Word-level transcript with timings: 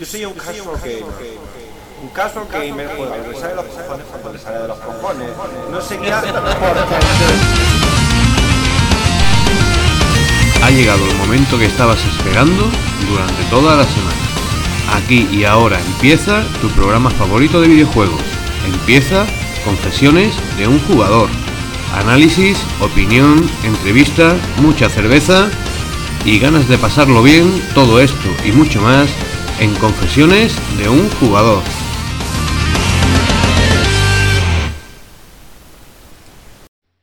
Yo 0.00 0.06
soy 0.06 0.24
un 0.24 0.32
casual 0.32 0.80
gamer. 0.82 1.04
Un 2.02 2.08
casual 2.08 2.46
gamer 2.50 2.90
juega 2.96 3.18
le 3.18 3.34
sale 3.34 3.48
de 3.48 3.56
los 3.56 3.66
cojones 3.66 4.06
cuando 4.10 4.32
le 4.32 4.38
sale 4.38 4.60
de 4.60 4.68
los 4.68 4.78
cojones. 4.78 5.28
No 5.70 5.78
sé 5.82 5.98
qué 5.98 6.10
hace 6.10 6.28
Ha 10.64 10.70
llegado 10.70 11.04
el 11.04 11.14
momento 11.16 11.58
que 11.58 11.66
estabas 11.66 11.98
esperando 12.06 12.64
durante 13.10 13.44
toda 13.50 13.76
la 13.76 13.84
semana. 13.84 14.16
Aquí 14.96 15.28
y 15.30 15.44
ahora 15.44 15.78
empieza 15.78 16.44
tu 16.62 16.70
programa 16.70 17.10
favorito 17.10 17.60
de 17.60 17.68
videojuegos. 17.68 18.22
Empieza 18.72 19.26
Confesiones 19.66 20.34
de 20.56 20.66
un 20.66 20.80
jugador. 20.86 21.28
Análisis, 21.92 22.56
opinión, 22.80 23.46
entrevista, 23.64 24.34
mucha 24.62 24.88
cerveza 24.88 25.50
y 26.24 26.38
ganas 26.38 26.68
de 26.68 26.78
pasarlo 26.78 27.22
bien, 27.22 27.62
todo 27.74 28.00
esto 28.00 28.30
y 28.46 28.52
mucho 28.52 28.80
más 28.80 29.10
en 29.60 29.74
Confesiones 29.74 30.56
de 30.78 30.88
un 30.88 31.10
jugador. 31.20 31.62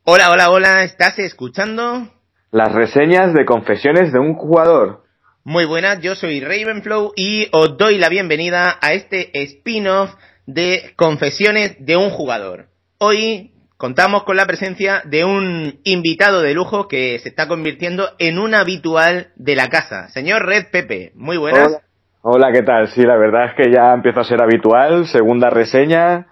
Hola, 0.04 0.32
hola, 0.32 0.50
hola, 0.50 0.84
¿estás 0.84 1.20
escuchando? 1.20 2.10
Las 2.50 2.74
reseñas 2.74 3.36
de 3.36 3.46
Confesiones 3.46 4.12
de 4.12 4.20
un 4.20 4.34
jugador. 4.34 5.04
Muy 5.44 5.66
buenas, 5.66 6.02
yo 6.02 6.16
soy 6.16 6.40
Ravenflow 6.40 7.14
y 7.16 7.48
os 7.52 7.78
doy 7.78 8.00
la 8.00 8.10
bienvenida 8.10 8.80
a 8.82 8.94
este 8.94 9.30
spin-off 9.44 10.16
de 10.48 10.94
Confesiones 10.96 11.76
de 11.80 11.96
un 11.96 12.10
jugador. 12.10 12.70
Hoy 12.98 13.52
contamos 13.78 14.24
con 14.24 14.36
la 14.36 14.48
presencia 14.48 15.04
de 15.06 15.26
un 15.26 15.80
invitado 15.84 16.42
de 16.42 16.56
lujo 16.56 16.88
que 16.88 17.20
se 17.20 17.30
está 17.30 17.48
convirtiendo 17.48 18.10
en 18.18 18.40
un 18.40 18.56
habitual 18.56 19.32
de 19.36 19.56
la 19.56 19.70
casa. 19.70 20.10
Señor 20.10 20.48
Red 20.48 20.72
Pepe, 20.72 21.12
muy 21.14 21.38
buenas. 21.38 21.68
Hola. 21.68 21.87
Hola, 22.30 22.52
¿qué 22.52 22.62
tal? 22.62 22.90
Sí, 22.90 23.04
la 23.04 23.16
verdad 23.16 23.46
es 23.46 23.54
que 23.54 23.72
ya 23.72 23.94
empiezo 23.94 24.20
a 24.20 24.26
ser 24.26 24.42
habitual, 24.42 25.08
segunda 25.08 25.50
reseña 25.50 26.28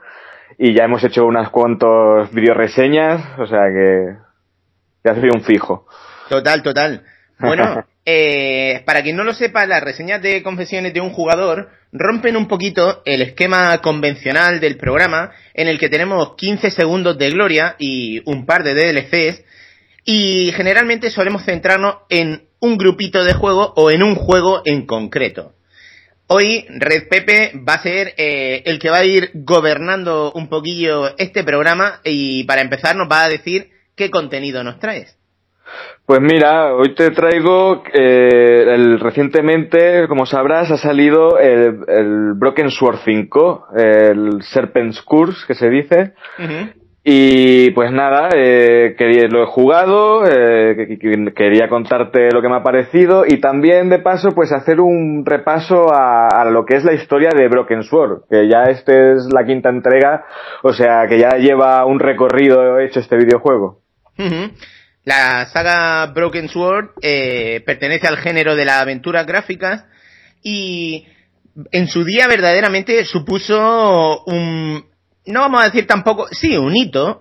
y 0.57 0.75
ya 0.75 0.83
hemos 0.83 1.01
hecho 1.05 1.25
unas 1.25 1.49
cuantos 1.51 2.29
videoreseñas, 2.33 3.21
o 3.39 3.47
sea 3.47 3.61
que 3.73 4.17
ya 5.05 5.15
soy 5.15 5.29
un 5.33 5.41
fijo. 5.45 5.87
Total, 6.27 6.61
total. 6.63 7.01
Bueno, 7.39 7.85
eh, 8.05 8.83
para 8.85 9.03
quien 9.03 9.15
no 9.15 9.23
lo 9.23 9.31
sepa, 9.31 9.65
las 9.65 9.81
reseñas 9.81 10.21
de 10.21 10.43
confesiones 10.43 10.93
de 10.93 10.99
un 10.99 11.11
jugador 11.11 11.69
rompen 11.93 12.35
un 12.35 12.49
poquito 12.49 13.01
el 13.05 13.21
esquema 13.21 13.77
convencional 13.77 14.59
del 14.59 14.75
programa 14.75 15.31
en 15.53 15.69
el 15.69 15.79
que 15.79 15.87
tenemos 15.87 16.35
15 16.35 16.71
segundos 16.71 17.17
de 17.17 17.29
gloria 17.29 17.75
y 17.79 18.21
un 18.25 18.45
par 18.45 18.63
de 18.63 18.73
DLCs 18.73 19.45
y 20.03 20.51
generalmente 20.57 21.09
solemos 21.09 21.45
centrarnos 21.45 21.99
en 22.09 22.49
un 22.59 22.77
grupito 22.77 23.23
de 23.23 23.31
juego 23.31 23.71
o 23.77 23.91
en 23.91 24.03
un 24.03 24.15
juego 24.15 24.61
en 24.65 24.85
concreto. 24.85 25.54
Hoy 26.27 26.65
Red 26.69 27.07
Pepe 27.07 27.51
va 27.67 27.75
a 27.75 27.83
ser 27.83 28.13
eh, 28.17 28.63
el 28.65 28.79
que 28.79 28.89
va 28.89 28.97
a 28.97 29.05
ir 29.05 29.29
gobernando 29.33 30.31
un 30.33 30.49
poquillo 30.49 31.15
este 31.17 31.43
programa 31.43 31.99
y 32.03 32.45
para 32.45 32.61
empezar 32.61 32.95
nos 32.95 33.09
va 33.09 33.25
a 33.25 33.29
decir 33.29 33.69
qué 33.95 34.09
contenido 34.09 34.63
nos 34.63 34.79
traes. 34.79 35.15
Pues 36.05 36.21
mira, 36.21 36.73
hoy 36.75 36.93
te 36.95 37.11
traigo, 37.11 37.83
eh, 37.93 38.63
el, 38.67 38.99
recientemente, 38.99 40.07
como 40.07 40.25
sabrás, 40.25 40.69
ha 40.71 40.77
salido 40.77 41.39
el, 41.39 41.79
el, 41.87 42.33
Broken 42.35 42.69
Sword 42.69 42.99
5, 43.03 43.67
el 43.75 44.43
Serpent's 44.43 45.01
Curse, 45.01 45.45
que 45.47 45.55
se 45.55 45.69
dice. 45.69 46.13
Uh 46.37 46.43
-huh. 46.43 46.73
Y 47.07 47.69
pues 47.71 47.91
nada, 47.91 48.29
eh, 48.35 48.95
quería, 48.97 49.27
lo 49.29 49.43
he 49.43 49.45
jugado, 49.45 50.25
eh, 50.25 50.97
quería 51.35 51.69
contarte 51.69 52.29
lo 52.33 52.41
que 52.41 52.49
me 52.49 52.55
ha 52.55 52.63
parecido 52.63 53.25
y 53.27 53.39
también 53.39 53.89
de 53.89 53.99
paso 53.99 54.29
pues 54.31 54.51
hacer 54.51 54.81
un 54.81 55.23
repaso 55.23 55.93
a, 55.93 56.29
a, 56.29 56.45
lo 56.45 56.65
que 56.65 56.77
es 56.77 56.83
la 56.83 56.93
historia 56.93 57.29
de 57.29 57.47
Broken 57.47 57.83
Sword, 57.83 58.23
que 58.27 58.49
ya 58.49 58.63
este 58.71 59.13
es 59.13 59.27
la 59.31 59.45
quinta 59.45 59.69
entrega, 59.69 60.25
o 60.63 60.73
sea 60.73 61.05
que 61.07 61.19
ya 61.19 61.37
lleva 61.37 61.85
un 61.85 61.99
recorrido 61.99 62.79
hecho 62.79 63.01
este 63.01 63.17
videojuego. 63.17 63.81
La 65.03 65.45
saga 65.45 66.07
Broken 66.07 66.49
Sword 66.49 66.89
eh, 67.03 67.61
pertenece 67.67 68.07
al 68.07 68.17
género 68.17 68.55
de 68.55 68.65
las 68.65 68.81
aventuras 68.81 69.27
gráficas 69.27 69.85
y 70.41 71.05
en 71.71 71.87
su 71.87 72.03
día 72.03 72.27
verdaderamente 72.27 73.05
supuso 73.05 74.23
un... 74.25 74.94
No 75.27 75.41
vamos 75.41 75.61
a 75.61 75.65
decir 75.65 75.87
tampoco, 75.87 76.27
sí, 76.31 76.55
un 76.55 76.75
hito. 76.75 77.19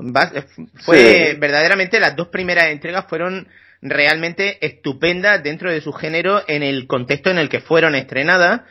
Fue 0.84 1.30
sí. 1.32 1.36
verdaderamente 1.38 2.00
las 2.00 2.16
dos 2.16 2.28
primeras 2.28 2.66
entregas 2.66 3.06
fueron 3.08 3.48
realmente 3.80 4.64
estupendas 4.64 5.42
dentro 5.42 5.70
de 5.70 5.80
su 5.80 5.92
género 5.92 6.42
en 6.46 6.62
el 6.62 6.86
contexto 6.86 7.30
en 7.30 7.38
el 7.38 7.48
que 7.48 7.60
fueron 7.60 7.94
estrenadas. 7.94 8.62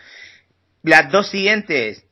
Las 0.84 1.12
dos 1.12 1.30
siguientes 1.30 2.04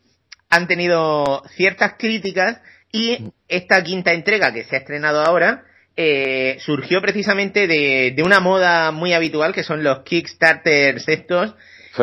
han 0.50 0.68
tenido 0.68 1.44
ciertas 1.56 1.94
críticas 1.98 2.62
y 2.92 3.32
esta 3.48 3.84
quinta 3.84 4.14
entrega 4.14 4.54
que 4.54 4.64
se 4.64 4.76
ha 4.76 4.80
estrenado 4.80 5.22
ahora 5.22 5.64
eh, 5.98 6.58
surgió 6.62 7.02
precisamente 7.02 7.68
de, 7.68 8.14
de, 8.16 8.24
una 8.24 8.40
moda 8.40 8.92
muy 8.92 9.14
habitual 9.14 9.54
que 9.54 9.64
son 9.64 9.84
los 9.84 10.04
Kickstarters 10.04 11.08
estos. 11.08 11.54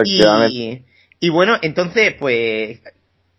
Y, 0.05 0.85
y 1.21 1.29
bueno, 1.31 1.59
entonces, 1.63 2.15
pues, 2.19 2.81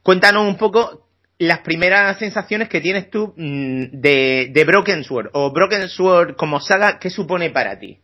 cuéntanos 0.01 0.47
un 0.47 0.57
poco 0.57 1.08
las 1.39 1.59
primeras 1.59 2.19
sensaciones 2.19 2.69
que 2.69 2.81
tienes 2.81 3.09
tú 3.09 3.33
mm, 3.35 3.99
de, 3.99 4.51
de 4.53 4.63
Broken 4.65 5.03
Sword 5.03 5.29
o 5.33 5.51
Broken 5.51 5.89
Sword 5.89 6.35
como 6.35 6.59
saga, 6.59 6.99
¿qué 6.99 7.09
supone 7.09 7.49
para 7.49 7.79
ti? 7.79 7.97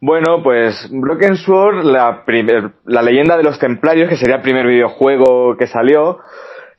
Bueno, 0.00 0.42
pues 0.42 0.88
Broken 0.90 1.36
Sword, 1.36 1.84
la, 1.84 2.24
primer, 2.24 2.72
la 2.84 3.02
leyenda 3.02 3.36
de 3.36 3.44
los 3.44 3.58
templarios, 3.58 4.08
que 4.08 4.16
sería 4.16 4.36
el 4.36 4.42
primer 4.42 4.66
videojuego 4.66 5.56
que 5.56 5.68
salió, 5.68 6.18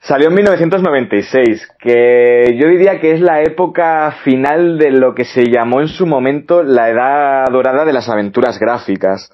Salió 0.04 0.28
en 0.28 0.36
1996, 0.36 1.66
que 1.80 2.60
yo 2.62 2.68
diría 2.68 3.00
que 3.00 3.14
es 3.14 3.22
la 3.22 3.42
época 3.42 4.12
final 4.26 4.78
de 4.78 4.92
lo 4.92 5.16
que 5.16 5.24
se 5.24 5.46
llamó 5.46 5.80
en 5.80 5.88
su 5.88 6.06
momento 6.06 6.62
la 6.62 6.90
edad 6.90 7.46
dorada 7.50 7.86
de 7.86 7.94
las 7.94 8.10
aventuras 8.10 8.60
gráficas. 8.60 9.32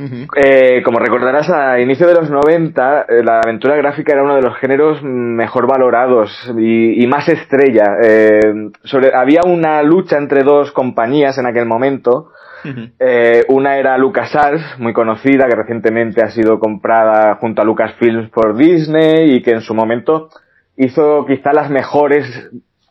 Uh 0.00 0.04
-huh. 0.04 0.28
eh, 0.34 0.82
como 0.82 0.98
recordarás, 0.98 1.50
a 1.50 1.78
inicio 1.78 2.06
de 2.06 2.14
los 2.14 2.30
90, 2.30 3.02
eh, 3.02 3.22
la 3.22 3.40
aventura 3.40 3.76
gráfica 3.76 4.12
era 4.12 4.22
uno 4.22 4.34
de 4.34 4.42
los 4.42 4.56
géneros 4.56 5.02
mejor 5.02 5.66
valorados 5.66 6.30
y, 6.56 7.02
y 7.02 7.06
más 7.06 7.28
estrella. 7.28 7.96
Eh, 8.02 8.70
sobre, 8.84 9.14
había 9.14 9.42
una 9.44 9.82
lucha 9.82 10.16
entre 10.16 10.42
dos 10.42 10.72
compañías 10.72 11.36
en 11.38 11.46
aquel 11.46 11.66
momento. 11.66 12.30
Uh 12.64 12.68
-huh. 12.68 12.92
eh, 12.98 13.44
una 13.48 13.76
era 13.78 13.98
LucasArts, 13.98 14.78
muy 14.78 14.92
conocida, 14.92 15.46
que 15.48 15.56
recientemente 15.56 16.22
ha 16.22 16.30
sido 16.30 16.58
comprada 16.58 17.36
junto 17.36 17.60
a 17.62 17.64
Lucasfilms 17.64 18.30
por 18.30 18.56
Disney 18.56 19.36
y 19.36 19.42
que 19.42 19.52
en 19.52 19.60
su 19.60 19.74
momento 19.74 20.28
hizo 20.76 21.26
quizá 21.26 21.52
las 21.52 21.70
mejores, 21.70 22.24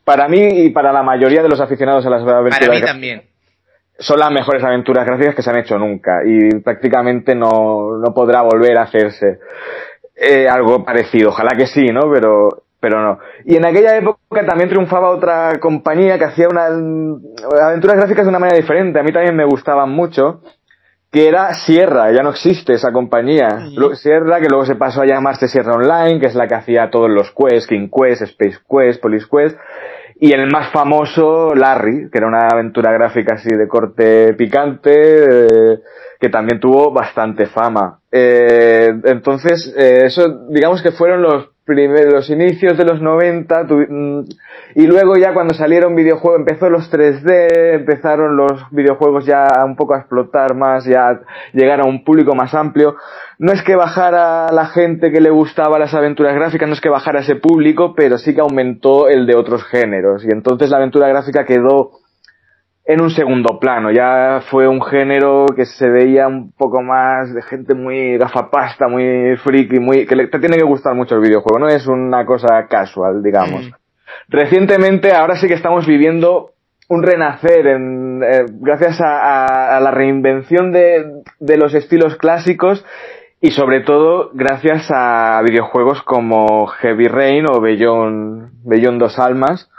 para 0.03 0.28
mí 0.28 0.66
y 0.66 0.69
para 0.72 0.92
la 0.92 1.03
mayoría 1.03 1.44
de 1.44 1.50
los 1.50 1.59
aficionados 1.59 2.06
a 2.06 2.09
las 2.09 2.22
aventuras. 2.22 2.59
Para 2.59 2.74
mí 2.74 2.86
también. 2.86 3.29
Son 4.00 4.20
las 4.20 4.32
mejores 4.32 4.64
aventuras 4.64 5.06
gráficas 5.06 5.36
que 5.36 5.42
se 5.42 5.50
han 5.50 5.58
hecho 5.58 5.78
nunca 5.78 6.22
y 6.26 6.60
prácticamente 6.62 7.36
no, 7.36 7.98
no 7.98 8.14
podrá 8.14 8.42
volver 8.42 8.78
a 8.78 8.84
hacerse 8.84 9.40
eh, 10.16 10.48
algo 10.48 10.84
parecido. 10.84 11.30
Ojalá 11.30 11.52
que 11.58 11.68
sí, 11.68 11.86
¿no? 11.88 12.12
Pero 12.12 12.64
pero 12.80 13.02
no. 13.02 13.20
Y 13.46 13.56
en 13.58 13.66
aquella 13.66 13.98
época 13.98 14.46
también 14.46 14.70
triunfaba 14.70 15.10
otra 15.10 15.54
compañía 15.60 16.18
que 16.18 16.26
hacía 16.26 16.48
unas 16.50 16.72
aventuras 17.62 17.98
gráficas 17.98 18.26
de 18.26 18.30
una 18.30 18.40
manera 18.40 18.58
diferente. 18.58 19.00
A 19.00 19.04
mí 19.04 19.12
también 19.12 19.36
me 19.36 19.46
gustaban 19.46 19.90
mucho. 19.90 20.42
Que 21.12 21.28
era 21.28 21.56
Sierra, 21.56 22.12
ya 22.12 22.22
no 22.22 22.30
existe 22.30 22.74
esa 22.74 22.92
compañía. 22.92 23.66
Sí. 23.68 23.96
Sierra, 23.96 24.40
que 24.40 24.48
luego 24.48 24.64
se 24.66 24.76
pasó 24.76 25.02
a 25.02 25.08
llamarse 25.08 25.48
Sierra 25.48 25.74
Online, 25.74 26.20
que 26.20 26.28
es 26.28 26.36
la 26.36 26.48
que 26.48 26.54
hacía 26.54 26.92
todos 26.92 27.10
los 27.10 27.31
quests, 27.31 27.66
King 27.68 27.90
Quest, 27.90 28.22
Space 28.22 28.60
Quest, 28.70 29.02
Police 29.02 29.26
Quest. 29.30 29.58
Y 30.22 30.34
el 30.34 30.52
más 30.52 30.69
famoso, 30.72 31.56
Larry, 31.56 32.09
que 32.12 32.18
era 32.18 32.28
una 32.28 32.47
aventura 32.52 32.91
gráfica 32.91 33.35
así 33.35 33.50
de 33.56 33.69
corte 33.69 34.34
picante, 34.34 34.91
eh, 34.94 35.80
que 36.19 36.28
también 36.28 36.59
tuvo 36.59 36.91
bastante 36.91 37.46
fama. 37.46 38.00
Eh, 38.12 38.94
entonces, 39.06 39.74
eh, 39.77 40.01
eso, 40.06 40.48
digamos 40.50 40.81
que 40.81 40.92
fueron 40.92 41.21
los 41.21 41.48
primeros, 41.63 42.12
los 42.12 42.30
inicios 42.31 42.77
de 42.77 42.83
los 42.83 43.00
90, 43.00 43.68
tu, 43.68 43.75
mm, 43.77 44.25
y 44.75 44.88
luego 44.88 45.16
ya 45.16 45.33
cuando 45.33 45.54
salieron 45.54 45.95
videojuegos, 45.95 46.39
empezó 46.39 46.69
los 46.69 46.89
3D, 46.89 47.75
empezaron 47.75 48.36
los 48.36 48.51
videojuegos 48.72 49.25
ya 49.25 49.48
un 49.65 49.77
poco 49.77 49.94
a 49.94 50.00
explotar 50.00 50.54
más, 50.56 50.83
ya 50.83 51.22
llegar 51.54 51.80
a 51.80 51.86
un 51.86 52.04
público 52.04 52.36
más 52.36 52.54
amplio. 52.54 52.95
No 53.39 53.53
es 53.53 53.63
que 53.63 53.77
bajara 53.77 54.51
la 54.51 54.65
gente 54.65 55.13
que 55.13 55.21
le 55.21 55.30
gustaba 55.30 55.80
las 55.80 55.94
aventuras 55.94 56.36
gráficas, 56.36 56.68
no 56.68 56.74
es 56.74 56.81
que 56.81 56.89
bajara 56.89 57.21
ese 57.21 57.36
público, 57.36 57.94
pero 57.95 58.18
sí 58.18 58.36
que 58.36 58.41
aumentó 58.41 59.07
el 59.07 59.25
de 59.25 59.36
otros 59.36 59.63
géneros. 59.63 60.25
Y 60.25 60.27
entonces 60.30 60.69
la 60.69 60.75
aventura 60.75 61.07
gráfica 61.07 61.45
quedó 61.45 61.91
en 62.83 63.01
un 63.01 63.09
segundo 63.12 63.57
plano. 63.57 63.91
Ya 63.91 64.41
fue 64.51 64.68
un 64.68 64.81
género 64.81 65.45
que 65.56 65.65
se 65.65 65.89
veía 65.89 66.27
un 66.27 66.51
poco 66.51 66.81
más 66.81 67.33
de 67.33 67.41
gente 67.41 67.75
muy 67.75 68.18
gafapasta, 68.18 68.89
muy 68.89 69.38
friki, 69.38 69.80
muy 69.80 70.06
que 70.06 70.18
le, 70.18 70.27
te 70.27 70.39
tiene 70.39 70.57
que 70.57 70.65
gustar 70.65 70.94
mucho 70.94 71.15
el 71.15 71.21
videojuego. 71.21 71.59
No 71.59 71.69
es 71.69 71.88
una 71.88 72.25
cosa 72.25 72.68
casual, 72.68 73.24
digamos. 73.24 73.68
Mm. 73.68 73.71
Recientemente, 74.27 75.13
ahora 75.13 75.38
sí 75.38 75.47
que 75.47 75.53
estamos 75.53 75.88
viviendo 75.88 76.51
un 76.89 77.03
renacer 77.03 77.68
en, 77.68 78.21
eh, 78.21 78.45
gracias 78.50 79.00
a, 79.00 79.45
a, 79.45 79.77
a, 79.77 79.80
la 79.80 79.91
reinvención 79.91 80.74
de, 80.74 81.21
de 81.39 81.57
los 81.57 81.74
estilos 81.74 82.18
clásicos 82.18 82.83
y 83.41 83.51
sobre 83.51 83.81
todo 83.81 84.31
gracias 84.33 84.88
a 84.89 85.41
videojuegos 85.44 86.03
como 86.03 86.68
Heavy 86.68 87.07
Rain 87.07 87.45
o 87.50 87.62
Beyond, 87.62 88.51
Beyond 88.65 89.00
Dos 89.00 89.18
Almas, 89.18 89.69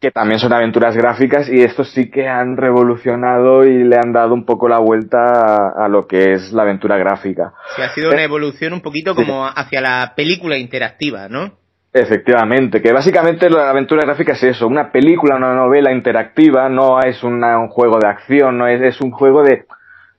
que 0.00 0.10
también 0.10 0.40
son 0.40 0.52
aventuras 0.52 0.96
gráficas 0.96 1.48
y 1.48 1.62
estos 1.62 1.90
sí 1.92 2.10
que 2.10 2.26
han 2.26 2.56
revolucionado 2.56 3.64
y 3.64 3.84
le 3.84 3.96
han 3.96 4.12
dado 4.12 4.34
un 4.34 4.44
poco 4.44 4.68
la 4.68 4.78
vuelta 4.78 5.72
a, 5.76 5.88
lo 5.88 6.08
que 6.08 6.32
es 6.32 6.52
la 6.52 6.62
aventura 6.62 6.96
gráfica. 6.98 7.52
Sí, 7.76 7.82
ha 7.82 7.94
sido 7.94 8.10
una 8.10 8.22
eh, 8.22 8.24
evolución 8.24 8.72
un 8.72 8.80
poquito 8.80 9.14
como 9.14 9.46
hacia 9.46 9.80
la 9.80 10.12
película 10.16 10.56
interactiva, 10.56 11.28
¿no? 11.28 11.52
Efectivamente, 11.92 12.82
que 12.82 12.92
básicamente 12.92 13.48
la 13.48 13.70
aventura 13.70 14.04
gráfica 14.04 14.32
es 14.32 14.42
eso, 14.42 14.66
una 14.66 14.90
película, 14.90 15.36
una 15.36 15.54
novela 15.54 15.92
interactiva, 15.92 16.68
no 16.68 17.00
es 17.00 17.22
un 17.22 17.40
juego 17.68 18.00
de 18.00 18.08
acción, 18.08 18.58
no 18.58 18.66
es, 18.66 18.82
es 18.82 19.00
un 19.00 19.12
juego 19.12 19.44
de, 19.44 19.66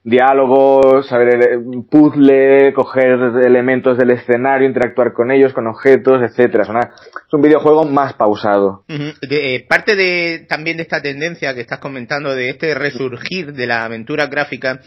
diálogos, 0.05 1.07
saber 1.07 1.59
puzzle, 1.89 2.71
coger 2.73 3.17
elementos 3.43 3.97
del 3.97 4.11
escenario, 4.11 4.67
interactuar 4.67 5.13
con 5.13 5.31
ellos, 5.31 5.51
con 5.51 5.65
objetos, 5.65 6.21
etcétera. 6.21 6.63
Es, 6.63 7.33
un 7.33 7.41
videojuego 7.41 7.85
más 7.85 8.13
pausado. 8.13 8.85
Eh, 8.87 9.65
parte 9.67 9.95
de 9.95 10.45
también 10.47 10.77
de 10.77 10.83
esta 10.83 11.01
tendencia 11.01 11.55
que 11.55 11.61
estás 11.61 11.79
comentando 11.79 12.35
de 12.35 12.49
este 12.49 12.75
resurgir 12.75 13.53
de 13.53 13.65
la 13.65 13.83
aventura 13.83 14.27
gráfica. 14.27 14.79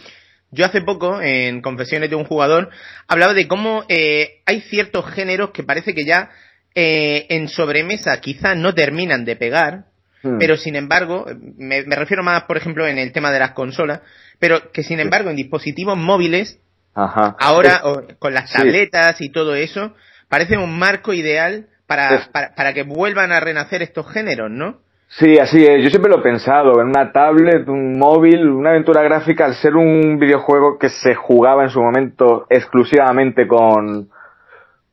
Yo 0.52 0.64
hace 0.64 0.82
poco, 0.82 1.20
en 1.20 1.62
Confesiones 1.62 2.10
de 2.10 2.16
un 2.16 2.24
jugador, 2.24 2.70
hablaba 3.08 3.34
de 3.34 3.48
cómo 3.48 3.84
eh, 3.88 4.40
hay 4.46 4.60
ciertos 4.62 5.04
géneros 5.10 5.50
que 5.50 5.64
parece 5.64 5.94
que 5.94 6.04
ya 6.04 6.30
eh, 6.76 7.26
en 7.30 7.48
sobremesa 7.48 8.20
quizás 8.20 8.56
no 8.56 8.72
terminan 8.72 9.24
de 9.24 9.34
pegar, 9.34 9.86
hmm. 10.22 10.38
pero 10.38 10.56
sin 10.56 10.76
embargo, 10.76 11.26
me, 11.56 11.82
refiero 11.82 12.22
más, 12.22 12.44
por 12.44 12.56
ejemplo, 12.56 12.86
en 12.86 12.98
el 12.98 13.12
tema 13.12 13.30
de 13.30 13.38
las 13.38 13.52
consolas, 13.52 14.00
pero 14.38 14.72
que 14.72 14.82
sin 14.82 15.00
embargo 15.00 15.30
en 15.30 15.36
dispositivos 15.36 15.96
móviles, 15.96 16.60
ahora 16.94 17.82
con 18.18 18.34
las 18.34 18.52
tabletas 18.52 19.20
y 19.20 19.30
todo 19.30 19.54
eso, 19.54 19.94
parece 20.28 20.56
un 20.56 20.78
marco 20.78 21.12
ideal 21.12 21.66
para, 21.86 22.28
para, 22.54 22.74
que 22.74 22.82
vuelvan 22.82 23.32
a 23.32 23.40
renacer 23.40 23.82
estos 23.82 24.10
géneros, 24.12 24.50
¿no? 24.50 24.80
Sí, 25.08 25.38
así 25.38 25.64
es. 25.64 25.82
Yo 25.82 25.88
siempre 25.88 26.10
lo 26.10 26.18
he 26.18 26.22
pensado. 26.22 26.82
En 26.82 26.88
una 26.88 27.12
tablet, 27.12 27.66
un 27.66 27.98
móvil, 27.98 28.46
una 28.46 28.70
aventura 28.70 29.02
gráfica, 29.02 29.46
al 29.46 29.54
ser 29.54 29.74
un 29.74 30.18
videojuego 30.18 30.78
que 30.78 30.90
se 30.90 31.14
jugaba 31.14 31.64
en 31.64 31.70
su 31.70 31.80
momento 31.80 32.46
exclusivamente 32.50 33.48
con, 33.48 34.10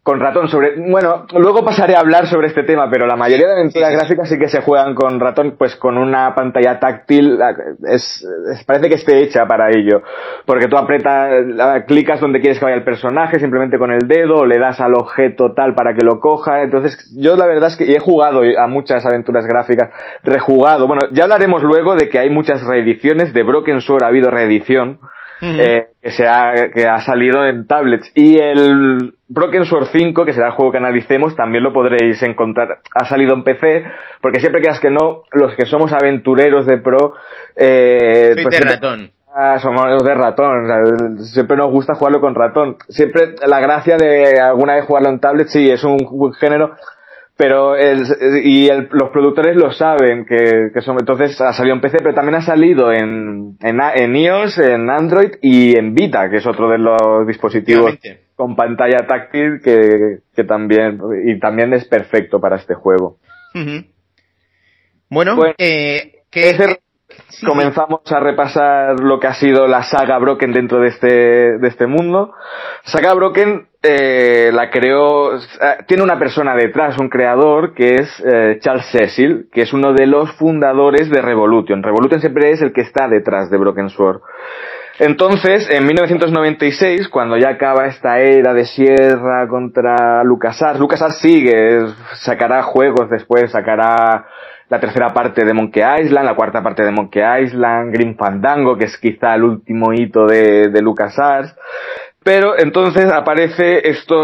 con 0.06 0.19
ratón 0.19 0.48
sobre 0.50 0.75
bueno 0.78 1.25
luego 1.34 1.66
pasaré 1.66 1.96
a 1.96 2.00
hablar 2.00 2.28
sobre 2.28 2.46
este 2.46 2.62
tema 2.62 2.92
pero 2.92 3.07
la 3.07 3.16
mayoría 3.16 3.48
de 3.48 3.54
aventuras 3.54 3.92
gráficas 3.92 4.30
sí 4.30 4.38
que 4.38 4.48
se 4.48 4.62
juegan 4.62 4.94
con 4.94 5.19
ratón 5.19 5.56
pues 5.57 5.75
con 5.78 5.98
una 5.98 6.36
pantalla 6.36 6.80
táctil 6.80 7.40
es, 7.92 8.24
parece 8.68 8.88
que 8.88 8.98
esté 8.98 9.24
hecha 9.24 9.48
para 9.48 9.72
ello 9.72 10.04
porque 10.46 10.68
tú 10.68 10.78
apretas 10.78 11.86
clicas 11.88 12.22
donde 12.22 12.40
quieres 12.40 12.60
que 12.60 12.66
vaya 12.66 12.78
el 12.78 12.84
personaje 12.84 13.40
simplemente 13.40 13.80
con 13.80 13.92
el 13.92 14.07
dedo 14.07 14.46
le 14.46 14.60
das 14.60 14.80
al 14.80 14.94
objeto 14.94 15.54
tal 15.56 15.74
para 15.74 15.96
que 15.96 16.06
lo 16.06 16.19
coja 16.19 16.62
entonces 16.62 17.12
yo 17.18 17.36
la 17.36 17.48
verdad 17.48 17.69
es 17.69 17.75
que 17.75 17.92
he 17.92 18.00
jugado 18.00 18.42
a 18.60 18.68
muchas 18.68 19.04
aventuras 19.07 19.48
gráficas 19.48 19.90
rejugado 20.22 20.86
bueno 20.86 21.02
ya 21.13 21.24
hablaremos 21.24 21.63
luego 21.63 21.96
de 21.96 22.10
que 22.10 22.19
hay 22.19 22.30
muchas 22.30 22.63
reediciones 22.63 23.34
de 23.34 23.42
Broken 23.42 23.81
Sword 23.81 24.04
ha 24.04 24.07
habido 24.10 24.30
reedición 24.30 25.00
eh, 25.42 25.88
que, 26.06 26.12
se 26.12 26.28
ha, 26.28 26.69
que 26.72 26.88
ha 26.88 27.00
salido 27.02 27.44
en 27.48 27.66
tablets. 27.66 28.12
Y 28.13 28.38
el 28.38 29.16
Broken 29.28 29.66
Sword 29.66 29.88
5, 29.92 30.24
que 30.24 30.34
será 30.34 30.50
el 30.50 30.54
juego 30.54 30.72
que 30.72 30.78
analicemos, 30.78 31.36
también 31.36 31.63
lo 31.63 31.74
podréis 31.74 32.22
encontrar. 32.22 32.78
Ha 32.94 33.06
salido 33.06 33.34
en 33.34 33.44
PC, 33.44 33.86
porque 34.22 34.40
siempre 34.40 34.62
quedas 34.62 34.80
que 34.80 34.92
no, 34.92 35.24
los 35.31 35.56
que 35.56 35.66
somos 35.66 35.92
aventureros 35.94 36.68
de 36.68 36.78
pro... 36.78 37.16
Eh, 37.56 38.34
Soy 38.36 38.44
pues 38.44 38.60
de 38.60 38.66
ratón. 38.66 39.12
Ah, 39.36 39.57
somos 39.57 40.04
de 40.04 40.13
ratón, 40.13 41.18
siempre 41.25 41.57
nos 41.57 41.72
gusta 41.72 41.96
jugarlo 41.96 42.22
con 42.22 42.36
ratón. 42.36 42.78
Siempre 42.88 43.34
la 43.44 43.60
gracia 43.60 43.98
de 43.98 44.40
alguna 44.40 44.75
vez 44.75 44.86
jugarlo 44.86 45.10
en 45.10 45.19
tablet, 45.19 45.48
sí, 45.48 45.72
es 45.72 45.84
un 45.84 45.98
género 46.40 46.75
pero 47.38 47.76
el, 47.76 48.06
y 48.44 48.68
el, 48.68 48.88
los 48.92 49.10
productores 49.10 49.56
lo 49.56 49.72
saben 49.72 50.26
que, 50.26 50.70
que, 50.74 50.82
son 50.82 50.98
entonces 51.00 51.40
ha 51.42 51.52
salido 51.52 51.76
en 51.76 51.82
PC 51.82 51.98
pero 51.98 52.14
también 52.14 52.36
ha 52.36 52.42
salido 52.42 52.92
en, 52.92 53.58
en, 53.62 53.80
en, 53.82 54.16
iOS 54.16 54.58
en 54.60 54.90
Android 54.90 55.32
y 55.42 55.78
en 55.78 55.94
Vita 55.94 56.30
que 56.30 56.38
es 56.38 56.48
otro 56.48 56.70
de 56.70 56.78
los 56.78 57.28
dispositivos 57.28 57.98
con 58.36 58.56
pantalla 58.56 59.06
táctil 59.08 59.60
que, 59.64 60.20
que 60.34 60.44
también 60.46 61.00
y 61.26 61.40
también 61.40 61.74
es 61.74 61.86
perfecto 61.86 62.40
para 62.40 62.56
este 62.58 62.74
juego. 62.74 63.18
Bueno 65.10 65.36
pues, 65.36 65.56
eh, 65.58 66.24
que, 66.30 66.78
comenzamos 67.45 68.01
a 68.12 68.19
repasar 68.19 69.00
lo 69.00 69.19
que 69.19 69.27
ha 69.27 69.33
sido 69.33 69.68
la 69.68 69.83
saga 69.83 70.18
Broken 70.19 70.51
dentro 70.51 70.80
de 70.80 70.88
este, 70.88 71.07
de 71.57 71.68
este 71.68 71.88
mundo. 71.88 72.33
Saga 72.83 73.13
Broken 73.13 73.68
eh, 73.81 74.51
la 74.54 74.69
creó, 74.69 75.36
eh, 75.36 75.39
tiene 75.88 76.04
una 76.04 76.18
persona 76.18 76.56
detrás, 76.56 76.98
un 76.98 77.10
creador, 77.10 77.74
que 77.74 77.95
es 77.95 78.24
eh, 78.25 78.57
Charles 78.60 78.86
Cecil, 78.92 79.48
que 79.51 79.62
es 79.62 79.74
uno 79.74 79.94
de 79.94 80.07
los 80.07 80.31
fundadores 80.33 81.10
de 81.10 81.22
Revolution. 81.22 81.83
Revolution 81.83 82.19
siempre 82.19 82.51
es 82.51 82.62
el 82.62 82.74
que 82.74 82.81
está 82.81 83.07
detrás 83.07 83.50
de 83.50 83.57
Broken 83.57 83.89
Sword. 83.89 84.21
Entonces, 84.98 85.68
en 85.69 85.86
1996, 85.86 87.10
cuando 87.10 87.38
ya 87.38 87.50
acaba 87.50 87.86
esta 87.88 88.19
era 88.19 88.54
de 88.54 88.63
sierra 88.63 89.45
contra 89.50 90.24
LucasArts, 90.24 90.80
LucasArts 90.80 91.19
sigue, 91.19 91.81
sacará 92.13 92.63
juegos 92.63 93.10
después, 93.10 93.51
sacará 93.51 94.25
la 94.70 94.80
tercera 94.80 95.14
parte 95.14 95.46
de 95.46 95.54
Monkey 95.54 95.84
Island, 96.02 96.26
la 96.26 96.36
cuarta 96.36 96.64
parte 96.64 96.84
de 96.84 96.92
Monkey 96.92 97.22
Island, 97.44 97.94
Green 97.94 98.16
Fandango, 98.16 98.78
que 98.78 98.86
es 98.86 98.98
quizá 98.98 99.36
el 99.36 99.44
último 99.44 99.94
hito 99.94 100.26
de, 100.26 100.70
de 100.70 100.82
LucasArts. 100.82 101.56
Pero 102.24 102.58
entonces 102.58 103.06
aparece 103.12 103.88
esto 103.88 104.16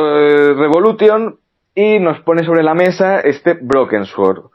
Revolution 0.56 1.38
y 1.76 2.00
nos 2.00 2.20
pone 2.22 2.44
sobre 2.44 2.64
la 2.64 2.74
mesa 2.74 3.20
este 3.20 3.54
Broken 3.54 4.06
Sword. 4.06 4.46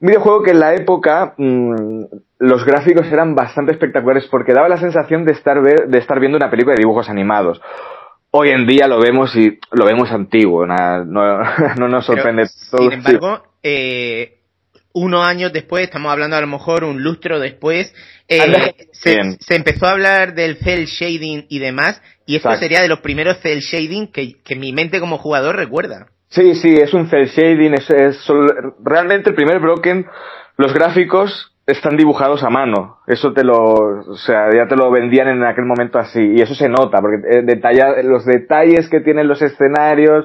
Un 0.00 0.08
videojuego 0.08 0.42
que 0.42 0.50
en 0.50 0.60
la 0.60 0.74
época 0.74 1.34
mm, 1.36 2.04
los 2.40 2.64
gráficos 2.64 3.06
eran 3.06 3.34
bastante 3.34 3.72
espectaculares 3.72 4.26
porque 4.30 4.52
daba 4.52 4.68
la 4.68 4.78
sensación 4.78 5.24
de 5.24 5.32
estar, 5.32 5.62
de 5.62 5.98
estar 5.98 6.20
viendo 6.20 6.36
una 6.36 6.50
película 6.50 6.74
de 6.74 6.82
dibujos 6.82 7.08
animados. 7.08 7.62
Hoy 8.30 8.50
en 8.50 8.66
día 8.66 8.86
lo 8.86 9.00
vemos 9.00 9.34
y 9.36 9.58
lo 9.72 9.86
vemos 9.86 10.10
antiguo, 10.10 10.66
no, 10.66 10.74
no, 11.04 11.88
nos 11.88 12.04
sorprende. 12.04 12.46
sin 12.46 12.92
embargo, 12.92 13.40
eh, 13.62 14.40
unos 14.96 15.26
años 15.26 15.52
después, 15.52 15.84
estamos 15.84 16.10
hablando 16.10 16.36
a 16.36 16.40
lo 16.40 16.46
mejor 16.46 16.82
un 16.82 17.02
lustro 17.02 17.38
después, 17.38 17.94
eh, 18.28 18.72
se, 18.92 19.54
empezó 19.54 19.86
a 19.86 19.90
hablar 19.90 20.34
del 20.34 20.56
cel 20.56 20.86
shading 20.86 21.44
y 21.50 21.58
demás, 21.58 22.00
y 22.24 22.36
esto 22.36 22.50
sería 22.56 22.80
de 22.80 22.88
los 22.88 23.00
primeros 23.00 23.38
cel 23.40 23.60
shading 23.60 24.10
que, 24.10 24.40
que, 24.42 24.56
mi 24.56 24.72
mente 24.72 24.98
como 24.98 25.18
jugador 25.18 25.56
recuerda. 25.56 26.06
Sí, 26.28 26.54
sí, 26.54 26.74
es 26.74 26.94
un 26.94 27.10
cel 27.10 27.26
shading, 27.26 27.74
es, 27.74 28.26
realmente 28.82 29.28
el 29.28 29.36
primer 29.36 29.60
Broken, 29.60 30.06
los 30.56 30.72
gráficos 30.72 31.52
están 31.66 31.98
dibujados 31.98 32.42
a 32.42 32.48
mano. 32.48 33.00
Eso 33.06 33.34
te 33.34 33.44
lo, 33.44 33.54
o 33.54 34.16
sea, 34.16 34.48
ya 34.50 34.66
te 34.66 34.76
lo 34.76 34.90
vendían 34.90 35.28
en 35.28 35.44
aquel 35.44 35.66
momento 35.66 35.98
así, 35.98 36.20
y 36.20 36.40
eso 36.40 36.54
se 36.54 36.70
nota, 36.70 37.02
porque 37.02 37.18
eh, 37.28 37.42
detalla, 37.42 38.02
los 38.02 38.24
detalles 38.24 38.88
que 38.88 39.00
tienen 39.00 39.28
los 39.28 39.42
escenarios, 39.42 40.24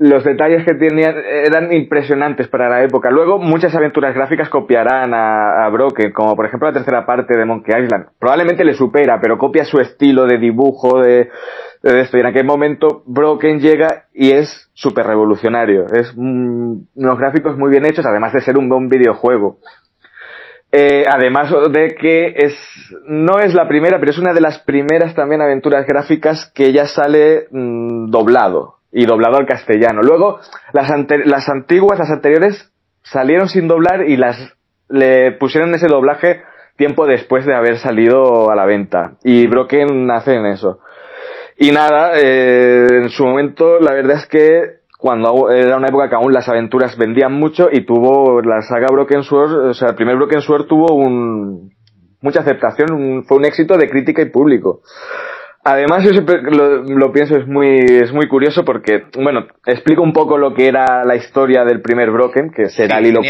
los 0.00 0.24
detalles 0.24 0.64
que 0.64 0.74
tenían 0.76 1.14
eran 1.26 1.70
impresionantes 1.74 2.48
para 2.48 2.70
la 2.70 2.82
época. 2.82 3.10
Luego, 3.10 3.38
muchas 3.38 3.74
aventuras 3.74 4.14
gráficas 4.14 4.48
copiarán 4.48 5.12
a, 5.12 5.66
a 5.66 5.68
Broken, 5.68 6.12
como 6.12 6.34
por 6.34 6.46
ejemplo 6.46 6.68
la 6.68 6.72
tercera 6.72 7.04
parte 7.04 7.36
de 7.36 7.44
Monkey 7.44 7.74
Island. 7.84 8.06
Probablemente 8.18 8.64
le 8.64 8.72
supera, 8.72 9.20
pero 9.20 9.36
copia 9.36 9.66
su 9.66 9.78
estilo 9.78 10.24
de 10.24 10.38
dibujo, 10.38 11.02
de, 11.02 11.28
de 11.82 12.00
esto. 12.00 12.16
Y 12.16 12.20
en 12.20 12.26
aquel 12.26 12.46
momento, 12.46 13.02
Broken 13.04 13.60
llega 13.60 14.06
y 14.14 14.30
es 14.30 14.70
súper 14.72 15.06
revolucionario. 15.06 15.84
Es 15.92 16.14
unos 16.16 17.18
gráficos 17.18 17.58
muy 17.58 17.70
bien 17.70 17.84
hechos, 17.84 18.06
además 18.06 18.32
de 18.32 18.40
ser 18.40 18.56
un 18.56 18.70
buen 18.70 18.88
videojuego. 18.88 19.58
Eh, 20.72 21.04
además 21.12 21.52
de 21.72 21.94
que 21.94 22.36
es, 22.38 22.56
no 23.06 23.38
es 23.38 23.52
la 23.52 23.68
primera, 23.68 23.98
pero 24.00 24.12
es 24.12 24.18
una 24.18 24.32
de 24.32 24.40
las 24.40 24.60
primeras 24.60 25.14
también 25.14 25.42
aventuras 25.42 25.86
gráficas 25.86 26.50
que 26.54 26.72
ya 26.72 26.86
sale 26.86 27.48
mm, 27.50 28.10
doblado 28.10 28.79
y 28.92 29.06
doblado 29.06 29.36
al 29.36 29.46
castellano. 29.46 30.02
Luego, 30.02 30.40
las, 30.72 30.90
las 31.24 31.48
antiguas, 31.48 31.98
las 31.98 32.10
anteriores, 32.10 32.72
salieron 33.02 33.48
sin 33.48 33.68
doblar 33.68 34.08
y 34.08 34.16
las 34.16 34.54
le 34.88 35.32
pusieron 35.32 35.74
ese 35.74 35.86
doblaje 35.86 36.42
tiempo 36.76 37.06
después 37.06 37.46
de 37.46 37.54
haber 37.54 37.78
salido 37.78 38.50
a 38.50 38.56
la 38.56 38.66
venta. 38.66 39.12
Y 39.22 39.46
Broken 39.46 40.06
nace 40.06 40.34
en 40.34 40.46
eso. 40.46 40.80
Y 41.56 41.72
nada, 41.72 42.12
eh, 42.16 42.86
en 42.90 43.10
su 43.10 43.24
momento, 43.24 43.78
la 43.80 43.92
verdad 43.92 44.16
es 44.16 44.26
que 44.26 44.80
cuando 44.98 45.50
era 45.50 45.76
una 45.76 45.88
época 45.88 46.08
que 46.08 46.14
aún 46.14 46.32
las 46.32 46.48
aventuras 46.48 46.96
vendían 46.96 47.32
mucho 47.32 47.68
y 47.70 47.84
tuvo 47.84 48.40
la 48.42 48.62
saga 48.62 48.86
Broken 48.90 49.22
Sword, 49.22 49.68
o 49.68 49.74
sea, 49.74 49.90
el 49.90 49.94
primer 49.94 50.16
Broken 50.16 50.40
Sword 50.40 50.66
tuvo 50.66 50.94
un, 50.94 51.70
mucha 52.20 52.40
aceptación, 52.40 53.24
fue 53.24 53.36
un 53.36 53.44
éxito 53.44 53.76
de 53.76 53.88
crítica 53.88 54.22
y 54.22 54.30
público. 54.30 54.80
Además, 55.62 56.04
yo 56.04 56.10
siempre 56.12 56.40
lo, 56.42 57.12
pienso, 57.12 57.36
es 57.36 57.46
muy, 57.46 57.76
es 57.78 58.12
muy 58.12 58.28
curioso 58.28 58.64
porque, 58.64 59.04
bueno, 59.22 59.46
explico 59.66 60.02
un 60.02 60.14
poco 60.14 60.38
lo 60.38 60.54
que 60.54 60.68
era 60.68 61.04
la 61.04 61.16
historia 61.16 61.64
del 61.64 61.82
primer 61.82 62.10
Broken, 62.10 62.50
que 62.50 62.70
será 62.70 62.98
el 62.98 63.06
hilo 63.06 63.20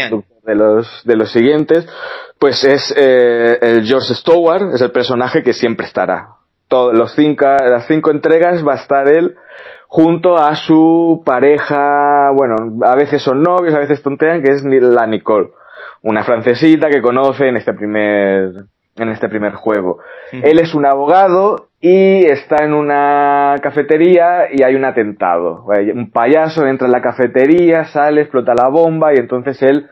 de 0.43 0.55
los, 0.55 1.01
de 1.03 1.15
los 1.17 1.31
siguientes. 1.31 1.85
Pues 2.39 2.63
es 2.63 2.93
eh, 2.97 3.57
el 3.61 3.85
George 3.85 4.15
Stoward, 4.15 4.73
es 4.73 4.81
el 4.81 4.91
personaje 4.91 5.43
que 5.43 5.53
siempre 5.53 5.85
estará. 5.85 6.29
todos 6.69 6.97
los 6.97 7.13
cinco, 7.15 7.45
las 7.45 7.85
cinco 7.87 8.11
entregas 8.11 8.65
va 8.65 8.73
a 8.73 8.81
estar 8.81 9.09
él 9.09 9.35
junto 9.91 10.37
a 10.37 10.55
su 10.55 11.21
pareja, 11.25 12.31
bueno, 12.33 12.55
a 12.85 12.95
veces 12.95 13.21
son 13.21 13.43
novios, 13.43 13.75
a 13.75 13.79
veces 13.79 14.01
tontean, 14.01 14.41
que 14.41 14.53
es 14.53 14.63
la 14.63 15.05
Nicole, 15.05 15.49
una 16.01 16.23
francesita 16.23 16.89
que 16.89 17.01
conoce 17.01 17.49
en 17.49 17.57
este 17.57 17.73
primer, 17.73 18.53
en 18.95 19.09
este 19.09 19.29
primer 19.29 19.53
juego. 19.53 19.99
Él 20.31 20.59
es 20.59 20.73
un 20.75 20.85
abogado 20.85 21.69
y 21.79 22.25
está 22.25 22.63
en 22.63 22.73
una 22.73 23.55
cafetería 23.61 24.47
y 24.51 24.63
hay 24.63 24.75
un 24.75 24.85
atentado. 24.85 25.65
Un 25.93 26.11
payaso 26.11 26.67
entra 26.67 26.87
en 26.87 26.93
la 26.93 27.01
cafetería, 27.01 27.85
sale, 27.85 28.21
explota 28.21 28.53
la 28.53 28.67
bomba 28.67 29.13
y 29.13 29.17
entonces 29.17 29.61
él 29.61 29.89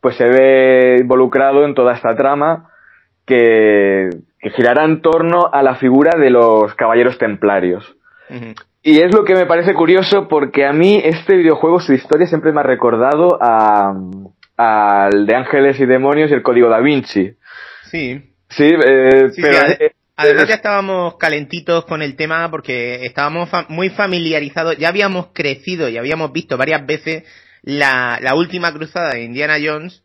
pues 0.00 0.16
se 0.16 0.28
ve 0.28 0.96
involucrado 1.00 1.64
en 1.64 1.74
toda 1.74 1.94
esta 1.94 2.14
trama 2.14 2.70
que, 3.26 4.08
que 4.38 4.50
girará 4.50 4.84
en 4.84 5.02
torno 5.02 5.50
a 5.52 5.62
la 5.62 5.74
figura 5.74 6.18
de 6.18 6.30
los 6.30 6.74
caballeros 6.74 7.18
templarios. 7.18 7.96
Y 8.82 9.00
es 9.00 9.14
lo 9.14 9.24
que 9.24 9.34
me 9.34 9.46
parece 9.46 9.74
curioso 9.74 10.28
porque 10.28 10.64
a 10.64 10.72
mí 10.72 11.00
este 11.02 11.36
videojuego, 11.36 11.80
su 11.80 11.92
historia 11.92 12.26
siempre 12.26 12.52
me 12.52 12.60
ha 12.60 12.64
recordado 12.64 13.38
al 13.40 15.26
de 15.26 15.34
Ángeles 15.34 15.80
y 15.80 15.86
Demonios 15.86 16.30
y 16.30 16.34
el 16.34 16.42
Código 16.42 16.68
da 16.68 16.78
Vinci. 16.80 17.32
Sí. 17.90 18.35
Sí, 18.48 18.64
eh, 18.64 19.30
pero... 19.36 19.92
además 20.16 20.48
ya 20.48 20.54
estábamos 20.54 21.16
calentitos 21.16 21.84
con 21.84 22.02
el 22.02 22.16
tema 22.16 22.50
porque 22.50 23.04
estábamos 23.04 23.48
muy 23.68 23.90
familiarizados, 23.90 24.76
ya 24.78 24.88
habíamos 24.88 25.28
crecido 25.32 25.88
y 25.88 25.98
habíamos 25.98 26.32
visto 26.32 26.56
varias 26.56 26.86
veces 26.86 27.24
la, 27.62 28.18
la 28.22 28.34
última 28.34 28.72
cruzada 28.72 29.10
de 29.10 29.24
Indiana 29.24 29.56
Jones 29.62 30.02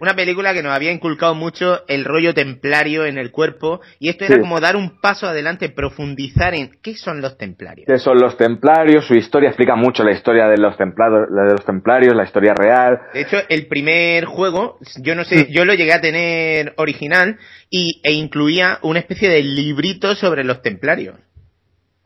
una 0.00 0.14
película 0.14 0.54
que 0.54 0.62
nos 0.62 0.74
había 0.74 0.92
inculcado 0.92 1.34
mucho 1.34 1.82
el 1.88 2.04
rollo 2.04 2.34
templario 2.34 3.06
en 3.06 3.18
el 3.18 3.30
cuerpo 3.30 3.80
y 3.98 4.08
esto 4.08 4.24
era 4.24 4.40
como 4.40 4.60
dar 4.60 4.76
un 4.76 5.00
paso 5.00 5.26
adelante, 5.26 5.68
profundizar 5.68 6.54
en 6.54 6.70
qué 6.82 6.94
son 6.94 7.20
los 7.20 7.36
templarios. 7.38 7.86
¿Qué 7.86 7.98
son 7.98 8.18
los 8.18 8.36
templarios? 8.36 9.06
Su 9.06 9.14
historia 9.14 9.48
explica 9.48 9.76
mucho 9.76 10.04
la 10.04 10.12
historia 10.12 10.46
de 10.48 10.58
los 10.58 10.76
templarios, 10.76 11.28
de 11.30 11.52
los 11.52 11.64
templarios, 11.64 12.14
la 12.14 12.24
historia 12.24 12.54
real. 12.54 13.00
De 13.14 13.22
hecho, 13.22 13.38
el 13.48 13.66
primer 13.66 14.24
juego, 14.24 14.78
yo 15.00 15.14
no 15.14 15.24
sé, 15.24 15.48
yo 15.50 15.64
lo 15.64 15.74
llegué 15.74 15.92
a 15.92 16.00
tener 16.00 16.74
original 16.76 17.38
y, 17.70 18.00
e 18.04 18.12
incluía 18.12 18.78
una 18.82 18.98
especie 18.98 19.28
de 19.28 19.42
librito 19.42 20.14
sobre 20.14 20.44
los 20.44 20.62
templarios. 20.62 21.16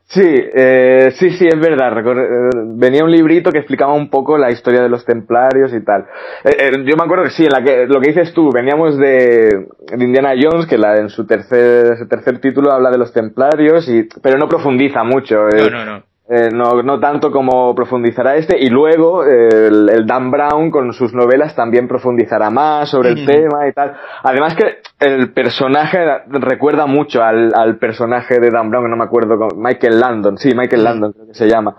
Sí, 0.09 0.23
eh, 0.23 1.11
sí, 1.19 1.31
sí, 1.31 1.47
es 1.47 1.59
verdad. 1.59 1.97
Eh, 1.99 2.49
venía 2.75 3.03
un 3.03 3.11
librito 3.11 3.51
que 3.51 3.57
explicaba 3.57 3.93
un 3.93 4.09
poco 4.09 4.37
la 4.37 4.49
historia 4.49 4.81
de 4.81 4.87
los 4.87 5.03
templarios 5.03 5.73
y 5.73 5.83
tal. 5.83 6.05
Eh, 6.45 6.55
eh, 6.59 6.71
yo 6.85 6.95
me 6.95 7.03
acuerdo 7.03 7.25
que 7.25 7.31
sí, 7.31 7.43
en 7.43 7.51
la 7.51 7.61
que, 7.61 7.87
lo 7.87 7.99
que 7.99 8.11
dices 8.11 8.33
tú, 8.33 8.49
veníamos 8.49 8.97
de, 8.97 9.67
Indiana 9.97 10.31
Jones, 10.41 10.65
que 10.65 10.77
la, 10.77 10.95
en 10.95 11.09
su 11.09 11.27
tercer, 11.27 11.97
su 11.97 12.07
tercer 12.07 12.39
título 12.39 12.71
habla 12.71 12.89
de 12.89 12.97
los 12.97 13.11
templarios, 13.11 13.89
y, 13.89 14.07
pero 14.21 14.37
no 14.37 14.47
profundiza 14.47 15.03
mucho. 15.03 15.35
No, 15.49 15.69
no, 15.69 15.85
no. 15.85 16.03
Eh, 16.29 16.49
no, 16.51 16.83
no 16.83 16.99
tanto 16.99 17.31
como 17.31 17.73
profundizará 17.73 18.35
este, 18.35 18.59
y 18.59 18.67
luego 18.67 19.23
el, 19.23 19.87
el, 19.89 20.05
Dan 20.05 20.29
Brown 20.29 20.69
con 20.69 20.91
sus 20.91 21.13
novelas 21.13 21.55
también 21.55 21.87
profundizará 21.87 22.49
más 22.49 22.89
sobre 22.89 23.11
el 23.11 23.25
tema 23.25 23.65
y 23.65 23.71
tal. 23.71 23.95
Además 24.23 24.53
que 24.55 24.79
el 24.99 25.31
personaje 25.31 25.97
recuerda 26.27 26.85
mucho 26.85 27.23
al, 27.23 27.53
al 27.55 27.77
personaje 27.77 28.41
de 28.41 28.51
Dan 28.51 28.69
Brown, 28.69 28.83
que 28.83 28.89
no 28.89 28.97
me 28.97 29.05
acuerdo, 29.05 29.37
Michael 29.55 30.01
Landon, 30.01 30.37
sí, 30.37 30.49
Michael 30.53 30.83
Landon 30.83 31.13
creo 31.13 31.27
que 31.27 31.33
se 31.33 31.47
llama. 31.47 31.77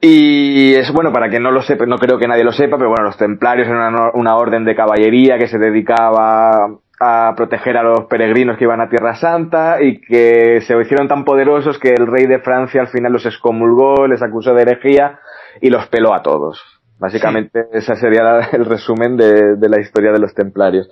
Y 0.00 0.74
es 0.74 0.92
bueno, 0.92 1.12
para 1.12 1.28
que 1.28 1.40
no 1.40 1.50
lo 1.50 1.60
sepa, 1.62 1.84
no 1.84 1.96
creo 1.96 2.16
que 2.16 2.28
nadie 2.28 2.44
lo 2.44 2.52
sepa, 2.52 2.76
pero 2.76 2.90
bueno, 2.90 3.06
los 3.06 3.16
templarios 3.16 3.66
eran 3.66 3.92
una, 3.92 4.10
una 4.14 4.36
orden 4.36 4.64
de 4.64 4.76
caballería 4.76 5.36
que 5.36 5.48
se 5.48 5.58
dedicaba 5.58 6.78
a 7.00 7.34
proteger 7.36 7.76
a 7.76 7.82
los 7.82 8.04
peregrinos 8.04 8.56
que 8.56 8.64
iban 8.64 8.80
a 8.80 8.88
Tierra 8.88 9.14
Santa 9.16 9.82
y 9.82 10.00
que 10.00 10.60
se 10.60 10.80
hicieron 10.80 11.08
tan 11.08 11.24
poderosos 11.24 11.78
que 11.78 11.90
el 11.90 12.06
rey 12.06 12.26
de 12.26 12.38
Francia 12.38 12.80
al 12.80 12.88
final 12.88 13.12
los 13.12 13.26
excomulgó, 13.26 14.06
les 14.06 14.22
acusó 14.22 14.54
de 14.54 14.62
herejía 14.62 15.18
y 15.60 15.70
los 15.70 15.86
peló 15.88 16.14
a 16.14 16.22
todos. 16.22 16.62
Básicamente 16.98 17.66
ese 17.72 17.96
sería 17.96 18.38
el 18.52 18.64
resumen 18.64 19.16
de, 19.16 19.56
la 19.68 19.80
historia 19.80 20.12
de 20.12 20.20
los 20.20 20.34
templarios. 20.34 20.88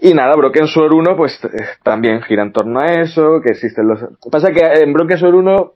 Y 0.00 0.12
nada, 0.14 0.34
Broken 0.36 0.66
Sword 0.66 0.92
1 0.92 1.16
pues 1.16 1.42
eh, 1.44 1.48
también 1.82 2.22
gira 2.22 2.42
en 2.42 2.52
torno 2.52 2.80
a 2.80 2.86
eso, 2.86 3.40
que 3.42 3.52
existen 3.52 3.88
los... 3.88 4.00
Pasa 4.30 4.52
que 4.52 4.60
en 4.82 4.92
Broken 4.92 5.18
Sword 5.18 5.34
1 5.34 5.72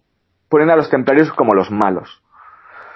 ponen 0.49 0.70
a 0.70 0.76
los 0.76 0.90
templarios 0.90 1.32
como 1.32 1.54
los 1.54 1.70
malos 1.70 2.22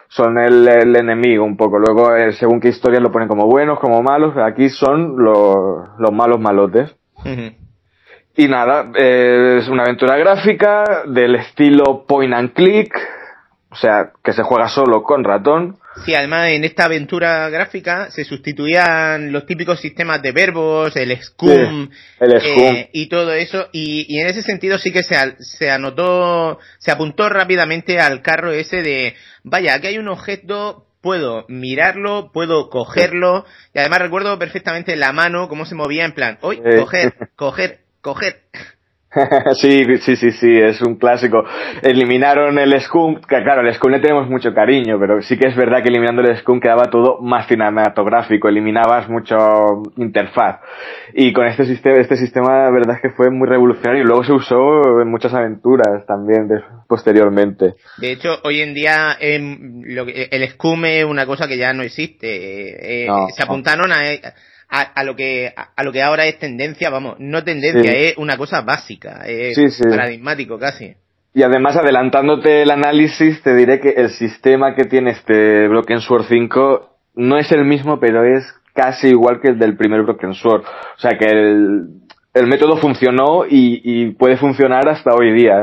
son 0.09 0.39
el, 0.39 0.69
enemigo 0.97 1.45
un 1.45 1.57
poco. 1.57 1.79
Luego, 1.79 2.15
eh, 2.15 2.33
según 2.33 2.61
qué 2.61 2.69
historias 2.69 3.03
lo 3.03 3.11
ponen 3.11 3.29
como 3.29 3.47
buenos, 3.47 3.79
como 3.81 4.03
malos. 4.03 4.37
Aquí 4.37 4.69
son 4.69 5.17
los, 5.17 5.89
los 5.99 6.13
malos 6.13 6.41
malotes. 6.41 6.95
Y 8.37 8.49
nada, 8.49 8.91
eh, 8.97 9.59
es 9.61 9.69
una 9.69 9.85
aventura 9.85 10.17
gráfica 10.17 11.05
del 11.07 11.37
estilo 11.37 12.05
point 12.07 12.35
and 12.35 12.53
click. 12.53 12.93
O 13.71 13.77
sea, 13.77 14.13
que 14.23 14.33
se 14.33 14.43
juega 14.43 14.69
solo 14.69 15.03
con 15.03 15.25
ratón. 15.25 15.77
Sí, 16.05 16.15
además 16.15 16.51
en 16.51 16.65
esta 16.65 16.87
aventura 16.87 17.49
gráfica 17.51 18.11
se 18.11 18.25
sustituían 18.25 19.33
los 19.33 19.47
típicos 19.47 19.81
sistemas 19.81 20.21
de 20.23 20.33
verbos, 20.33 20.97
el 20.97 21.17
scum, 21.23 21.89
eh, 22.21 22.91
y 22.93 23.09
todo 23.09 23.33
eso, 23.33 23.69
y, 23.73 24.05
y, 24.09 24.19
en 24.21 24.27
ese 24.27 24.43
sentido 24.43 24.79
sí 24.79 24.93
que 24.93 25.03
se, 25.03 25.17
se 25.39 25.71
anotó, 25.71 26.59
se 26.79 26.91
apuntó 26.91 27.29
rápidamente 27.29 28.01
al 28.01 28.23
carro 28.23 28.51
ese 28.53 28.83
de, 28.83 29.15
vaya, 29.45 29.75
aquí 29.75 29.87
hay 29.87 29.99
un 29.99 30.09
objeto, 30.09 30.87
puedo 31.01 31.45
mirarlo, 31.49 32.33
puedo 32.33 32.71
cogerlo, 32.71 33.47
y 33.73 33.79
además 33.79 34.01
recuerdo 34.01 34.39
perfectamente 34.39 34.97
la 34.97 35.13
mano, 35.13 35.49
cómo 35.49 35.65
se 35.65 35.77
movía 35.77 36.05
en 36.05 36.13
plan, 36.13 36.39
hoy, 36.41 36.61
coger, 36.61 37.15
coger, 37.37 37.81
coger. 38.01 38.43
sí, 39.55 39.85
sí, 40.01 40.17
sí, 40.17 40.33
sí, 40.33 40.59
es 40.59 40.81
un 40.83 40.97
clásico. 40.97 41.45
Eliminaron 41.83 42.59
el 42.59 42.81
Scum, 42.81 43.17
que 43.17 43.43
claro, 43.43 43.61
el 43.61 43.75
Scum 43.75 43.93
le 43.93 44.01
tenemos 44.01 44.29
mucho 44.29 44.53
cariño, 44.55 44.99
pero 44.99 45.23
sí 45.23 45.37
que 45.39 45.49
es 45.49 45.57
verdad 45.57 45.83
que 45.83 45.89
eliminando 45.89 46.23
el 46.23 46.37
Scum 46.37 46.61
quedaba 46.61 46.91
todo 46.91 47.21
más 47.21 47.47
cinematográfico, 47.47 48.49
eliminabas 48.49 49.09
mucho 49.09 49.37
interfaz. 49.97 50.61
Y 51.13 51.33
con 51.33 51.47
este 51.47 51.65
sistema, 51.65 51.97
este 51.99 52.17
sistema 52.17 52.65
la 52.65 52.71
verdad 52.71 52.97
es 52.97 53.03
que 53.03 53.11
fue 53.11 53.31
muy 53.31 53.49
revolucionario 53.49 54.03
y 54.03 54.07
luego 54.07 54.25
se 54.25 54.33
usó 54.33 55.01
en 55.01 55.11
muchas 55.11 55.33
aventuras 55.35 56.05
también 56.07 56.49
posteriormente. 56.89 57.75
De 57.99 58.13
hecho, 58.13 58.41
hoy 58.45 58.61
en 58.61 58.75
día 58.75 59.17
em, 59.21 59.83
lo 59.85 60.07
el 60.07 60.49
Scum 60.51 60.85
es 60.87 61.05
una 61.05 61.27
cosa 61.27 61.47
que 61.47 61.59
ya 61.59 61.73
no 61.73 61.83
existe. 61.83 62.27
Eh, 62.27 63.07
eh, 63.07 63.09
se 63.37 63.43
apuntaron 63.43 63.93
a 63.93 64.09
a, 64.83 65.05
lo 65.05 65.15
que 65.15 65.53
a, 65.55 65.85
lo 65.85 65.93
que 65.93 66.03
ahora 66.03 66.27
es 66.27 66.39
tendencia, 66.39 66.91
vamos, 66.91 67.17
no 67.19 67.45
tendencia, 67.45 67.93
es 67.93 68.17
una 68.17 68.37
cosa 68.37 68.63
básica, 68.63 69.23
es 69.27 69.81
paradigmático 69.89 70.59
casi. 70.59 70.95
Y 71.33 71.43
además, 71.43 71.77
adelantándote 71.77 72.63
el 72.63 72.71
análisis, 72.71 73.43
te 73.43 73.55
diré 73.55 73.81
que 73.81 73.91
el 73.91 74.11
sistema 74.11 74.75
que 74.75 74.85
tiene 74.85 75.11
este 75.11 75.67
Broken 75.69 76.01
Sword 76.01 76.27
5 76.29 76.91
no 77.17 77.39
es 77.39 77.51
el 77.51 77.65
mismo, 77.65 77.99
pero 77.99 78.25
es 78.25 78.45
casi 78.73 79.09
igual 79.09 79.41
que 79.41 79.49
el 79.49 79.59
del 79.59 79.77
primer 79.77 80.03
Broken 80.03 80.35
Sword. 80.35 80.63
O 80.63 81.01
sea 81.01 81.13
que 81.19 81.27
el, 81.27 81.87
el 82.35 82.47
método 82.47 82.77
funcionó 82.77 83.47
y, 83.49 83.81
y, 83.83 84.11
puede 84.13 84.37
funcionar 84.37 84.89
hasta 84.89 85.13
hoy 85.13 85.33
día. 85.33 85.55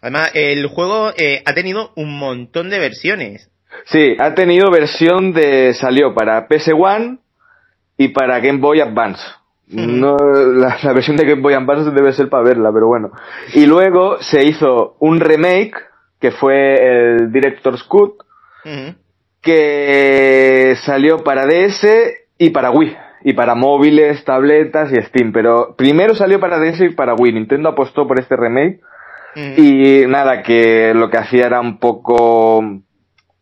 Además, 0.00 0.30
el 0.34 0.66
juego 0.68 1.10
eh, 1.16 1.42
ha 1.44 1.52
tenido 1.52 1.92
un 1.96 2.16
montón 2.16 2.70
de 2.70 2.78
versiones. 2.78 3.50
Sí, 3.86 4.16
ha 4.18 4.34
tenido 4.34 4.70
versión 4.70 5.32
de... 5.32 5.74
salió 5.74 6.14
para 6.14 6.48
PS1, 6.48 7.18
y 8.00 8.08
para 8.08 8.40
Game 8.40 8.60
Boy 8.60 8.80
Advance. 8.80 9.22
No, 9.66 10.16
la, 10.16 10.92
versión 10.94 11.18
de 11.18 11.26
Game 11.26 11.42
Boy 11.42 11.52
Advance 11.52 11.90
debe 11.90 12.14
ser 12.14 12.30
para 12.30 12.42
verla, 12.42 12.72
pero 12.72 12.86
bueno. 12.86 13.10
Y 13.52 13.66
luego 13.66 14.16
se 14.22 14.42
hizo 14.42 14.96
un 15.00 15.20
remake, 15.20 15.74
que 16.18 16.30
fue 16.30 16.76
el 16.76 17.30
Director's 17.30 17.82
Cut, 17.82 18.14
que 19.42 20.76
salió 20.82 21.18
para 21.18 21.44
DS 21.44 21.86
y 22.38 22.48
para 22.48 22.70
Wii. 22.70 22.96
Y 23.22 23.34
para 23.34 23.54
móviles, 23.54 24.24
tabletas 24.24 24.90
y 24.92 25.02
Steam. 25.02 25.32
Pero 25.32 25.74
primero 25.76 26.14
salió 26.14 26.40
para 26.40 26.58
DS 26.58 26.80
y 26.80 26.94
para 26.94 27.12
Wii. 27.14 27.34
Nintendo 27.34 27.68
apostó 27.68 28.08
por 28.08 28.18
este 28.18 28.34
remake. 28.34 28.80
Y 29.36 30.06
nada, 30.06 30.42
que 30.42 30.94
lo 30.94 31.10
que 31.10 31.18
hacía 31.18 31.44
era 31.44 31.60
un 31.60 31.78
poco 31.78 32.64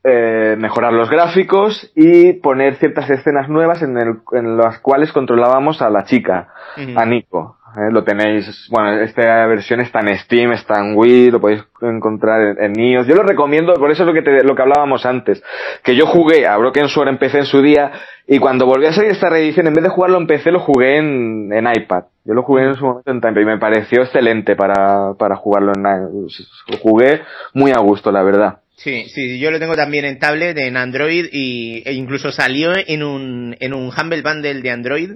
eh, 0.04 0.56
mejorar 0.58 0.92
los 0.92 1.10
gráficos 1.10 1.90
y 1.94 2.34
poner 2.34 2.76
ciertas 2.76 3.10
escenas 3.10 3.48
nuevas 3.48 3.82
en, 3.82 3.98
el, 3.98 4.18
en 4.32 4.56
las 4.56 4.78
cuales 4.78 5.12
controlábamos 5.12 5.82
a 5.82 5.90
la 5.90 6.04
chica, 6.04 6.48
a 6.96 7.04
Nico. 7.04 7.56
Eh, 7.76 7.92
lo 7.92 8.02
tenéis, 8.02 8.66
bueno, 8.70 8.92
esta 9.00 9.46
versión 9.46 9.80
está 9.80 10.00
en 10.00 10.16
Steam, 10.18 10.52
está 10.52 10.80
en 10.80 10.96
Wii, 10.96 11.32
lo 11.32 11.40
podéis 11.40 11.64
encontrar 11.82 12.56
en, 12.58 12.80
en 12.80 13.04
Yo 13.04 13.14
lo 13.14 13.22
recomiendo, 13.22 13.74
por 13.74 13.90
eso 13.90 14.04
es 14.04 14.06
lo 14.06 14.14
que, 14.14 14.22
te, 14.22 14.42
lo 14.42 14.54
que 14.54 14.62
hablábamos 14.62 15.04
antes, 15.04 15.42
que 15.82 15.94
yo 15.94 16.06
jugué 16.06 16.46
a 16.46 16.56
Broken 16.56 16.88
Sword 16.88 17.08
en 17.08 17.18
PC 17.18 17.38
en 17.38 17.44
su 17.44 17.60
día 17.60 17.92
y 18.26 18.38
cuando 18.38 18.64
volví 18.64 18.86
a 18.86 18.92
salir 18.92 19.10
esta 19.10 19.28
reedición, 19.28 19.66
en 19.66 19.74
vez 19.74 19.84
de 19.84 19.90
jugarlo 19.90 20.16
en 20.16 20.26
PC, 20.26 20.50
lo 20.50 20.60
jugué 20.60 20.96
en, 20.96 21.52
en 21.52 21.66
iPad. 21.66 22.04
Yo 22.24 22.34
lo 22.34 22.42
jugué 22.42 22.64
en 22.64 22.74
su 22.74 22.84
momento 22.84 23.10
en 23.10 23.20
Time 23.20 23.42
y 23.42 23.44
me 23.44 23.58
pareció 23.58 24.02
excelente 24.02 24.54
para, 24.54 25.14
para 25.14 25.36
jugarlo 25.36 25.72
en 25.74 25.82
Lo 25.82 26.78
jugué 26.78 27.22
muy 27.52 27.70
a 27.70 27.80
gusto, 27.80 28.12
la 28.12 28.22
verdad. 28.22 28.60
Sí, 28.78 29.08
sí, 29.12 29.40
yo 29.40 29.50
lo 29.50 29.58
tengo 29.58 29.74
también 29.74 30.04
en 30.04 30.20
tablet, 30.20 30.56
en 30.56 30.76
Android 30.76 31.26
y, 31.32 31.82
e 31.84 31.92
incluso 31.94 32.30
salió 32.30 32.72
en 32.76 33.02
un, 33.02 33.56
en 33.58 33.74
un 33.74 33.90
Humble 33.90 34.22
Bundle 34.22 34.62
de 34.62 34.70
Android, 34.70 35.10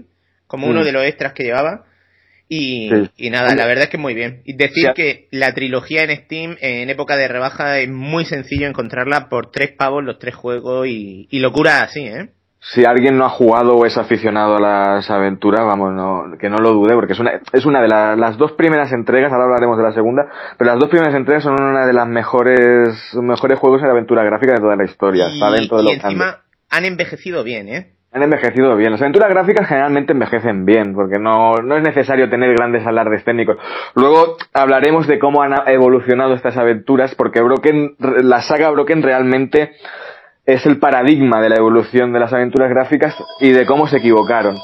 como 0.49 0.67
uno 0.67 0.81
mm. 0.81 0.85
de 0.85 0.93
los 0.93 1.05
extras 1.05 1.33
que 1.33 1.45
llevaba. 1.45 1.85
Y, 2.49 2.91
y 3.17 3.31
nada, 3.31 3.55
la 3.55 3.65
verdad 3.67 3.85
es 3.85 3.91
que 3.91 3.99
muy 3.99 4.15
bien. 4.15 4.43
Y 4.45 4.55
decir 4.55 4.91
que 4.95 5.29
la 5.31 5.55
trilogía 5.55 6.03
en 6.03 6.15
Steam 6.25 6.57
en 6.61 6.91
época 6.91 7.17
de 7.17 7.29
rebaja 7.29 7.79
es 7.79 7.89
muy 7.89 8.25
sencillo 8.25 8.67
encontrarla 8.67 9.29
por 9.29 9.53
tres 9.53 9.71
pavos 9.71 10.03
los 10.05 10.19
tres 10.19 10.35
juegos 10.35 10.89
y, 10.89 11.29
y 11.31 11.39
locura 11.39 11.83
así, 11.83 12.01
¿eh? 12.01 12.31
Si 12.65 12.85
alguien 12.85 13.19
no 13.19 13.25
ha 13.25 13.29
jugado 13.29 13.75
o 13.77 13.85
es 13.87 13.99
aficionado 13.99 14.57
a 14.57 14.61
las 14.61 15.11
aventuras, 15.11 15.67
vamos, 15.67 15.93
no, 15.93 16.39
que 16.39 16.49
no 16.49 16.59
lo 16.59 16.73
dude, 16.73 16.95
porque 16.95 17.13
es 17.13 17.19
una, 17.19 17.41
es 17.53 17.67
una 17.67 17.83
de 17.83 17.89
las 17.89 18.39
dos 18.39 18.53
primeras 18.53 18.93
entregas, 18.93 19.33
ahora 19.33 19.45
hablaremos 19.47 19.77
de 19.77 19.83
la 19.83 19.93
segunda, 19.93 20.29
pero 20.57 20.71
las 20.71 20.79
dos 20.79 20.89
primeras 20.89 21.13
entregas 21.15 21.43
son 21.43 21.61
una 21.61 21.85
de 21.85 21.93
las 21.93 22.07
mejores, 22.07 22.97
mejores 23.15 23.59
juegos 23.59 23.83
de 23.83 23.91
aventura 23.91 24.23
gráfica 24.23 24.53
de 24.53 24.61
toda 24.61 24.77
la 24.77 24.85
historia. 24.85 25.27
Y, 25.29 25.41
dentro 25.59 25.79
de 25.79 25.91
y 25.91 25.93
encima 25.95 26.39
han 26.71 26.85
envejecido 26.85 27.43
bien, 27.43 27.69
¿eh? 27.69 27.93
Han 28.13 28.23
envejecido 28.23 28.77
bien. 28.77 28.93
Las 28.93 29.01
aventuras 29.01 29.31
gráficas 29.31 29.67
generalmente 29.67 30.13
envejecen 30.13 30.65
bien, 30.65 30.95
porque 30.95 31.19
no, 31.19 31.55
no 31.55 31.77
es 31.77 31.83
necesario 31.83 32.31
tener 32.31 32.55
grandes 32.55 32.87
alardes 32.87 33.25
técnicos. 33.25 33.57
Luego 33.95 34.37
hablaremos 34.53 35.09
de 35.09 35.19
cómo 35.19 35.43
han 35.43 35.55
evolucionado 35.67 36.35
estas 36.35 36.57
aventuras, 36.59 37.15
porque 37.15 37.41
Broken, 37.41 37.97
la 38.23 38.41
saga 38.43 38.71
Broken 38.71 39.03
realmente 39.03 39.73
es 40.45 40.67
el 40.67 40.79
paradigma 40.79 41.41
de 41.41 41.51
la 41.51 41.57
evolución 41.57 42.13
de 42.13 42.21
las 42.21 42.33
aventuras 42.33 42.71
gráficas 42.71 43.17
y 43.41 43.51
de 43.51 43.67
cómo 43.67 43.87
se 43.87 43.99
equivocaron. 43.99 44.57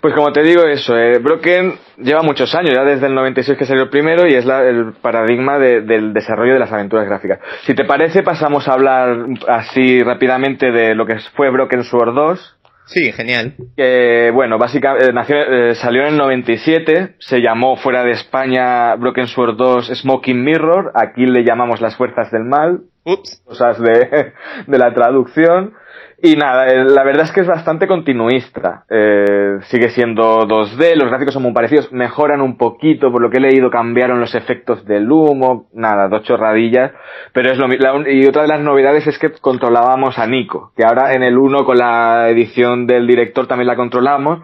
Pues 0.00 0.14
como 0.14 0.32
te 0.32 0.42
digo 0.42 0.62
eso, 0.64 0.96
eh, 0.96 1.18
Broken 1.18 1.74
lleva 1.98 2.22
muchos 2.22 2.54
años, 2.54 2.72
ya 2.74 2.82
desde 2.82 3.06
el 3.06 3.14
96 3.14 3.58
que 3.58 3.66
salió 3.66 3.84
el 3.84 3.90
primero 3.90 4.26
y 4.26 4.34
es 4.34 4.46
el 4.46 4.94
paradigma 5.02 5.58
del 5.58 6.14
desarrollo 6.14 6.54
de 6.54 6.58
las 6.58 6.72
aventuras 6.72 7.06
gráficas. 7.06 7.40
Si 7.64 7.74
te 7.74 7.84
parece, 7.84 8.22
pasamos 8.22 8.66
a 8.68 8.72
hablar 8.72 9.26
así 9.48 10.02
rápidamente 10.02 10.70
de 10.72 10.94
lo 10.94 11.06
que 11.06 11.18
fue 11.34 11.50
Broken 11.50 11.84
Sword 11.84 12.14
2. 12.14 12.55
Sí, 12.86 13.12
genial. 13.12 13.54
Que, 13.76 14.30
bueno, 14.32 14.58
básicamente 14.58 15.70
eh, 15.70 15.74
salió 15.74 16.02
en 16.02 16.08
el 16.14 16.16
97, 16.16 17.16
se 17.18 17.40
llamó 17.40 17.76
fuera 17.76 18.04
de 18.04 18.12
España 18.12 18.94
Broken 18.94 19.26
Sword 19.26 19.56
2 19.56 19.88
Smoking 19.94 20.42
Mirror, 20.44 20.92
aquí 20.94 21.26
le 21.26 21.44
llamamos 21.44 21.80
las 21.80 21.96
fuerzas 21.96 22.30
del 22.30 22.44
mal, 22.44 22.82
Ups. 23.04 23.42
cosas 23.44 23.80
de, 23.80 24.32
de 24.66 24.78
la 24.78 24.94
traducción. 24.94 25.74
Y 26.22 26.34
nada, 26.34 26.66
eh, 26.68 26.84
la 26.84 27.04
verdad 27.04 27.24
es 27.24 27.32
que 27.32 27.42
es 27.42 27.46
bastante 27.46 27.86
continuista. 27.86 28.84
Eh, 28.88 29.58
sigue 29.68 29.90
siendo 29.90 30.46
2D, 30.46 30.94
los 30.96 31.10
gráficos 31.10 31.34
son 31.34 31.42
muy 31.42 31.52
parecidos, 31.52 31.92
mejoran 31.92 32.40
un 32.40 32.56
poquito, 32.56 33.12
por 33.12 33.20
lo 33.20 33.28
que 33.28 33.36
he 33.36 33.40
leído 33.40 33.70
cambiaron 33.70 34.18
los 34.18 34.34
efectos 34.34 34.86
del 34.86 35.10
humo, 35.10 35.68
nada, 35.74 36.08
dos 36.08 36.22
chorradillas. 36.22 36.92
Pero 37.32 37.50
es 37.50 37.58
lo 37.58 37.68
mismo. 37.68 37.86
Y 38.06 38.26
otra 38.26 38.42
de 38.42 38.48
las 38.48 38.60
novedades 38.60 39.06
es 39.06 39.18
que 39.18 39.30
controlábamos 39.32 40.18
a 40.18 40.26
Nico, 40.26 40.72
que 40.74 40.84
ahora 40.84 41.12
en 41.12 41.22
el 41.22 41.36
1 41.36 41.64
con 41.64 41.76
la 41.76 42.30
edición 42.30 42.86
del 42.86 43.06
director 43.06 43.46
también 43.46 43.68
la 43.68 43.76
controlamos, 43.76 44.40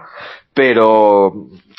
pero 0.55 1.33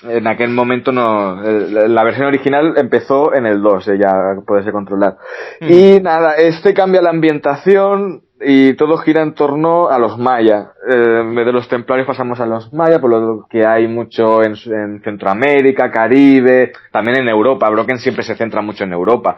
en 0.09 0.27
aquel 0.27 0.49
momento 0.49 0.91
no, 0.91 1.39
la 1.41 2.03
versión 2.03 2.27
original 2.27 2.73
empezó 2.77 3.33
en 3.33 3.45
el 3.45 3.61
2, 3.61 3.91
ya 3.99 4.35
puede 4.45 4.71
controlar. 4.71 5.17
Mm. 5.61 5.71
Y 5.71 5.99
nada, 6.01 6.33
este 6.35 6.73
cambia 6.73 7.01
la 7.01 7.11
ambientación 7.11 8.23
y 8.45 8.73
todo 8.73 8.97
gira 8.97 9.21
en 9.21 9.33
torno 9.33 9.89
a 9.89 9.97
los 9.97 10.17
mayas. 10.17 10.67
Eh, 10.89 11.19
en 11.21 11.35
de 11.35 11.51
los 11.51 11.67
templarios 11.67 12.07
pasamos 12.07 12.39
a 12.39 12.45
los 12.45 12.71
mayas, 12.73 12.99
por 12.99 13.09
lo 13.09 13.45
que 13.49 13.65
hay 13.65 13.87
mucho 13.87 14.43
en, 14.43 14.55
Centroamérica, 15.01 15.91
Caribe, 15.91 16.73
también 16.91 17.17
en 17.19 17.29
Europa. 17.29 17.69
Broken 17.69 17.97
siempre 17.97 18.23
se 18.23 18.35
centra 18.35 18.61
mucho 18.61 18.83
en 18.83 18.93
Europa. 18.93 19.37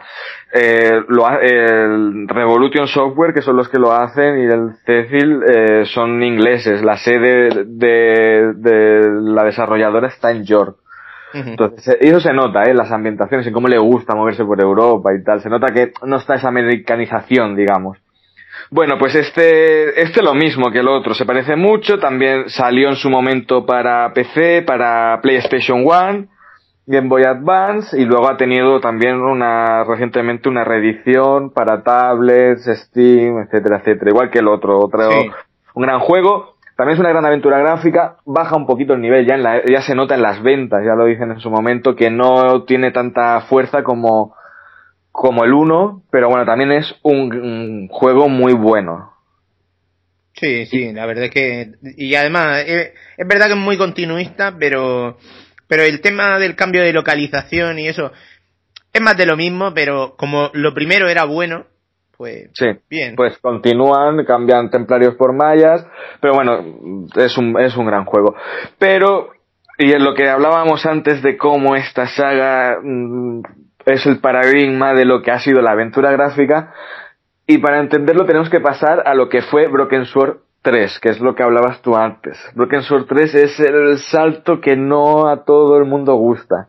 Eh, 0.52 1.00
lo, 1.08 1.28
el 1.40 2.28
Revolution 2.28 2.86
Software, 2.86 3.32
que 3.32 3.42
son 3.42 3.56
los 3.56 3.68
que 3.68 3.78
lo 3.78 3.92
hacen, 3.92 4.38
y 4.38 4.44
el 4.44 4.76
Cecil 4.84 5.40
eh, 5.46 5.84
son 5.86 6.22
ingleses. 6.22 6.82
La 6.82 6.96
sede 6.96 7.64
de, 7.66 8.52
de 8.54 9.00
la 9.22 9.44
desarrolladora 9.44 10.08
está 10.08 10.30
en 10.30 10.44
York. 10.44 10.76
Entonces, 11.44 11.88
eh, 11.88 11.98
eso 12.00 12.20
se 12.20 12.32
nota, 12.32 12.62
¿eh? 12.64 12.74
Las 12.74 12.90
ambientaciones 12.92 13.46
y 13.46 13.52
cómo 13.52 13.68
le 13.68 13.78
gusta 13.78 14.14
moverse 14.14 14.44
por 14.44 14.60
Europa 14.60 15.14
y 15.14 15.22
tal. 15.22 15.40
Se 15.40 15.48
nota 15.48 15.72
que 15.72 15.92
no 16.04 16.16
está 16.16 16.34
esa 16.34 16.48
americanización, 16.48 17.56
digamos. 17.56 17.98
Bueno, 18.70 18.98
pues 18.98 19.14
este, 19.14 20.00
este 20.00 20.22
lo 20.22 20.34
mismo 20.34 20.70
que 20.70 20.80
el 20.80 20.88
otro, 20.88 21.14
se 21.14 21.24
parece 21.24 21.54
mucho, 21.56 21.98
también 21.98 22.48
salió 22.48 22.88
en 22.88 22.96
su 22.96 23.08
momento 23.08 23.64
para 23.64 24.12
PC, 24.12 24.62
para 24.62 25.20
PlayStation 25.22 25.84
1, 25.84 26.26
Game 26.86 27.08
Boy 27.08 27.24
Advance 27.24 28.00
y 28.00 28.04
luego 28.04 28.28
ha 28.28 28.36
tenido 28.36 28.80
también 28.80 29.20
una 29.20 29.84
recientemente 29.84 30.48
una 30.48 30.64
reedición 30.64 31.50
para 31.50 31.82
tablets, 31.82 32.64
Steam, 32.64 33.38
etcétera, 33.40 33.78
etcétera, 33.78 34.10
igual 34.10 34.30
que 34.30 34.38
el 34.38 34.48
otro, 34.48 34.78
otro 34.78 35.08
un 35.74 35.82
gran 35.82 36.00
juego. 36.00 36.56
También 36.76 36.94
es 36.94 37.00
una 37.00 37.08
gran 37.08 37.24
aventura 37.24 37.58
gráfica, 37.58 38.18
baja 38.26 38.54
un 38.54 38.66
poquito 38.66 38.92
el 38.92 39.00
nivel, 39.00 39.26
ya, 39.26 39.36
en 39.36 39.72
ya 39.72 39.80
se 39.80 39.94
nota 39.94 40.14
en 40.14 40.22
las 40.22 40.42
ventas, 40.42 40.84
ya 40.84 40.94
lo 40.94 41.06
dicen 41.06 41.30
en 41.30 41.40
su 41.40 41.50
momento, 41.50 41.96
que 41.96 42.10
no 42.10 42.64
tiene 42.64 42.90
tanta 42.90 43.40
fuerza 43.42 43.82
como, 43.82 44.35
como 45.16 45.44
el 45.44 45.54
1, 45.54 46.02
pero 46.10 46.28
bueno, 46.28 46.44
también 46.44 46.72
es 46.72 46.94
un, 47.02 47.88
juego 47.88 48.28
muy 48.28 48.52
bueno. 48.52 49.12
Sí, 50.34 50.66
sí, 50.66 50.92
la 50.92 51.06
verdad 51.06 51.24
es 51.24 51.30
que. 51.30 51.72
Y 51.96 52.14
además, 52.14 52.62
es, 52.66 52.92
verdad 53.26 53.46
que 53.46 53.54
es 53.54 53.58
muy 53.58 53.78
continuista, 53.78 54.54
pero. 54.58 55.16
Pero 55.68 55.82
el 55.82 56.02
tema 56.02 56.38
del 56.38 56.54
cambio 56.54 56.82
de 56.82 56.92
localización 56.92 57.78
y 57.78 57.88
eso. 57.88 58.12
Es 58.92 59.00
más 59.00 59.16
de 59.16 59.26
lo 59.26 59.36
mismo, 59.36 59.72
pero 59.74 60.16
como 60.16 60.50
lo 60.52 60.74
primero 60.74 61.08
era 61.08 61.24
bueno, 61.24 61.64
pues. 62.18 62.50
Sí, 62.52 62.66
bien. 62.90 63.16
Pues 63.16 63.38
continúan, 63.38 64.22
cambian 64.26 64.70
templarios 64.70 65.14
por 65.14 65.32
mayas, 65.32 65.86
pero 66.20 66.34
bueno, 66.34 67.08
es 67.16 67.38
un, 67.38 67.58
es 67.58 67.74
un 67.74 67.86
gran 67.86 68.04
juego. 68.04 68.36
Pero. 68.78 69.30
Y 69.78 69.92
en 69.92 70.04
lo 70.04 70.14
que 70.14 70.28
hablábamos 70.28 70.84
antes 70.84 71.22
de 71.22 71.38
cómo 71.38 71.74
esta 71.74 72.06
saga. 72.06 72.78
Mm, 72.82 73.40
es 73.86 74.04
el 74.04 74.18
paradigma 74.18 74.92
de 74.92 75.04
lo 75.04 75.22
que 75.22 75.30
ha 75.30 75.38
sido 75.38 75.62
la 75.62 75.70
aventura 75.70 76.10
gráfica. 76.10 76.72
Y 77.46 77.58
para 77.58 77.80
entenderlo 77.80 78.26
tenemos 78.26 78.50
que 78.50 78.60
pasar 78.60 79.04
a 79.06 79.14
lo 79.14 79.28
que 79.28 79.42
fue 79.42 79.68
Broken 79.68 80.04
Sword 80.06 80.38
3, 80.62 80.98
que 81.00 81.10
es 81.10 81.20
lo 81.20 81.36
que 81.36 81.44
hablabas 81.44 81.80
tú 81.80 81.96
antes. 81.96 82.36
Broken 82.56 82.82
Sword 82.82 83.06
3 83.06 83.34
es 83.36 83.60
el 83.60 83.98
salto 83.98 84.60
que 84.60 84.76
no 84.76 85.28
a 85.28 85.44
todo 85.44 85.78
el 85.78 85.84
mundo 85.84 86.16
gusta. 86.16 86.68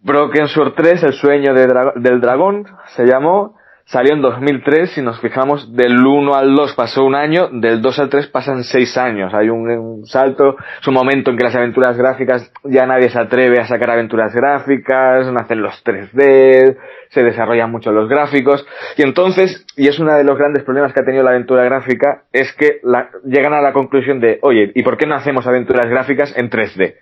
Broken 0.00 0.48
Sword 0.48 0.74
3, 0.74 1.04
el 1.04 1.12
sueño 1.12 1.54
del 1.54 2.20
dragón, 2.20 2.66
se 2.96 3.06
llamó, 3.06 3.56
Salió 3.84 4.14
en 4.14 4.22
2003, 4.22 4.92
si 4.92 5.02
nos 5.02 5.20
fijamos, 5.20 5.74
del 5.74 6.06
1 6.06 6.34
al 6.34 6.54
2 6.54 6.74
pasó 6.74 7.04
un 7.04 7.14
año, 7.14 7.48
del 7.52 7.82
2 7.82 7.98
al 7.98 8.08
3 8.08 8.28
pasan 8.28 8.62
6 8.62 8.96
años. 8.96 9.34
Hay 9.34 9.48
un, 9.48 10.06
salto, 10.06 10.56
es 10.80 10.86
un 10.86 10.94
momento 10.94 11.30
en 11.30 11.36
que 11.36 11.44
las 11.44 11.54
aventuras 11.54 11.96
gráficas 11.96 12.52
ya 12.64 12.86
nadie 12.86 13.10
se 13.10 13.18
atreve 13.18 13.60
a 13.60 13.66
sacar 13.66 13.90
aventuras 13.90 14.32
gráficas, 14.34 15.30
nacen 15.32 15.62
los 15.62 15.84
3D, 15.84 16.76
se 17.10 17.22
desarrollan 17.22 17.70
mucho 17.70 17.90
los 17.92 18.08
gráficos. 18.08 18.64
Y 18.96 19.02
entonces, 19.02 19.66
y 19.76 19.88
es 19.88 19.98
uno 19.98 20.14
de 20.14 20.24
los 20.24 20.38
grandes 20.38 20.62
problemas 20.62 20.92
que 20.92 21.00
ha 21.00 21.04
tenido 21.04 21.24
la 21.24 21.30
aventura 21.30 21.64
gráfica, 21.64 22.22
es 22.32 22.52
que 22.54 22.80
llegan 23.24 23.52
a 23.52 23.60
la 23.60 23.72
conclusión 23.72 24.20
de, 24.20 24.38
oye, 24.42 24.70
¿y 24.74 24.82
por 24.82 24.96
qué 24.96 25.06
no 25.06 25.16
hacemos 25.16 25.46
aventuras 25.46 25.86
gráficas 25.86 26.32
en 26.36 26.50
3D? 26.50 26.94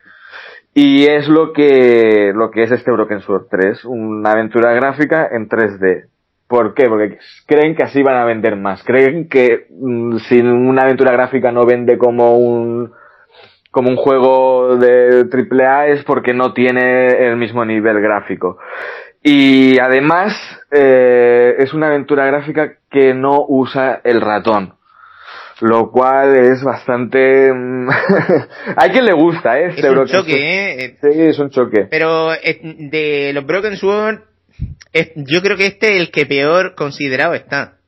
Y 0.72 1.06
es 1.06 1.28
lo 1.28 1.52
que, 1.52 2.32
lo 2.34 2.50
que 2.50 2.62
es 2.62 2.70
este 2.70 2.92
Broken 2.92 3.20
Sword 3.20 3.46
3, 3.50 3.84
una 3.84 4.32
aventura 4.32 4.72
gráfica 4.72 5.28
en 5.30 5.48
3D. 5.48 6.06
¿Por 6.50 6.74
qué? 6.74 6.88
Porque 6.88 7.16
creen 7.46 7.76
que 7.76 7.84
así 7.84 8.02
van 8.02 8.16
a 8.16 8.24
vender 8.24 8.56
más. 8.56 8.82
Creen 8.82 9.28
que 9.28 9.68
mm, 9.70 10.16
si 10.28 10.40
una 10.40 10.82
aventura 10.82 11.12
gráfica 11.12 11.52
no 11.52 11.64
vende 11.64 11.96
como 11.96 12.36
un 12.36 12.92
como 13.70 13.88
un 13.88 13.96
juego 13.96 14.76
de 14.76 15.28
AAA 15.30 15.86
es 15.90 16.04
porque 16.04 16.34
no 16.34 16.52
tiene 16.52 17.06
el 17.28 17.36
mismo 17.36 17.64
nivel 17.64 18.00
gráfico. 18.00 18.58
Y 19.22 19.78
además 19.78 20.32
eh, 20.72 21.54
es 21.58 21.72
una 21.72 21.86
aventura 21.86 22.26
gráfica 22.26 22.72
que 22.90 23.14
no 23.14 23.44
usa 23.46 24.00
el 24.02 24.20
ratón. 24.20 24.74
Lo 25.60 25.92
cual 25.92 26.34
es 26.34 26.64
bastante... 26.64 27.52
Mm, 27.54 27.88
hay 28.76 28.90
quien 28.90 29.04
le 29.04 29.12
gusta, 29.12 29.56
¿eh? 29.60 29.66
Este 29.68 29.86
es 29.86 29.96
un 29.96 30.06
choque, 30.06 30.34
¿eh? 30.34 30.96
Sí, 31.00 31.08
es 31.12 31.38
un 31.38 31.50
choque. 31.50 31.86
Pero 31.88 32.32
eh, 32.32 32.58
de 32.90 33.30
los 33.34 33.46
Broken 33.46 33.76
Sword 33.76 34.29
yo 35.16 35.42
creo 35.42 35.56
que 35.56 35.66
este 35.66 35.96
es 35.96 36.00
el 36.00 36.10
que 36.10 36.26
peor 36.26 36.74
considerado 36.74 37.34
está. 37.34 37.80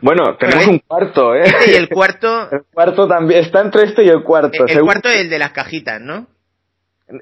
Bueno, 0.00 0.36
tenemos 0.36 0.66
un 0.66 0.78
cuarto, 0.80 1.34
¿eh? 1.34 1.42
Este 1.44 1.72
y 1.72 1.74
el 1.74 1.88
cuarto. 1.88 2.50
El 2.52 2.64
cuarto 2.72 3.08
también. 3.08 3.40
Está 3.40 3.60
entre 3.60 3.84
este 3.84 4.04
y 4.04 4.08
el 4.08 4.22
cuarto. 4.22 4.66
El, 4.66 4.80
cuarto 4.80 5.08
es 5.08 5.16
el 5.16 5.30
de 5.30 5.38
las 5.38 5.52
cajitas, 5.52 6.00
¿no? 6.00 6.26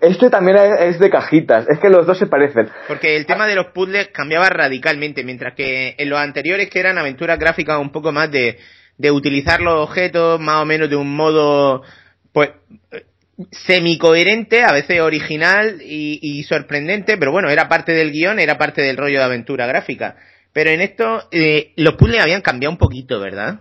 Este 0.00 0.30
también 0.30 0.56
es 0.56 0.98
de 0.98 1.10
cajitas. 1.10 1.68
Es 1.68 1.78
que 1.78 1.88
los 1.88 2.06
dos 2.06 2.18
se 2.18 2.26
parecen. 2.26 2.68
Porque 2.88 3.16
el 3.16 3.26
tema 3.26 3.46
de 3.46 3.54
los 3.54 3.66
puzzles 3.66 4.08
cambiaba 4.08 4.48
radicalmente. 4.48 5.24
Mientras 5.24 5.54
que 5.54 5.94
en 5.98 6.10
los 6.10 6.18
anteriores, 6.18 6.70
que 6.70 6.80
eran 6.80 6.98
aventuras 6.98 7.38
gráficas 7.38 7.78
un 7.78 7.90
poco 7.90 8.12
más 8.12 8.30
de, 8.30 8.58
de 8.98 9.10
utilizar 9.10 9.60
los 9.60 9.88
objetos 9.88 10.40
más 10.40 10.62
o 10.62 10.64
menos 10.64 10.90
de 10.90 10.96
un 10.96 11.14
modo. 11.14 11.82
Pues 12.32 12.50
semicoherente, 13.50 14.62
a 14.62 14.72
veces 14.72 15.00
original 15.00 15.80
y, 15.82 16.42
sorprendente, 16.44 17.16
pero 17.16 17.32
bueno, 17.32 17.50
era 17.50 17.68
parte 17.68 17.92
del 17.92 18.12
guion, 18.12 18.38
era 18.38 18.58
parte 18.58 18.82
del 18.82 18.96
rollo 18.96 19.18
de 19.18 19.24
aventura 19.24 19.66
gráfica. 19.66 20.16
Pero 20.52 20.70
en 20.70 20.80
esto, 20.80 21.28
eh, 21.30 21.72
los 21.76 21.94
puzzles 21.94 22.20
habían 22.20 22.42
cambiado 22.42 22.72
un 22.72 22.78
poquito, 22.78 23.18
¿verdad? 23.20 23.60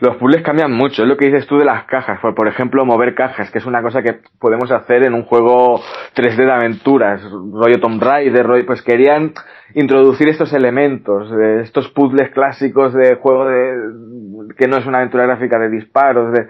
Los 0.00 0.16
puzzles 0.16 0.42
cambian 0.42 0.72
mucho, 0.72 1.02
es 1.02 1.08
lo 1.08 1.16
que 1.16 1.26
dices 1.26 1.46
tú 1.46 1.58
de 1.58 1.64
las 1.64 1.84
cajas. 1.84 2.20
Por, 2.20 2.48
ejemplo, 2.48 2.84
mover 2.84 3.14
cajas, 3.14 3.50
que 3.50 3.58
es 3.58 3.66
una 3.66 3.82
cosa 3.82 4.02
que 4.02 4.20
podemos 4.38 4.70
hacer 4.70 5.04
en 5.04 5.14
un 5.14 5.24
juego 5.24 5.80
3D 6.14 6.36
de 6.36 6.52
aventuras. 6.52 7.22
Rollo 7.22 7.80
Tomb 7.80 8.02
Raider, 8.02 8.46
rollo, 8.46 8.66
pues 8.66 8.82
querían 8.82 9.34
introducir 9.74 10.28
estos 10.28 10.52
elementos, 10.52 11.30
estos 11.62 11.88
puzzles 11.90 12.30
clásicos 12.30 12.92
de 12.92 13.16
juego 13.16 13.46
de, 13.46 14.54
que 14.56 14.66
no 14.66 14.76
es 14.76 14.86
una 14.86 14.98
aventura 14.98 15.26
gráfica 15.26 15.58
de 15.58 15.68
disparos. 15.68 16.32
De, 16.32 16.48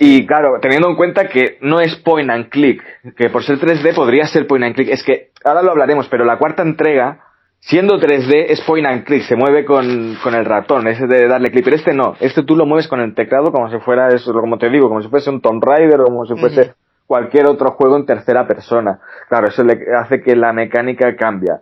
y 0.00 0.26
claro, 0.26 0.58
teniendo 0.60 0.88
en 0.88 0.96
cuenta 0.96 1.28
que 1.28 1.58
no 1.60 1.80
es 1.80 1.96
point 1.96 2.30
and 2.30 2.48
click, 2.48 2.82
que 3.16 3.30
por 3.30 3.42
ser 3.42 3.58
3D 3.58 3.94
podría 3.94 4.26
ser 4.26 4.46
point 4.46 4.64
and 4.64 4.74
click, 4.74 4.90
es 4.90 5.02
que 5.02 5.30
ahora 5.44 5.62
lo 5.62 5.72
hablaremos, 5.72 6.08
pero 6.08 6.24
la 6.24 6.38
cuarta 6.38 6.62
entrega, 6.62 7.25
siendo 7.66 7.98
3D, 7.98 8.46
es 8.48 8.60
point 8.60 8.86
and 8.86 9.04
click, 9.04 9.22
se 9.22 9.34
mueve 9.34 9.64
con, 9.64 10.16
con 10.22 10.34
el 10.34 10.44
ratón, 10.44 10.86
ese 10.86 11.06
de 11.06 11.26
darle 11.26 11.50
clic, 11.50 11.64
pero 11.64 11.76
este 11.76 11.92
no, 11.92 12.14
este 12.20 12.44
tú 12.44 12.54
lo 12.54 12.64
mueves 12.64 12.86
con 12.86 13.00
el 13.00 13.14
teclado 13.14 13.50
como 13.50 13.68
si 13.70 13.78
fuera, 13.78 14.08
eso, 14.08 14.32
como 14.32 14.56
te 14.56 14.70
digo, 14.70 14.88
como 14.88 15.02
si 15.02 15.08
fuese 15.08 15.30
un 15.30 15.40
Tomb 15.40 15.62
Raider 15.62 16.00
o 16.00 16.04
como 16.04 16.26
si 16.26 16.34
fuese 16.36 16.74
cualquier 17.06 17.46
otro 17.46 17.72
juego 17.72 17.96
en 17.96 18.06
tercera 18.06 18.46
persona. 18.46 19.00
Claro, 19.28 19.48
eso 19.48 19.64
le 19.64 19.78
hace 19.96 20.22
que 20.22 20.36
la 20.36 20.52
mecánica 20.52 21.14
cambia. 21.16 21.60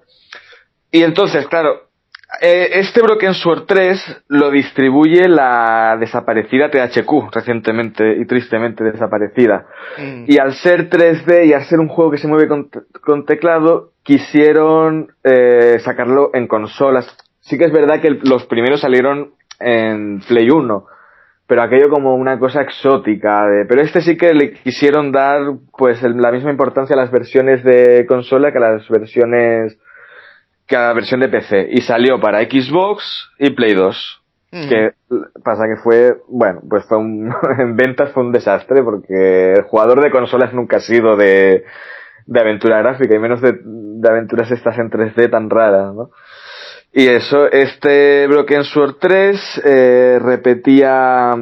Y 0.90 1.02
entonces, 1.02 1.46
claro, 1.48 1.88
eh, 2.40 2.68
este 2.74 3.02
Broken 3.02 3.34
Sword 3.34 3.64
3 3.66 4.24
lo 4.28 4.50
distribuye 4.50 5.28
la 5.28 5.96
desaparecida 5.98 6.70
THQ, 6.70 7.30
recientemente 7.32 8.16
y 8.18 8.24
tristemente 8.26 8.84
desaparecida. 8.84 9.66
Mm. 9.98 10.24
Y 10.26 10.38
al 10.38 10.54
ser 10.54 10.88
3D 10.90 11.46
y 11.46 11.52
al 11.52 11.64
ser 11.64 11.80
un 11.80 11.88
juego 11.88 12.10
que 12.10 12.18
se 12.18 12.28
mueve 12.28 12.48
con, 12.48 12.70
con 13.02 13.24
teclado, 13.26 13.90
quisieron 14.02 15.08
eh, 15.22 15.78
sacarlo 15.80 16.30
en 16.34 16.46
consolas. 16.46 17.06
Sí 17.40 17.58
que 17.58 17.64
es 17.64 17.72
verdad 17.72 18.00
que 18.00 18.08
el- 18.08 18.20
los 18.24 18.46
primeros 18.46 18.80
salieron 18.80 19.32
en 19.60 20.20
Play 20.20 20.50
1, 20.50 20.86
pero 21.46 21.62
aquello 21.62 21.88
como 21.90 22.14
una 22.16 22.38
cosa 22.38 22.62
exótica. 22.62 23.46
De, 23.46 23.64
pero 23.66 23.82
este 23.82 24.00
sí 24.00 24.16
que 24.16 24.32
le 24.34 24.52
quisieron 24.54 25.12
dar 25.12 25.40
pues 25.76 26.02
el- 26.02 26.16
la 26.16 26.32
misma 26.32 26.50
importancia 26.50 26.94
a 26.94 26.98
las 26.98 27.10
versiones 27.10 27.62
de 27.64 28.06
consola 28.06 28.50
que 28.50 28.58
a 28.58 28.72
las 28.72 28.88
versiones 28.88 29.78
que 30.66 30.76
a 30.76 30.88
la 30.88 30.92
versión 30.94 31.20
de 31.20 31.28
PC. 31.28 31.68
Y 31.70 31.80
salió 31.82 32.20
para 32.20 32.40
Xbox 32.42 33.30
y 33.38 33.50
Play 33.50 33.74
2. 33.74 34.20
Mm. 34.52 34.68
Que 34.68 34.90
pasa 35.42 35.64
que 35.66 35.80
fue, 35.82 36.16
bueno, 36.28 36.60
pues 36.68 36.84
fue 36.86 36.98
un, 36.98 37.32
en 37.58 37.76
ventas 37.76 38.12
fue 38.12 38.22
un 38.22 38.32
desastre 38.32 38.82
porque 38.82 39.52
el 39.54 39.62
jugador 39.64 40.02
de 40.02 40.10
consolas 40.10 40.52
nunca 40.54 40.76
ha 40.76 40.80
sido 40.80 41.16
de, 41.16 41.64
de 42.26 42.40
aventura 42.40 42.78
gráfica 42.78 43.16
y 43.16 43.18
menos 43.18 43.40
de, 43.40 43.58
de 43.64 44.08
aventuras 44.08 44.50
estas 44.50 44.78
en 44.78 44.90
3D 44.90 45.30
tan 45.30 45.50
raras, 45.50 45.94
¿no? 45.94 46.10
Y 46.96 47.08
eso, 47.08 47.50
este 47.50 48.28
Broken 48.28 48.62
Sword 48.62 48.94
3 49.00 49.62
eh, 49.64 50.18
repetía, 50.22 51.34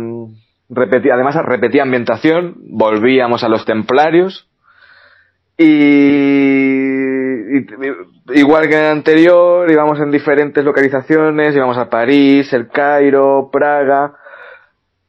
repetía, 0.71 1.13
además 1.13 1.37
repetía 1.45 1.83
ambientación, 1.83 2.55
volvíamos 2.71 3.45
a 3.45 3.51
los 3.51 3.67
templarios 3.67 4.49
y, 5.59 5.65
y- 7.59 7.67
igual 8.35 8.69
que 8.69 8.77
en 8.77 8.85
el 8.85 8.91
anterior, 8.93 9.71
íbamos 9.71 9.99
en 10.01 10.11
diferentes 10.11 10.65
localizaciones, 10.65 11.55
íbamos 11.55 11.77
a 11.79 11.89
París, 11.91 12.53
el 12.53 12.69
Cairo, 12.69 13.49
Praga, 13.53 14.15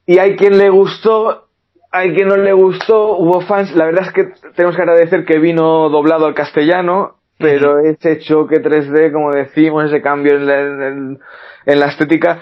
y 0.06 0.18
hay 0.20 0.36
quien 0.36 0.58
le 0.58 0.70
gustó, 0.70 1.48
hay 1.92 2.14
quien 2.16 2.28
no 2.28 2.38
le 2.38 2.54
gustó, 2.54 3.18
hubo 3.18 3.42
fans, 3.42 3.76
la 3.76 3.86
verdad 3.86 4.04
es 4.08 4.12
que 4.14 4.32
tenemos 4.56 4.76
que 4.76 4.82
agradecer 4.82 5.26
que 5.26 5.40
vino 5.40 5.90
doblado 5.90 6.26
al 6.26 6.34
castellano, 6.34 7.16
pero 7.38 7.80
ese 7.80 8.20
choque 8.20 8.62
3D, 8.62 9.12
como 9.12 9.32
decimos, 9.32 9.86
ese 9.86 10.02
cambio 10.02 10.36
en 10.36 10.46
la, 10.48 10.60
en- 10.62 11.20
en 11.66 11.80
la 11.80 11.86
estética, 11.88 12.42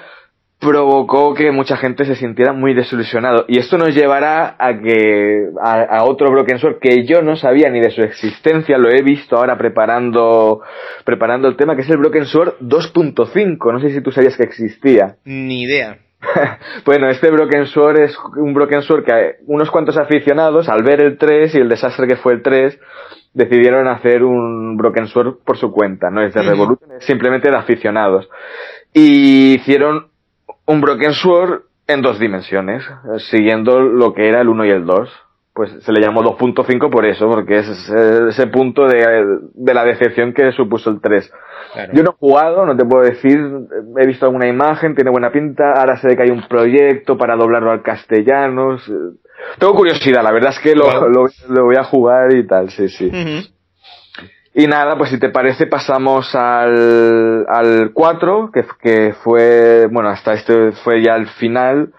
provocó 0.61 1.33
que 1.33 1.51
mucha 1.51 1.75
gente 1.75 2.05
se 2.05 2.15
sintiera 2.15 2.53
muy 2.53 2.75
desilusionado. 2.75 3.45
Y 3.47 3.57
esto 3.57 3.77
nos 3.77 3.95
llevará 3.95 4.55
a 4.59 4.79
que, 4.79 5.47
a, 5.59 5.81
a 5.81 6.03
otro 6.03 6.31
Broken 6.31 6.59
Sword 6.59 6.79
que 6.79 7.03
yo 7.05 7.23
no 7.23 7.35
sabía 7.35 7.69
ni 7.71 7.81
de 7.81 7.89
su 7.89 8.03
existencia, 8.03 8.77
lo 8.77 8.89
he 8.89 9.01
visto 9.01 9.35
ahora 9.35 9.57
preparando, 9.57 10.61
preparando 11.03 11.47
el 11.47 11.57
tema, 11.57 11.75
que 11.75 11.81
es 11.81 11.89
el 11.89 11.97
Broken 11.97 12.25
Sword 12.25 12.59
2.5. 12.61 13.73
No 13.73 13.79
sé 13.79 13.89
si 13.89 14.01
tú 14.01 14.11
sabías 14.11 14.37
que 14.37 14.43
existía. 14.43 15.15
Ni 15.25 15.63
idea. 15.63 15.97
Bueno, 16.85 17.09
este 17.09 17.31
Broken 17.31 17.65
Sword 17.65 17.99
es 17.99 18.17
un 18.37 18.53
Broken 18.53 18.83
Sword 18.83 19.03
que 19.03 19.35
unos 19.47 19.71
cuantos 19.71 19.97
aficionados, 19.97 20.69
al 20.69 20.83
ver 20.83 21.01
el 21.01 21.17
3 21.17 21.55
y 21.55 21.57
el 21.57 21.69
desastre 21.69 22.07
que 22.07 22.15
fue 22.15 22.33
el 22.33 22.43
3, 22.43 22.79
decidieron 23.33 23.87
hacer 23.87 24.23
un 24.23 24.77
Broken 24.77 25.07
Sword 25.07 25.39
por 25.43 25.57
su 25.57 25.71
cuenta. 25.71 26.11
No 26.11 26.21
es 26.21 26.35
de. 26.35 26.43
Revolution, 26.43 26.91
es 26.99 27.05
simplemente 27.05 27.49
de 27.49 27.57
aficionados. 27.57 28.29
Y 28.93 29.55
hicieron 29.55 30.10
un 30.65 30.81
Broken 30.81 31.13
Sword 31.13 31.61
en 31.87 32.01
dos 32.01 32.19
dimensiones, 32.19 32.83
siguiendo 33.29 33.79
lo 33.79 34.13
que 34.13 34.27
era 34.27 34.41
el 34.41 34.49
1 34.49 34.65
y 34.65 34.69
el 34.69 34.85
2. 34.85 35.09
Pues 35.53 35.69
se 35.83 35.91
le 35.91 35.99
llamó 35.99 36.21
2.5 36.23 36.89
por 36.89 37.05
eso, 37.05 37.27
porque 37.27 37.57
es 37.57 37.67
ese, 37.67 38.29
ese 38.29 38.47
punto 38.47 38.87
de, 38.87 39.39
de 39.53 39.73
la 39.73 39.83
decepción 39.83 40.33
que 40.33 40.53
supuso 40.53 40.89
el 40.89 41.01
3. 41.01 41.29
Claro. 41.73 41.93
Yo 41.93 42.03
no 42.03 42.11
he 42.11 42.13
jugado, 42.13 42.65
no 42.65 42.77
te 42.77 42.85
puedo 42.85 43.03
decir, 43.03 43.37
he 43.97 44.07
visto 44.07 44.25
alguna 44.25 44.47
imagen, 44.47 44.95
tiene 44.95 45.11
buena 45.11 45.29
pinta, 45.29 45.73
ahora 45.73 45.97
sé 45.97 46.15
que 46.15 46.23
hay 46.23 46.29
un 46.29 46.47
proyecto 46.47 47.17
para 47.17 47.35
doblarlo 47.35 47.71
al 47.71 47.83
castellano. 47.83 48.77
Tengo 49.59 49.73
curiosidad, 49.73 50.23
la 50.23 50.31
verdad 50.31 50.51
es 50.51 50.59
que 50.59 50.73
lo, 50.73 51.09
lo, 51.09 51.27
lo 51.49 51.65
voy 51.65 51.75
a 51.75 51.83
jugar 51.83 52.33
y 52.33 52.47
tal, 52.47 52.69
sí, 52.69 52.87
sí. 52.87 53.11
Y 54.53 54.67
nada, 54.67 54.97
pues 54.97 55.09
si 55.11 55.19
te 55.19 55.29
parece 55.29 55.67
pasamos 55.67 56.35
al, 56.35 57.45
al 57.47 57.91
4, 57.93 58.51
que, 58.53 58.65
que 58.81 59.13
fue, 59.23 59.87
bueno, 59.89 60.09
hasta 60.09 60.33
este 60.33 60.73
fue 60.83 61.01
ya 61.01 61.15
el 61.15 61.27
final 61.27 61.93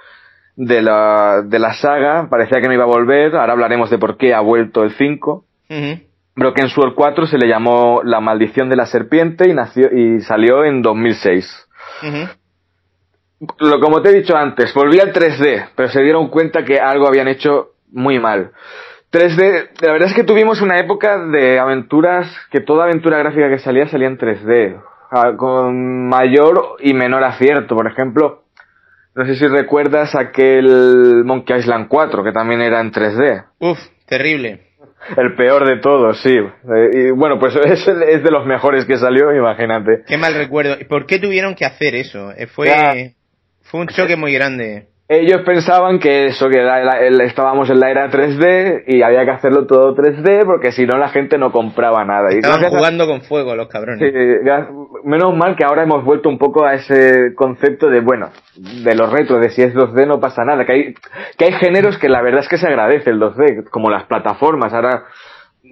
de 0.56 0.82
la, 0.82 1.42
de 1.44 1.58
la 1.58 1.72
saga, 1.74 2.28
parecía 2.28 2.60
que 2.60 2.68
no 2.68 2.74
iba 2.74 2.84
a 2.84 2.88
volver, 2.88 3.34
ahora 3.36 3.54
hablaremos 3.54 3.88
de 3.88 3.98
por 3.98 4.18
qué 4.18 4.34
ha 4.34 4.40
vuelto 4.40 4.82
el 4.82 4.92
5. 4.92 5.44
Ujú. 5.70 6.00
Broken 6.34 6.68
Sword 6.68 6.94
4 6.94 7.26
se 7.26 7.38
le 7.38 7.48
llamó 7.48 8.02
La 8.04 8.20
Maldición 8.20 8.68
de 8.68 8.76
la 8.76 8.86
Serpiente 8.86 9.48
y 9.48 9.54
nació 9.54 9.90
y 9.90 10.20
salió 10.20 10.64
en 10.64 10.82
2006. 10.82 11.68
Ujú. 12.02 12.28
Lo, 13.58 13.80
como 13.80 14.02
te 14.02 14.10
he 14.10 14.14
dicho 14.14 14.36
antes, 14.36 14.72
volví 14.74 15.00
al 15.00 15.12
3D, 15.12 15.70
pero 15.74 15.88
se 15.88 16.02
dieron 16.02 16.28
cuenta 16.28 16.64
que 16.64 16.78
algo 16.78 17.08
habían 17.08 17.28
hecho 17.28 17.70
muy 17.90 18.18
mal. 18.18 18.52
3D, 19.12 19.68
la 19.82 19.92
verdad 19.92 20.08
es 20.08 20.14
que 20.14 20.24
tuvimos 20.24 20.60
una 20.62 20.78
época 20.78 21.18
de 21.18 21.58
aventuras, 21.58 22.26
que 22.50 22.60
toda 22.60 22.84
aventura 22.84 23.18
gráfica 23.18 23.48
que 23.50 23.58
salía 23.58 23.86
salía 23.88 24.08
en 24.08 24.16
3D, 24.18 24.80
ah, 25.10 25.32
con 25.36 26.08
mayor 26.08 26.76
y 26.80 26.94
menor 26.94 27.22
acierto. 27.22 27.76
Por 27.76 27.86
ejemplo, 27.86 28.44
no 29.14 29.26
sé 29.26 29.36
si 29.36 29.46
recuerdas 29.46 30.14
aquel 30.14 31.24
Monkey 31.26 31.58
Island 31.58 31.88
4, 31.88 32.24
que 32.24 32.32
también 32.32 32.62
era 32.62 32.80
en 32.80 32.90
3D. 32.90 33.44
Uf, 33.58 33.78
terrible. 34.06 34.68
El 35.16 35.34
peor 35.34 35.66
de 35.66 35.78
todos, 35.80 36.20
sí. 36.22 36.34
Eh, 36.38 36.90
y 36.94 37.10
bueno, 37.10 37.38
pues 37.38 37.54
es, 37.64 37.86
es 37.86 38.22
de 38.22 38.30
los 38.30 38.46
mejores 38.46 38.86
que 38.86 38.96
salió, 38.96 39.34
imagínate. 39.34 40.04
Qué 40.06 40.16
mal 40.16 40.32
recuerdo. 40.34 40.76
¿Por 40.88 41.04
qué 41.06 41.18
tuvieron 41.18 41.54
que 41.54 41.66
hacer 41.66 41.94
eso? 41.96 42.30
Eh, 42.32 42.46
Fue, 42.46 42.68
Ya. 42.68 42.94
fue 43.62 43.80
un 43.80 43.88
choque 43.88 44.16
muy 44.16 44.32
grande. 44.32 44.86
Ellos 45.14 45.42
pensaban 45.42 45.98
que 45.98 46.26
eso, 46.26 46.48
que 46.48 46.58
la- 46.62 47.00
estábamos 47.24 47.68
en 47.68 47.80
la 47.80 47.90
era 47.90 48.08
3D 48.10 48.84
y 48.86 49.02
había 49.02 49.24
que 49.24 49.30
hacerlo 49.32 49.66
todo 49.66 49.94
3D 49.94 50.44
porque 50.46 50.72
si 50.72 50.86
no 50.86 50.96
la 50.96 51.08
gente 51.10 51.36
no 51.36 51.52
compraba 51.52 52.04
nada. 52.04 52.32
Y 52.32 52.38
Estaban 52.38 52.64
a- 52.64 52.68
jugando 52.70 53.06
con 53.06 53.20
fuego 53.20 53.54
los 53.54 53.68
cabrones. 53.68 53.98
Sí, 54.00 54.16
menos 55.04 55.36
mal 55.36 55.54
que 55.56 55.64
ahora 55.64 55.82
hemos 55.82 56.02
vuelto 56.04 56.28
un 56.28 56.38
poco 56.38 56.64
a 56.64 56.74
ese 56.74 57.34
concepto 57.34 57.88
de, 57.88 58.00
bueno, 58.00 58.30
de 58.56 58.94
los 58.94 59.12
retros, 59.12 59.40
de 59.40 59.50
si 59.50 59.62
es 59.62 59.74
2D 59.74 60.06
no 60.06 60.18
pasa 60.20 60.44
nada, 60.44 60.64
que 60.64 60.72
hay, 60.72 60.94
que 61.36 61.44
hay 61.44 61.52
géneros 61.52 61.98
que 61.98 62.08
la 62.08 62.22
verdad 62.22 62.40
es 62.40 62.48
que 62.48 62.56
se 62.58 62.66
agradece 62.68 63.10
el 63.10 63.20
2D, 63.20 63.68
como 63.70 63.90
las 63.90 64.04
plataformas, 64.04 64.72
ahora 64.72 65.04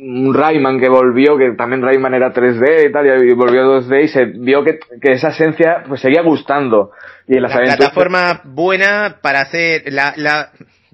un 0.02 0.32
Rayman 0.34 0.80
que 0.80 0.88
volvió, 0.88 1.36
que 1.36 1.52
también 1.56 1.82
Rayman 1.82 2.14
era 2.14 2.32
3D 2.32 2.88
y 2.88 2.92
tal, 2.92 3.06
y 3.28 3.32
volvió 3.34 3.62
2D 3.80 4.04
y 4.04 4.08
se 4.08 4.24
vio 4.24 4.64
que, 4.64 4.78
que 5.00 5.12
esa 5.12 5.28
esencia 5.28 5.84
pues 5.86 6.00
seguía 6.00 6.22
gustando. 6.22 6.90
Y 7.28 7.36
en 7.36 7.42
las 7.42 7.50
La 7.52 7.56
aventuras- 7.58 7.76
plataforma 7.76 8.40
buena 8.44 9.18
para 9.22 9.40
hacer 9.42 9.82
la, 9.92 10.14
la 10.16 10.50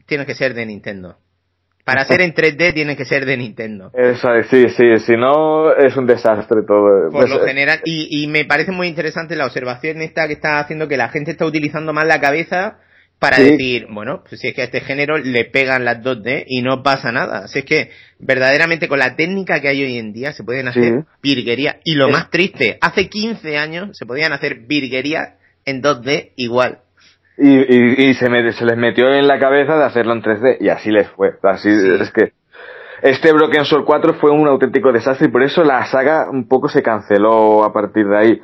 tiene 0.07 0.27
que 0.27 0.35
ser 0.35 0.55
de 0.55 0.67
Nintendo. 0.67 1.17
Para 1.85 2.03
hacer 2.03 2.21
en 2.21 2.35
3D 2.35 2.75
tiene 2.75 2.97
que 2.97 3.05
ser 3.05 3.25
de 3.27 3.37
Nintendo. 3.37 3.93
Eso 3.95 4.35
es, 4.35 4.49
sí, 4.49 4.69
sí, 4.71 4.97
si 4.99 5.13
no 5.17 5.73
es 5.73 5.97
un 5.97 6.05
desastre 6.09 6.63
todo. 6.67 7.11
Por 7.13 7.21
Pues, 7.21 7.31
lo 7.31 7.45
eh, 7.45 7.49
general, 7.49 7.79
y, 7.85 8.25
y 8.25 8.27
me 8.27 8.45
parece 8.45 8.73
muy 8.73 8.89
interesante 8.89 9.37
la 9.37 9.47
observación 9.47 10.03
esta 10.03 10.27
que 10.27 10.33
está 10.33 10.59
haciendo 10.59 10.89
que 10.89 10.97
la 10.97 11.11
gente 11.11 11.31
está 11.31 11.47
utilizando 11.47 11.93
más 11.93 12.05
la 12.07 12.21
cabeza 12.21 12.79
para 13.29 13.39
Sí. 13.39 13.51
decir, 13.51 13.87
bueno, 13.91 14.23
pues 14.29 14.41
si 14.41 14.47
es 14.49 14.55
que 14.55 14.61
a 14.63 14.65
este 14.67 14.81
género 14.81 15.19
le 15.19 15.45
pegan 15.47 15.85
las 15.85 16.01
2D 16.01 16.45
y 16.47 16.63
no 16.63 16.85
pasa 16.85 17.11
nada. 17.11 17.49
Si 17.49 17.59
es 17.59 17.65
que 17.65 17.91
verdaderamente 18.21 18.87
con 18.87 19.01
la 19.01 19.17
técnica 19.17 19.61
que 19.61 19.67
hay 19.69 19.83
hoy 19.83 19.99
en 19.99 20.13
día 20.13 20.33
se 20.33 20.45
pueden 20.45 20.69
hacer 20.69 20.85
Sí. 20.85 21.05
virguerías. 21.23 21.77
Y 21.83 21.95
lo 21.97 22.07
Es- 22.07 22.13
más 22.13 22.31
triste, 22.31 22.79
hace 22.81 23.09
15 23.09 23.59
años 23.59 23.91
se 23.99 24.07
podían 24.07 24.33
hacer 24.33 24.61
virguerías 24.69 25.31
en 25.65 25.83
2D 25.83 26.33
igual. 26.37 26.79
Y, 27.37 27.49
y, 27.51 28.09
y 28.11 28.15
se, 28.15 28.31
me- 28.31 28.53
se 28.53 28.65
les 28.65 28.77
metió 28.77 29.13
en 29.13 29.27
la 29.27 29.41
cabeza 29.41 29.77
de 29.77 29.85
hacerlo 29.85 30.13
en 30.13 30.23
3D 30.23 30.59
y 30.61 30.69
así 30.69 30.91
les 30.93 31.09
fue. 31.09 31.33
Así 31.43 31.69
Sí. 31.69 31.89
es 32.01 32.11
que 32.13 32.33
este 33.03 33.33
Broken 33.33 33.65
Sword 33.65 33.85
4 33.85 34.15
fue 34.15 34.31
un 34.31 34.47
auténtico 34.47 34.93
desastre 34.93 35.27
y 35.27 35.31
por 35.31 35.43
eso 35.43 35.65
la 35.65 35.85
saga 35.87 36.31
un 36.31 36.47
poco 36.49 36.69
se 36.69 36.83
canceló 36.83 37.65
a 37.65 37.73
partir 37.73 38.07
de 38.07 38.17
ahí. 38.17 38.41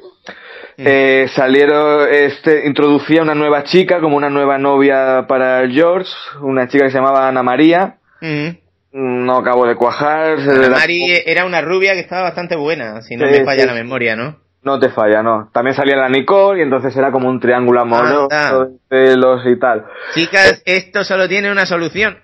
Mm. 0.78 0.84
Eh, 0.86 1.26
salieron, 1.34 2.08
este, 2.10 2.66
introducía 2.66 3.22
una 3.22 3.34
nueva 3.34 3.64
chica 3.64 4.00
como 4.00 4.16
una 4.16 4.30
nueva 4.30 4.58
novia 4.58 5.26
para 5.28 5.68
George, 5.68 6.10
una 6.40 6.68
chica 6.68 6.84
que 6.84 6.90
se 6.90 6.98
llamaba 6.98 7.28
Ana 7.28 7.42
María. 7.42 7.96
Mm. 8.20 8.48
No 8.92 9.38
acabo 9.38 9.66
de 9.66 9.74
cuajar. 9.74 10.38
Ana 10.38 10.70
María 10.70 11.18
era 11.26 11.44
una 11.44 11.60
rubia 11.60 11.92
que 11.92 12.00
estaba 12.00 12.22
bastante 12.22 12.56
buena, 12.56 13.02
si 13.02 13.16
no 13.16 13.26
me 13.26 13.44
falla 13.44 13.66
la 13.66 13.74
memoria, 13.74 14.16
¿no? 14.16 14.38
No 14.62 14.78
te 14.78 14.90
falla, 14.90 15.22
no. 15.22 15.50
También 15.52 15.74
salía 15.74 15.96
la 15.96 16.08
Nicole 16.08 16.60
y 16.60 16.62
entonces 16.62 16.96
era 16.96 17.10
como 17.10 17.28
un 17.28 17.40
triángulo 17.40 17.80
amoroso 17.80 18.28
de 18.28 18.78
pelos 18.88 19.42
y 19.44 19.58
tal. 19.58 19.86
Chicas, 20.14 20.62
esto 20.64 21.02
solo 21.02 21.28
tiene 21.28 21.50
una 21.50 21.66
solución. 21.66 22.18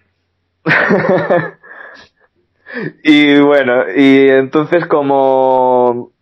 y 3.03 3.41
bueno, 3.41 3.85
y 3.95 4.29
entonces 4.29 4.87
como 4.87 6.13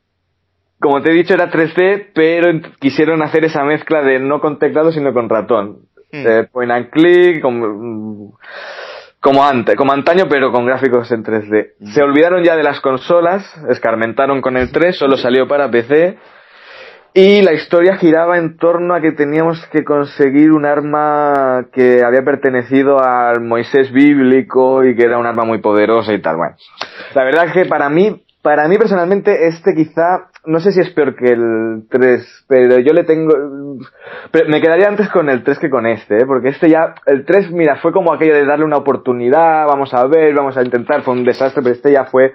como 0.81 1.03
te 1.03 1.11
he 1.11 1.15
dicho 1.15 1.35
era 1.35 1.51
3D, 1.51 2.09
pero 2.15 2.49
quisieron 2.79 3.23
hacer 3.23 3.45
esa 3.45 3.65
mezcla 3.65 4.03
de 4.03 4.19
no 4.19 4.41
con 4.41 4.59
teclado 4.59 4.93
sino 4.93 5.13
con 5.13 5.29
ratón. 5.29 5.87
Hmm. 6.13 6.27
Eh, 6.27 6.49
point 6.53 6.71
and 6.71 6.91
click, 6.91 7.41
como, 7.41 8.39
como 9.21 9.45
antes, 9.45 9.75
como 9.75 9.93
antaño, 9.93 10.25
pero 10.29 10.53
con 10.53 10.67
gráficos 10.67 11.11
en 11.13 11.25
3D. 11.25 11.73
Hmm. 11.79 11.87
Se 11.89 12.03
olvidaron 12.03 12.45
ya 12.45 12.57
de 12.57 12.63
las 12.63 12.81
consolas, 12.81 13.45
escarmentaron 13.69 14.41
con 14.41 14.57
el 14.57 14.71
3, 14.71 14.97
solo 14.97 15.17
salió 15.17 15.49
para 15.49 15.71
PC. 15.71 16.17
Y 17.19 17.41
la 17.41 17.55
historia 17.55 17.97
giraba 17.97 18.37
en 18.37 18.59
torno 18.59 18.95
a 18.95 19.01
que 19.01 19.11
teníamos 19.11 19.65
que 19.73 19.85
conseguir 19.85 20.53
un 20.53 20.67
arma 20.67 21.65
que 21.73 22.05
había 22.05 22.23
pertenecido 22.23 23.03
al 23.03 23.41
Moisés 23.41 23.91
bíblico 23.91 24.85
y 24.85 24.95
que 24.95 25.05
era 25.05 25.17
un 25.17 25.25
arma 25.25 25.47
muy 25.47 25.63
poderosa 25.63 26.13
y 26.13 26.21
tal. 26.21 26.37
Bueno, 26.37 26.57
la 27.15 27.25
verdad 27.25 27.47
es 27.47 27.53
que 27.55 27.65
para 27.65 27.89
mí, 27.89 28.23
para 28.43 28.69
mí 28.69 28.77
personalmente 28.77 29.47
este 29.47 29.75
quizá 29.75 30.29
no 30.47 30.61
sé 30.61 30.73
si 30.73 30.81
es 30.81 30.91
peor 30.91 31.15
que 31.17 31.33
el 31.33 31.85
3, 31.91 32.45
pero 32.49 32.79
yo 32.79 32.93
le 32.93 33.05
tengo... 33.05 33.35
me 34.49 34.61
quedaría 34.61 34.89
antes 34.89 35.09
con 35.11 35.29
el 35.29 35.43
3 35.43 35.59
que 35.59 35.71
con 35.71 35.87
este, 35.87 36.19
¿eh? 36.19 36.27
porque 36.27 36.49
este 36.49 36.71
ya... 36.71 36.95
El 37.07 37.25
3, 37.25 37.51
mira, 37.51 37.77
fue 37.77 37.93
como 37.93 38.13
aquello 38.13 38.35
de 38.35 38.47
darle 38.47 38.65
una 38.65 38.77
oportunidad, 38.77 39.67
vamos 39.67 39.93
a 39.93 40.07
ver, 40.07 40.35
vamos 40.35 40.57
a 40.57 40.63
intentar, 40.63 41.03
fue 41.03 41.15
un 41.15 41.25
desastre, 41.25 41.63
pero 41.63 41.75
este 41.75 41.93
ya 41.93 42.05
fue 42.05 42.33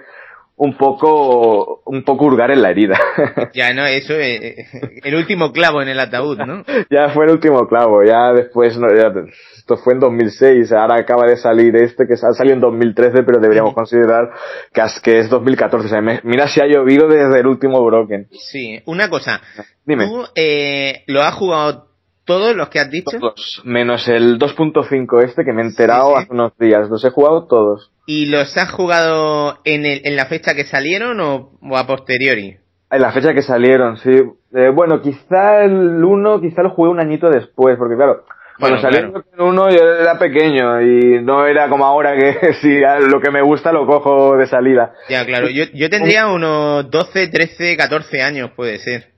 un 0.62 0.76
poco 0.76 1.82
un 1.86 2.04
poco 2.04 2.26
hurgar 2.26 2.52
en 2.52 2.62
la 2.62 2.70
herida. 2.70 2.98
Ya, 3.54 3.74
no, 3.74 3.84
eso 3.84 4.14
es 4.14 4.40
eh, 4.40 4.66
el 5.02 5.14
último 5.14 5.52
clavo 5.52 5.82
en 5.82 5.88
el 5.88 5.98
ataúd, 5.98 6.38
¿no? 6.38 6.64
ya 6.90 7.10
fue 7.10 7.26
el 7.26 7.32
último 7.32 7.66
clavo, 7.66 8.02
ya 8.04 8.32
después, 8.32 8.78
no, 8.78 8.86
esto 8.88 9.76
fue 9.76 9.94
en 9.94 10.00
2006, 10.00 10.72
ahora 10.72 10.96
acaba 10.96 11.26
de 11.26 11.36
salir 11.36 11.74
este 11.76 12.06
que 12.06 12.14
ha 12.14 12.32
salido 12.32 12.54
en 12.54 12.60
2013, 12.60 13.22
pero 13.24 13.40
deberíamos 13.40 13.74
considerar 13.74 14.30
que 14.72 15.18
es 15.18 15.28
2014. 15.28 15.86
O 15.86 15.88
sea, 15.88 16.00
mira 16.22 16.48
si 16.48 16.60
ha 16.60 16.66
llovido 16.66 17.08
desde 17.08 17.40
el 17.40 17.46
último 17.46 17.84
Broken. 17.84 18.28
Sí, 18.30 18.80
una 18.86 19.10
cosa. 19.10 19.40
Dime. 19.84 20.06
¿Tú 20.06 20.24
eh, 20.34 21.02
lo 21.06 21.22
has 21.22 21.34
jugado 21.34 21.91
¿Todos 22.24 22.54
los 22.54 22.68
que 22.68 22.78
has 22.78 22.90
dicho? 22.90 23.18
Todos, 23.18 23.62
menos 23.64 24.06
el 24.08 24.38
2.5 24.38 25.24
este 25.24 25.44
que 25.44 25.52
me 25.52 25.62
he 25.62 25.66
enterado 25.66 26.16
hace 26.16 26.32
unos 26.32 26.56
días. 26.56 26.88
Los 26.88 27.04
he 27.04 27.10
jugado 27.10 27.46
todos. 27.46 27.90
¿Y 28.06 28.26
los 28.26 28.56
has 28.56 28.70
jugado 28.70 29.58
en, 29.64 29.84
el, 29.84 30.02
en 30.04 30.16
la 30.16 30.26
fecha 30.26 30.54
que 30.54 30.64
salieron 30.64 31.20
o, 31.20 31.50
a 31.76 31.86
posteriori? 31.86 32.58
En 32.90 33.00
la 33.00 33.12
fecha 33.12 33.34
que 33.34 33.42
salieron, 33.42 33.96
sí. 33.96 34.10
Eh, 34.54 34.68
bueno, 34.72 35.00
quizá 35.00 35.64
el 35.64 36.04
1, 36.04 36.40
quizá 36.40 36.62
lo 36.62 36.70
jugué 36.70 36.90
un 36.90 37.00
añito 37.00 37.28
después, 37.28 37.76
porque 37.78 37.96
claro, 37.96 38.24
cuando 38.58 38.80
salió 38.80 39.00
el 39.00 39.40
1 39.40 39.70
yo 39.70 39.94
era 40.00 40.18
pequeño 40.18 40.82
y 40.82 41.22
no 41.22 41.46
era 41.46 41.68
como 41.68 41.86
ahora 41.86 42.14
que 42.14 42.52
si 42.60 42.80
lo 43.08 43.20
que 43.20 43.30
me 43.30 43.42
gusta 43.42 43.72
lo 43.72 43.86
cojo 43.86 44.36
de 44.36 44.46
salida. 44.46 44.92
Ya, 45.08 45.24
claro, 45.24 45.48
yo, 45.48 45.64
yo 45.72 45.90
tendría 45.90 46.28
unos 46.28 46.90
12, 46.90 47.28
13, 47.28 47.76
14 47.76 48.22
años, 48.22 48.50
puede 48.54 48.78
ser. 48.78 49.11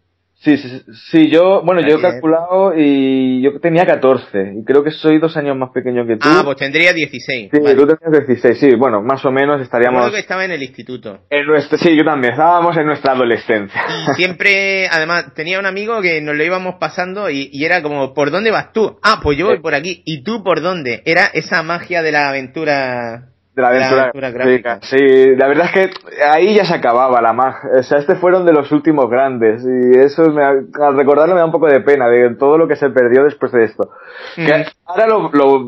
Sí, 0.44 0.58
sí, 0.58 0.82
sí, 1.10 1.30
yo, 1.30 1.62
bueno, 1.62 1.80
yo 1.80 1.96
he 1.96 2.02
calculado 2.02 2.74
y 2.76 3.42
yo 3.42 3.58
tenía 3.60 3.86
14 3.86 4.56
y 4.60 4.64
creo 4.64 4.84
que 4.84 4.90
soy 4.90 5.18
dos 5.18 5.34
años 5.38 5.56
más 5.56 5.70
pequeño 5.70 6.06
que 6.06 6.18
tú. 6.18 6.28
Ah, 6.30 6.42
pues 6.44 6.58
tendría 6.58 6.92
16. 6.92 7.50
Sí, 7.50 7.58
tú 7.74 7.86
tenías 7.86 8.26
16, 8.28 8.58
sí, 8.58 8.76
bueno, 8.76 9.00
más 9.00 9.24
o 9.24 9.32
menos 9.32 9.62
estaríamos... 9.62 10.02
Creo 10.02 10.12
que 10.12 10.20
estaba 10.20 10.44
en 10.44 10.50
el 10.50 10.62
instituto. 10.62 11.20
En 11.30 11.46
nuestro, 11.46 11.78
sí, 11.78 11.96
yo 11.96 12.04
también, 12.04 12.34
estábamos 12.34 12.76
en 12.76 12.84
nuestra 12.84 13.12
adolescencia. 13.12 13.80
Y 14.10 14.14
siempre, 14.16 14.86
además, 14.88 15.32
tenía 15.34 15.58
un 15.58 15.64
amigo 15.64 16.02
que 16.02 16.20
nos 16.20 16.36
lo 16.36 16.44
íbamos 16.44 16.74
pasando 16.78 17.30
y, 17.30 17.48
y 17.50 17.64
era 17.64 17.80
como, 17.82 18.12
¿por 18.12 18.30
dónde 18.30 18.50
vas 18.50 18.70
tú? 18.74 18.98
Ah, 19.02 19.20
pues 19.22 19.38
yo 19.38 19.46
voy 19.46 19.60
por 19.60 19.74
aquí. 19.74 20.02
¿Y 20.04 20.24
tú 20.24 20.44
por 20.44 20.60
dónde? 20.60 21.02
Era 21.06 21.24
esa 21.32 21.62
magia 21.62 22.02
de 22.02 22.12
la 22.12 22.28
aventura 22.28 23.33
de 23.54 23.62
la 23.62 23.68
aventura, 23.68 24.30
gráfica. 24.30 24.78
Sí, 24.82 25.36
la 25.36 25.46
verdad 25.46 25.66
es 25.66 25.72
que 25.72 25.90
ahí 26.28 26.54
ya 26.54 26.64
se 26.64 26.74
acababa 26.74 27.20
la 27.22 27.32
magia. 27.32 27.70
O 27.78 27.82
sea, 27.82 27.98
este 27.98 28.16
fueron 28.16 28.44
de 28.44 28.52
los 28.52 28.72
últimos 28.72 29.08
grandes 29.08 29.64
y 29.64 29.98
eso 29.98 30.28
me, 30.30 30.42
al 30.44 30.96
recordarlo 30.96 31.34
me 31.34 31.40
da 31.40 31.46
un 31.46 31.52
poco 31.52 31.68
de 31.68 31.80
pena 31.80 32.08
de 32.08 32.34
todo 32.34 32.58
lo 32.58 32.66
que 32.66 32.76
se 32.76 32.90
perdió 32.90 33.24
después 33.24 33.52
de 33.52 33.64
esto. 33.64 33.90
Que 34.34 34.64
ahora 34.86 35.06
lo, 35.06 35.30
lo, 35.32 35.64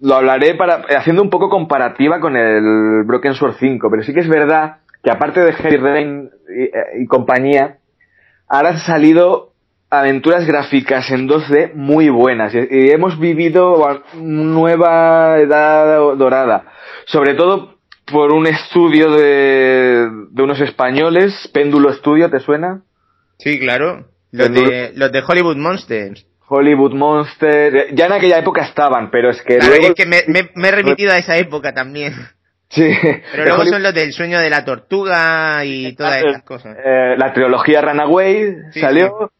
lo, 0.00 0.14
hablaré 0.14 0.54
para 0.54 0.82
haciendo 0.96 1.22
un 1.22 1.30
poco 1.30 1.48
comparativa 1.48 2.20
con 2.20 2.36
el 2.36 3.04
Broken 3.04 3.34
Sword 3.34 3.54
5, 3.58 3.88
pero 3.90 4.02
sí 4.02 4.12
que 4.12 4.20
es 4.20 4.28
verdad 4.28 4.78
que 5.02 5.10
aparte 5.10 5.40
de 5.40 5.52
Heavy 5.52 5.76
Rain 5.76 6.30
y, 6.48 7.02
y 7.02 7.06
compañía, 7.06 7.78
ahora 8.48 8.70
han 8.70 8.78
salido 8.78 9.53
aventuras 9.90 10.46
gráficas 10.46 11.10
en 11.10 11.28
2D 11.28 11.74
muy 11.74 12.08
buenas 12.08 12.54
y, 12.54 12.90
hemos 12.90 13.18
vivido 13.18 14.02
nueva 14.14 15.38
edad 15.38 16.16
dorada. 16.16 16.64
Sobre 17.06 17.34
todo 17.34 17.78
por 18.06 18.32
un 18.32 18.46
estudio 18.46 19.10
de, 19.10 20.08
de 20.30 20.42
unos 20.42 20.60
españoles, 20.60 21.48
Péndulo 21.52 21.92
Studio, 21.92 22.30
¿te 22.30 22.40
suena? 22.40 22.82
Sí, 23.38 23.58
claro. 23.58 24.06
Los 24.32 24.52
de, 24.52 24.92
los 24.94 25.12
de 25.12 25.22
Hollywood 25.26 25.56
Monsters. 25.56 26.26
Hollywood 26.46 26.92
Monsters, 26.92 27.94
ya 27.94 28.06
en 28.06 28.12
aquella 28.12 28.38
época 28.38 28.62
estaban, 28.62 29.10
pero 29.10 29.30
es 29.30 29.40
que... 29.42 29.56
es 29.56 29.94
que 29.94 30.06
me, 30.06 30.22
me, 30.26 30.68
he 30.68 30.70
remitido 30.72 31.12
a 31.12 31.18
esa 31.18 31.36
época 31.36 31.72
también. 31.72 32.14
Sí. 32.68 32.90
Pero 33.32 33.44
luego 33.44 33.66
son 33.66 33.82
los 33.82 33.94
del 33.94 34.12
sueño 34.12 34.40
de 34.40 34.50
la 34.50 34.64
tortuga 34.64 35.64
y 35.64 35.94
todas 35.94 36.16
esas 36.16 36.42
cosas. 36.42 36.76
Eh, 36.84 37.14
la 37.16 37.32
trilogía 37.32 37.80
Runaway 37.80 38.56
salió. 38.72 39.30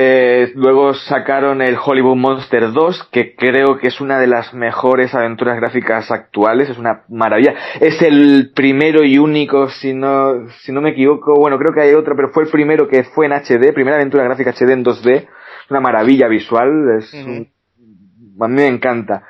Eh, 0.00 0.52
luego 0.54 0.94
sacaron 0.94 1.60
el 1.60 1.76
Hollywood 1.76 2.14
Monster 2.14 2.70
2, 2.70 3.08
que 3.10 3.34
creo 3.34 3.78
que 3.78 3.88
es 3.88 4.00
una 4.00 4.20
de 4.20 4.28
las 4.28 4.54
mejores 4.54 5.12
aventuras 5.12 5.56
gráficas 5.56 6.12
actuales, 6.12 6.70
es 6.70 6.78
una 6.78 7.02
maravilla. 7.08 7.52
Es 7.80 8.00
el 8.02 8.52
primero 8.54 9.02
y 9.02 9.18
único, 9.18 9.68
si 9.70 9.94
no, 9.94 10.48
si 10.60 10.70
no 10.70 10.80
me 10.80 10.90
equivoco, 10.90 11.34
bueno, 11.34 11.58
creo 11.58 11.74
que 11.74 11.80
hay 11.80 11.94
otro, 11.94 12.14
pero 12.14 12.28
fue 12.28 12.44
el 12.44 12.48
primero 12.48 12.86
que 12.86 13.02
fue 13.02 13.26
en 13.26 13.32
HD, 13.32 13.72
primera 13.74 13.96
aventura 13.96 14.22
gráfica 14.22 14.52
HD 14.52 14.70
en 14.70 14.84
2D. 14.84 15.14
Es 15.16 15.70
una 15.70 15.80
maravilla 15.80 16.28
visual, 16.28 16.96
es 16.96 17.12
a 17.12 18.46
mí 18.46 18.54
me 18.54 18.68
encanta. 18.68 19.24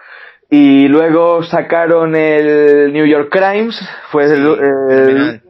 Y 0.51 0.87
luego 0.89 1.45
sacaron 1.45 2.15
el 2.15 2.93
New 2.93 3.07
York 3.07 3.31
Crimes, 3.31 3.81
fue 4.11 4.25
el, 4.25 5.41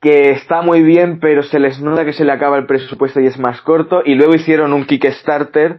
que 0.00 0.30
está 0.30 0.62
muy 0.62 0.82
bien, 0.82 1.20
pero 1.20 1.42
se 1.42 1.58
les 1.58 1.80
nota 1.80 2.04
que 2.04 2.12
se 2.12 2.24
le 2.24 2.32
acaba 2.32 2.58
el 2.58 2.66
presupuesto 2.66 3.20
y 3.20 3.26
es 3.26 3.38
más 3.38 3.60
corto. 3.62 4.02
Y 4.04 4.14
luego 4.14 4.34
hicieron 4.34 4.72
un 4.72 4.84
Kickstarter 4.84 5.78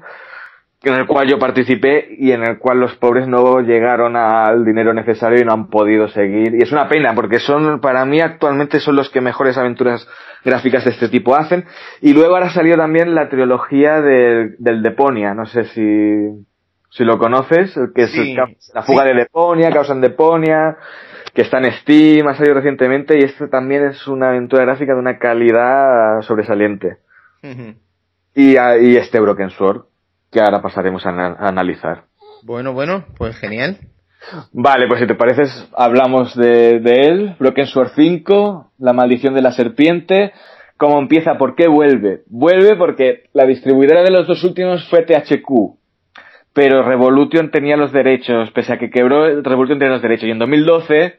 en 0.84 0.94
el 0.94 1.08
cual 1.08 1.28
yo 1.28 1.40
participé 1.40 2.08
y 2.18 2.32
en 2.32 2.44
el 2.44 2.60
cual 2.60 2.80
los 2.80 2.96
pobres 2.96 3.28
no 3.28 3.62
llegaron 3.62 4.16
al 4.16 4.64
dinero 4.64 4.94
necesario 4.94 5.42
y 5.42 5.46
no 5.46 5.54
han 5.54 5.70
podido 5.70 6.08
seguir. 6.10 6.56
Y 6.56 6.62
es 6.62 6.72
una 6.72 6.88
pena 6.88 7.14
porque 7.14 7.40
son, 7.40 7.82
para 7.82 8.06
mí 8.06 8.22
actualmente 8.22 8.80
son 8.80 8.96
los 8.96 9.10
que 9.10 9.22
mejores 9.22 9.58
aventuras 9.58 10.08
gráficas 10.46 10.86
de 10.86 10.92
este 10.92 11.10
tipo 11.10 11.36
hacen. 11.36 11.66
Y 12.02 12.14
luego 12.14 12.36
ahora 12.36 12.50
salió 12.52 12.76
también 12.78 13.16
la 13.16 13.30
trilogía 13.30 14.02
del 14.02 14.84
Deponia, 14.84 15.34
no 15.34 15.46
sé 15.46 15.66
si, 15.66 16.46
si 16.90 17.04
lo 17.04 17.18
conoces, 17.18 17.78
que 17.96 18.04
es 18.04 18.14
la 18.74 18.84
fuga 18.84 19.04
de 19.04 19.16
Deponia, 19.16 19.72
causan 19.72 20.02
Deponia, 20.02 20.78
que 21.38 21.44
está 21.44 21.60
en 21.60 21.72
Steam, 21.72 22.28
ha 22.28 22.34
salido 22.34 22.56
recientemente 22.56 23.16
y 23.16 23.24
este 23.24 23.48
también 23.48 23.86
es 23.86 24.08
una 24.08 24.30
aventura 24.30 24.66
gráfica 24.66 24.96
de 24.96 25.00
una 25.00 25.20
calidad 25.20 26.20
sobresaliente. 26.22 26.98
y, 28.34 28.56
y, 28.56 28.98
este 28.98 29.20
Broken 29.20 29.52
Sword, 29.52 29.84
que 30.32 30.40
ahora 30.42 30.64
pasaremos 30.64 31.06
a, 31.06 31.10
analizar. 31.48 32.06
Bueno, 32.42 32.74
bueno, 32.74 33.06
pues 33.20 33.38
genial. 33.38 33.78
Vale, 34.52 34.88
pues 34.88 35.00
si 35.00 35.06
te 35.06 35.14
pareces, 35.14 35.70
hablamos 35.78 36.36
de, 36.36 36.80
de 36.80 37.02
él. 37.02 37.36
Broken 37.40 37.68
Sword 37.68 37.92
5, 37.96 38.72
La 38.80 38.94
maldición 38.94 39.36
de 39.36 39.44
la 39.44 39.52
serpiente. 39.52 40.34
¿Cómo 40.78 40.98
empieza? 40.98 41.38
¿Por 41.38 41.54
qué 41.54 41.68
vuelve? 41.68 42.24
Vuelve 42.26 42.76
porque 42.78 43.26
la 43.34 43.46
distribuidora 43.46 44.02
de 44.02 44.10
los 44.10 44.26
dos 44.26 44.44
últimos 44.44 44.90
fue 44.90 45.04
THQ, 45.04 45.78
pero 46.58 46.82
Revolution 46.82 47.52
tenía 47.52 47.78
los 47.78 47.92
derechos, 47.92 48.50
pese 48.50 48.74
a 48.74 48.80
que 48.80 48.90
quebró, 48.90 49.44
Revolution 49.44 49.78
tenía 49.78 49.94
los 49.94 50.02
derechos. 50.02 50.28
Y 50.28 50.32
en 50.32 50.40
2012, 50.40 51.14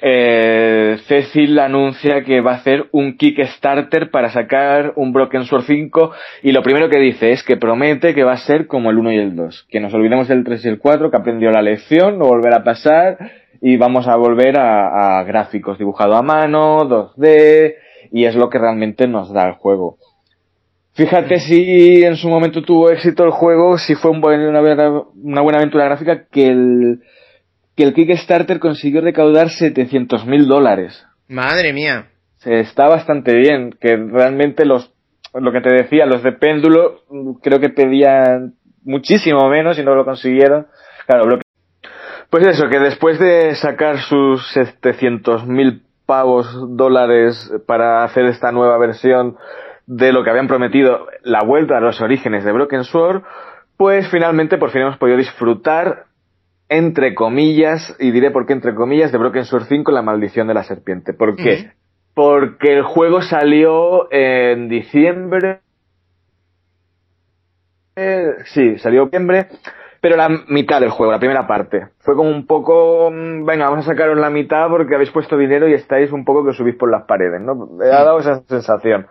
eh, 0.00 0.96
Cecil 1.08 1.58
anuncia 1.58 2.22
que 2.22 2.40
va 2.40 2.52
a 2.52 2.56
hacer 2.58 2.86
un 2.92 3.16
Kickstarter 3.16 4.12
para 4.12 4.30
sacar 4.30 4.92
un 4.94 5.12
Broken 5.12 5.42
Sword 5.42 5.64
5 5.64 6.12
y 6.44 6.52
lo 6.52 6.62
primero 6.62 6.88
que 6.88 7.00
dice 7.00 7.32
es 7.32 7.42
que 7.42 7.56
promete 7.56 8.14
que 8.14 8.22
va 8.22 8.34
a 8.34 8.46
ser 8.46 8.68
como 8.68 8.90
el 8.90 8.98
1 8.98 9.12
y 9.14 9.16
el 9.16 9.34
2, 9.34 9.66
que 9.68 9.80
nos 9.80 9.92
olvidemos 9.92 10.28
del 10.28 10.44
3 10.44 10.64
y 10.64 10.68
el 10.68 10.78
4, 10.78 11.10
que 11.10 11.16
aprendió 11.16 11.50
la 11.50 11.60
lección, 11.60 12.20
no 12.20 12.26
volverá 12.26 12.58
a 12.58 12.62
pasar 12.62 13.18
y 13.60 13.76
vamos 13.76 14.06
a 14.06 14.14
volver 14.14 14.56
a, 14.56 15.18
a 15.18 15.24
gráficos 15.24 15.78
dibujado 15.78 16.14
a 16.14 16.22
mano, 16.22 16.88
2D 16.88 17.74
y 18.12 18.26
es 18.26 18.36
lo 18.36 18.48
que 18.50 18.60
realmente 18.60 19.08
nos 19.08 19.32
da 19.32 19.48
el 19.48 19.54
juego. 19.54 19.96
Fíjate 20.94 21.40
si 21.40 22.04
en 22.04 22.16
su 22.16 22.28
momento 22.28 22.62
tuvo 22.62 22.90
éxito 22.90 23.24
el 23.24 23.30
juego, 23.30 23.78
si 23.78 23.94
fue 23.96 24.10
un 24.12 24.20
buen- 24.20 24.46
una, 24.46 24.60
buena, 24.60 24.90
una 25.22 25.40
buena 25.42 25.58
aventura 25.58 25.86
gráfica, 25.86 26.26
que 26.30 26.46
el, 26.46 27.00
que 27.76 27.82
el 27.82 27.94
Kickstarter 27.94 28.60
consiguió 28.60 29.00
recaudar 29.00 29.50
700 29.50 30.24
mil 30.26 30.46
dólares. 30.46 31.04
Madre 31.28 31.72
mía. 31.72 32.06
Se- 32.36 32.60
Está 32.60 32.86
bastante 32.88 33.34
bien, 33.34 33.74
que 33.80 33.96
realmente 33.96 34.64
los, 34.64 34.92
lo 35.34 35.50
que 35.50 35.60
te 35.60 35.74
decía, 35.74 36.06
los 36.06 36.22
de 36.22 36.30
péndulo, 36.32 37.00
creo 37.42 37.58
que 37.58 37.70
pedían 37.70 38.54
muchísimo 38.84 39.48
menos 39.48 39.78
y 39.78 39.82
no 39.82 39.96
lo 39.96 40.04
consiguieron. 40.04 40.68
Claro, 41.06 41.26
lo 41.26 41.38
que- 41.38 41.42
pues 42.30 42.46
eso, 42.46 42.68
que 42.68 42.78
después 42.78 43.18
de 43.18 43.56
sacar 43.56 43.98
sus 43.98 44.46
700 44.52 45.44
mil 45.48 45.82
pavos 46.06 46.46
dólares 46.76 47.50
para 47.66 48.04
hacer 48.04 48.26
esta 48.26 48.52
nueva 48.52 48.76
versión 48.78 49.36
de 49.86 50.12
lo 50.12 50.24
que 50.24 50.30
habían 50.30 50.48
prometido, 50.48 51.06
la 51.22 51.42
vuelta 51.44 51.76
a 51.76 51.80
los 51.80 52.00
orígenes 52.00 52.44
de 52.44 52.52
Broken 52.52 52.84
Sword, 52.84 53.22
pues 53.76 54.08
finalmente 54.10 54.58
por 54.58 54.70
fin 54.70 54.82
hemos 54.82 54.98
podido 54.98 55.18
disfrutar 55.18 56.06
entre 56.68 57.14
comillas, 57.14 57.94
y 57.98 58.10
diré 58.10 58.30
por 58.30 58.46
qué 58.46 58.52
entre 58.52 58.74
comillas, 58.74 59.12
de 59.12 59.18
Broken 59.18 59.44
Sword 59.44 59.64
5, 59.68 59.92
La 59.92 60.02
Maldición 60.02 60.48
de 60.48 60.54
la 60.54 60.64
Serpiente. 60.64 61.12
¿Por 61.12 61.36
qué? 61.36 61.72
Porque 62.14 62.72
el 62.72 62.82
juego 62.82 63.22
salió 63.22 64.10
en 64.10 64.68
diciembre. 64.68 65.60
eh, 67.96 68.34
sí, 68.46 68.78
salió 68.78 69.02
en 69.02 69.06
diciembre, 69.06 69.48
pero 70.00 70.16
la 70.16 70.28
mitad 70.48 70.80
del 70.80 70.90
juego, 70.90 71.12
la 71.12 71.18
primera 71.18 71.46
parte. 71.46 71.88
Fue 72.00 72.16
como 72.16 72.30
un 72.30 72.46
poco, 72.46 73.10
mm, 73.10 73.44
venga, 73.44 73.68
vamos 73.68 73.86
a 73.86 73.90
sacaros 73.90 74.18
la 74.18 74.30
mitad 74.30 74.68
porque 74.68 74.94
habéis 74.94 75.10
puesto 75.10 75.36
dinero 75.36 75.68
y 75.68 75.74
estáis 75.74 76.12
un 76.12 76.24
poco 76.24 76.44
que 76.44 76.52
subís 76.52 76.76
por 76.76 76.90
las 76.90 77.04
paredes, 77.04 77.40
¿no? 77.40 77.54
Me 77.54 77.86
ha 77.86 78.04
dado 78.04 78.18
esa 78.18 78.42
sensación. 78.48 79.06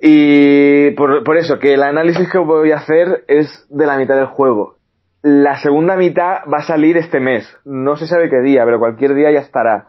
Y 0.00 0.90
por, 0.92 1.24
por 1.24 1.36
eso, 1.36 1.58
que 1.58 1.74
el 1.74 1.82
análisis 1.82 2.28
que 2.30 2.38
voy 2.38 2.70
a 2.72 2.76
hacer 2.78 3.24
es 3.28 3.66
de 3.68 3.86
la 3.86 3.96
mitad 3.96 4.16
del 4.16 4.26
juego. 4.26 4.76
La 5.22 5.60
segunda 5.60 5.96
mitad 5.96 6.38
va 6.52 6.58
a 6.58 6.66
salir 6.66 6.96
este 6.96 7.18
mes. 7.20 7.44
No 7.64 7.96
se 7.96 8.06
sabe 8.06 8.30
qué 8.30 8.40
día, 8.40 8.64
pero 8.64 8.78
cualquier 8.78 9.14
día 9.14 9.32
ya 9.32 9.40
estará. 9.40 9.88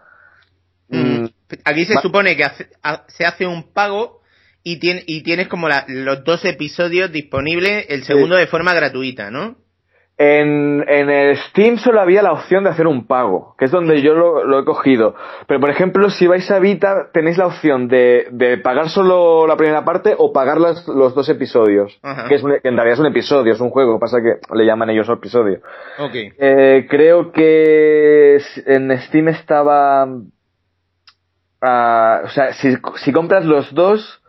Mm, 0.89 1.25
Aquí 1.65 1.85
se 1.85 1.95
Va- 1.95 2.01
supone 2.01 2.35
que 2.35 2.43
hace- 2.43 2.69
se 3.07 3.25
hace 3.25 3.45
un 3.47 3.71
pago 3.73 4.21
y, 4.63 4.79
tien- 4.79 5.03
y 5.05 5.21
tienes 5.23 5.47
como 5.47 5.67
la- 5.69 5.85
los 5.87 6.23
dos 6.23 6.43
episodios 6.45 7.11
disponibles, 7.11 7.85
el 7.89 8.03
segundo 8.03 8.35
de 8.35 8.47
forma 8.47 8.73
gratuita, 8.73 9.29
¿no? 9.31 9.55
En, 10.21 10.83
en 10.89 11.09
el 11.09 11.37
Steam 11.37 11.77
solo 11.77 12.01
había 12.01 12.21
la 12.21 12.33
opción 12.33 12.65
de 12.65 12.69
hacer 12.71 12.87
un 12.87 13.07
pago, 13.07 13.55
que 13.57 13.63
es 13.63 13.71
donde 13.71 14.01
yo 14.01 14.13
lo, 14.15 14.43
lo 14.43 14.59
he 14.59 14.65
cogido. 14.65 15.15
Pero 15.47 15.61
por 15.61 15.69
ejemplo, 15.69 16.09
si 16.09 16.27
vais 16.27 16.51
a 16.51 16.59
Vita, 16.59 17.07
tenéis 17.13 17.37
la 17.37 17.47
opción 17.47 17.87
de, 17.87 18.27
de 18.31 18.57
pagar 18.57 18.89
solo 18.89 19.47
la 19.47 19.55
primera 19.55 19.85
parte 19.85 20.15
o 20.17 20.33
pagar 20.33 20.59
las- 20.59 20.85
los 20.89 21.15
dos 21.15 21.29
episodios. 21.29 21.97
Ajá. 22.03 22.27
Que, 22.27 22.35
es 22.35 22.43
un- 22.43 22.51
que 22.61 22.67
en 22.67 22.75
realidad 22.75 22.95
es 22.95 22.99
un 22.99 23.05
episodio, 23.05 23.53
es 23.53 23.61
un 23.61 23.69
juego, 23.69 23.97
pasa 23.97 24.17
que 24.21 24.39
le 24.53 24.65
llaman 24.65 24.89
ellos 24.89 25.07
episodio. 25.07 25.61
Ok. 25.99 26.11
Eh, 26.37 26.85
creo 26.89 27.31
que 27.31 28.41
en 28.65 28.97
Steam 28.99 29.29
estaba. 29.29 30.05
ah, 31.61 32.21
o 32.25 32.29
sea, 32.29 32.53
si, 32.53 32.75
si 32.97 33.11
compras 33.13 33.45
los 33.45 33.73
dos. 33.73 34.21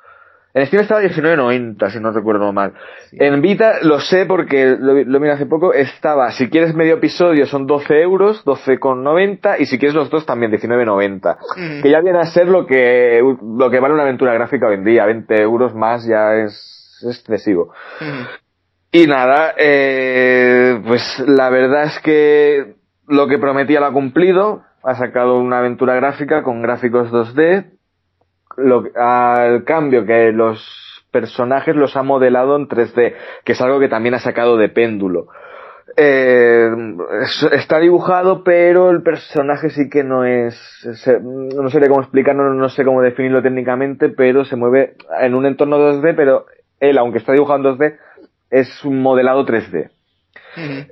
En 0.53 0.67
Steam 0.67 0.83
estaba 0.83 1.01
19.90, 1.03 1.91
si 1.91 2.01
no 2.01 2.11
recuerdo 2.11 2.53
mal. 2.53 2.73
En 3.13 3.41
Vita, 3.41 3.79
lo 3.83 4.01
sé 4.01 4.27
porque 4.27 4.77
lo, 4.79 4.95
lo 4.95 5.21
miré 5.21 5.33
hace 5.33 5.47
poco, 5.47 5.73
estaba, 5.73 6.33
si 6.33 6.51
quieres 6.51 6.75
medio 6.75 6.95
episodio 6.95 7.47
son 7.47 7.67
12 7.67 8.01
euros, 8.01 8.45
12,90, 8.45 9.57
y 9.61 9.67
si 9.67 9.79
quieres 9.79 9.95
los 9.95 10.11
dos 10.11 10.27
también 10.27 10.51
19,90. 10.51 11.37
Ujú. 11.37 11.83
Que 11.83 11.91
ya 11.91 12.01
viene 12.01 12.19
a 12.19 12.27
ser 12.27 12.49
lo 12.49 12.67
que, 12.67 13.23
lo 13.57 13.71
que 13.71 13.79
vale 13.81 13.95
una 13.95 14.03
aventura 14.03 14.35
gráfica 14.35 14.67
hoy 14.67 14.75
en 14.75 14.85
día, 14.85 15.07
20 15.07 15.41
euros 15.41 15.75
más 15.75 16.05
ya 16.07 16.35
es, 16.35 16.99
es 17.03 17.19
excesivo. 17.19 17.73
Y 18.93 19.07
nada, 19.07 19.55
eh, 19.57 20.81
pues 20.85 21.23
la 21.27 21.49
verdad 21.49 21.85
es 21.85 21.99
que 22.01 22.75
lo 23.07 23.29
que 23.29 23.39
prometía 23.39 23.81
lo 23.81 23.87
ha 23.87 23.93
cumplido. 23.93 24.63
Ha 24.83 24.95
sacado 24.97 25.39
una 25.39 25.59
aventura 25.59 25.95
gráfica 25.95 26.43
con 26.43 26.63
gráficos 26.63 27.11
2D. 27.13 27.71
Lo, 28.57 28.85
al 28.97 29.65
cambio 29.65 30.05
que 30.05 30.33
los 30.33 30.61
personajes 31.11 31.75
los 31.77 31.97
ha 31.97 32.03
modelado 32.03 32.57
en 32.57 32.69
3D, 32.69 33.15
que 33.45 33.53
es 33.53 33.61
algo 33.61 33.81
que 33.81 33.89
también 33.89 34.15
ha 34.15 34.19
sacado 34.21 34.57
de 34.57 34.69
péndulo. 34.69 35.27
Eh, 35.97 36.71
es- 37.23 37.43
está 37.53 37.79
dibujado, 37.81 38.45
pero 38.45 38.91
el 38.91 39.03
personaje 39.03 39.71
sí 39.71 39.91
que 39.91 40.05
no 40.05 40.25
es, 40.25 40.57
no 41.07 41.69
sé 41.69 41.89
cómo 41.89 42.01
explicarlo, 42.01 42.55
no 42.55 42.69
sé 42.69 42.85
cómo 42.85 43.03
definirlo 43.03 43.43
técnicamente, 43.43 44.09
pero 44.09 44.45
se 44.45 44.57
mueve 44.57 44.95
en 45.21 45.35
un 45.35 45.47
entorno 45.47 45.79
2D, 45.79 46.15
pero 46.15 46.47
él, 46.79 46.97
aunque 46.99 47.19
está 47.19 47.33
dibujado 47.33 47.59
en 47.59 47.65
2D, 47.65 47.99
es 48.51 48.85
un 48.85 49.03
modelado 49.03 49.45
3D. 49.45 49.91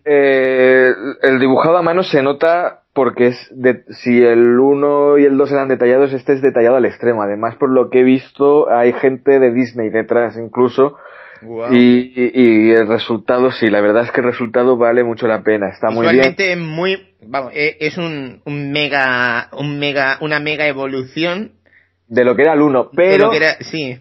Eh, 0.05 0.89
el 1.23 1.39
dibujado 1.39 1.77
a 1.79 1.83
mano 1.83 2.03
se 2.03 2.23
nota 2.23 2.83
porque 2.93 3.29
es 3.29 3.49
de, 3.53 3.85
si 3.91 4.23
el 4.23 4.59
1 4.59 5.19
y 5.19 5.25
el 5.25 5.37
2 5.37 5.53
eran 5.53 5.69
detallados, 5.69 6.13
este 6.13 6.33
es 6.33 6.43
detallado 6.43 6.77
al 6.77 6.85
extremo. 6.85 7.23
Además, 7.23 7.55
por 7.57 7.71
lo 7.71 7.91
que 7.91 8.01
he 8.01 8.05
visto, 8.05 8.71
hay 8.71 8.93
gente 8.93 9.39
de 9.39 9.53
Disney 9.53 9.91
detrás 9.91 10.37
incluso. 10.37 10.97
Y, 11.71 12.13
y- 12.17 12.33
y 12.35 12.71
el 12.73 12.89
resultado, 12.89 13.53
sí, 13.53 13.69
la 13.71 13.81
verdad 13.81 14.03
es 14.03 14.11
que 14.11 14.21
el 14.21 14.27
resultado 14.27 14.77
vale 14.77 15.05
mucho 15.05 15.29
la 15.29 15.43
pena. 15.45 15.69
Está 15.69 15.91
muy 15.91 16.05
bien. 16.13 16.59
Muy, 16.59 17.15
vamos, 17.23 17.53
e- 17.55 17.77
es 17.79 17.97
un, 17.97 18.43
un 18.45 18.73
mega, 18.73 19.49
un 19.57 19.79
mega, 19.79 20.19
una 20.21 20.41
mega 20.41 20.67
evolución 20.67 21.53
De 22.09 22.25
lo 22.25 22.35
que 22.35 22.43
era 22.43 22.55
el 22.55 22.63
1. 22.63 22.85
de 22.85 22.91
Pero 22.97 23.25
lo 23.27 23.31
que 23.31 23.37
era, 23.37 23.53
sí. 23.61 23.99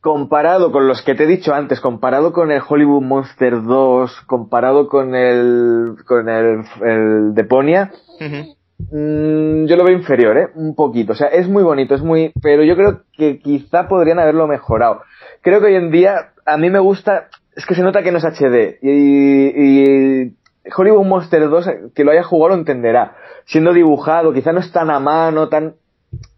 Comparado 0.00 0.72
con 0.72 0.86
los 0.88 1.02
que 1.02 1.14
te 1.14 1.24
he 1.24 1.26
dicho 1.26 1.52
antes, 1.52 1.80
comparado 1.80 2.32
con 2.32 2.50
el 2.50 2.62
Hollywood 2.66 3.02
Monster 3.02 3.62
2, 3.62 4.22
comparado 4.26 4.88
con 4.88 5.14
el, 5.14 5.96
con 6.06 6.28
el, 6.28 6.64
el 6.82 7.34
Deponia, 7.34 7.92
Ujú. 8.20 8.54
Mm, 8.92 9.66
yo 9.66 9.76
lo 9.76 9.84
veo 9.84 9.96
inferior, 9.96 10.36
¿eh? 10.38 10.48
Un 10.54 10.74
poquito. 10.74 11.12
O 11.12 11.16
sea, 11.16 11.28
es 11.28 11.48
muy 11.48 11.62
bonito, 11.62 11.94
es 11.94 12.02
muy... 12.02 12.32
Pero 12.42 12.64
yo 12.64 12.76
creo 12.76 13.02
que 13.12 13.38
quizá 13.38 13.88
podrían 13.88 14.18
haberlo 14.18 14.46
mejorado. 14.46 15.02
Creo 15.42 15.60
que 15.60 15.66
hoy 15.66 15.74
en 15.74 15.90
día, 15.90 16.32
a 16.46 16.56
mí 16.56 16.70
me 16.70 16.78
gusta... 16.78 17.28
Es 17.54 17.66
que 17.66 17.74
se 17.74 17.82
nota 17.82 18.02
que 18.02 18.12
no 18.12 18.18
es 18.18 18.24
HD. 18.24 18.78
Y, 18.82 19.48
y 19.54 20.36
Hollywood 20.74 21.04
Monster 21.04 21.48
2, 21.48 21.66
eh, 21.66 21.80
que 21.94 22.04
lo 22.04 22.12
haya 22.12 22.22
jugado 22.22 22.54
lo 22.54 22.60
entenderá. 22.60 23.16
Siendo 23.44 23.72
dibujado, 23.72 24.32
quizá 24.32 24.52
no 24.52 24.60
es 24.60 24.72
tan 24.72 24.90
a 24.90 25.00
mano, 25.00 25.48
tan... 25.48 25.74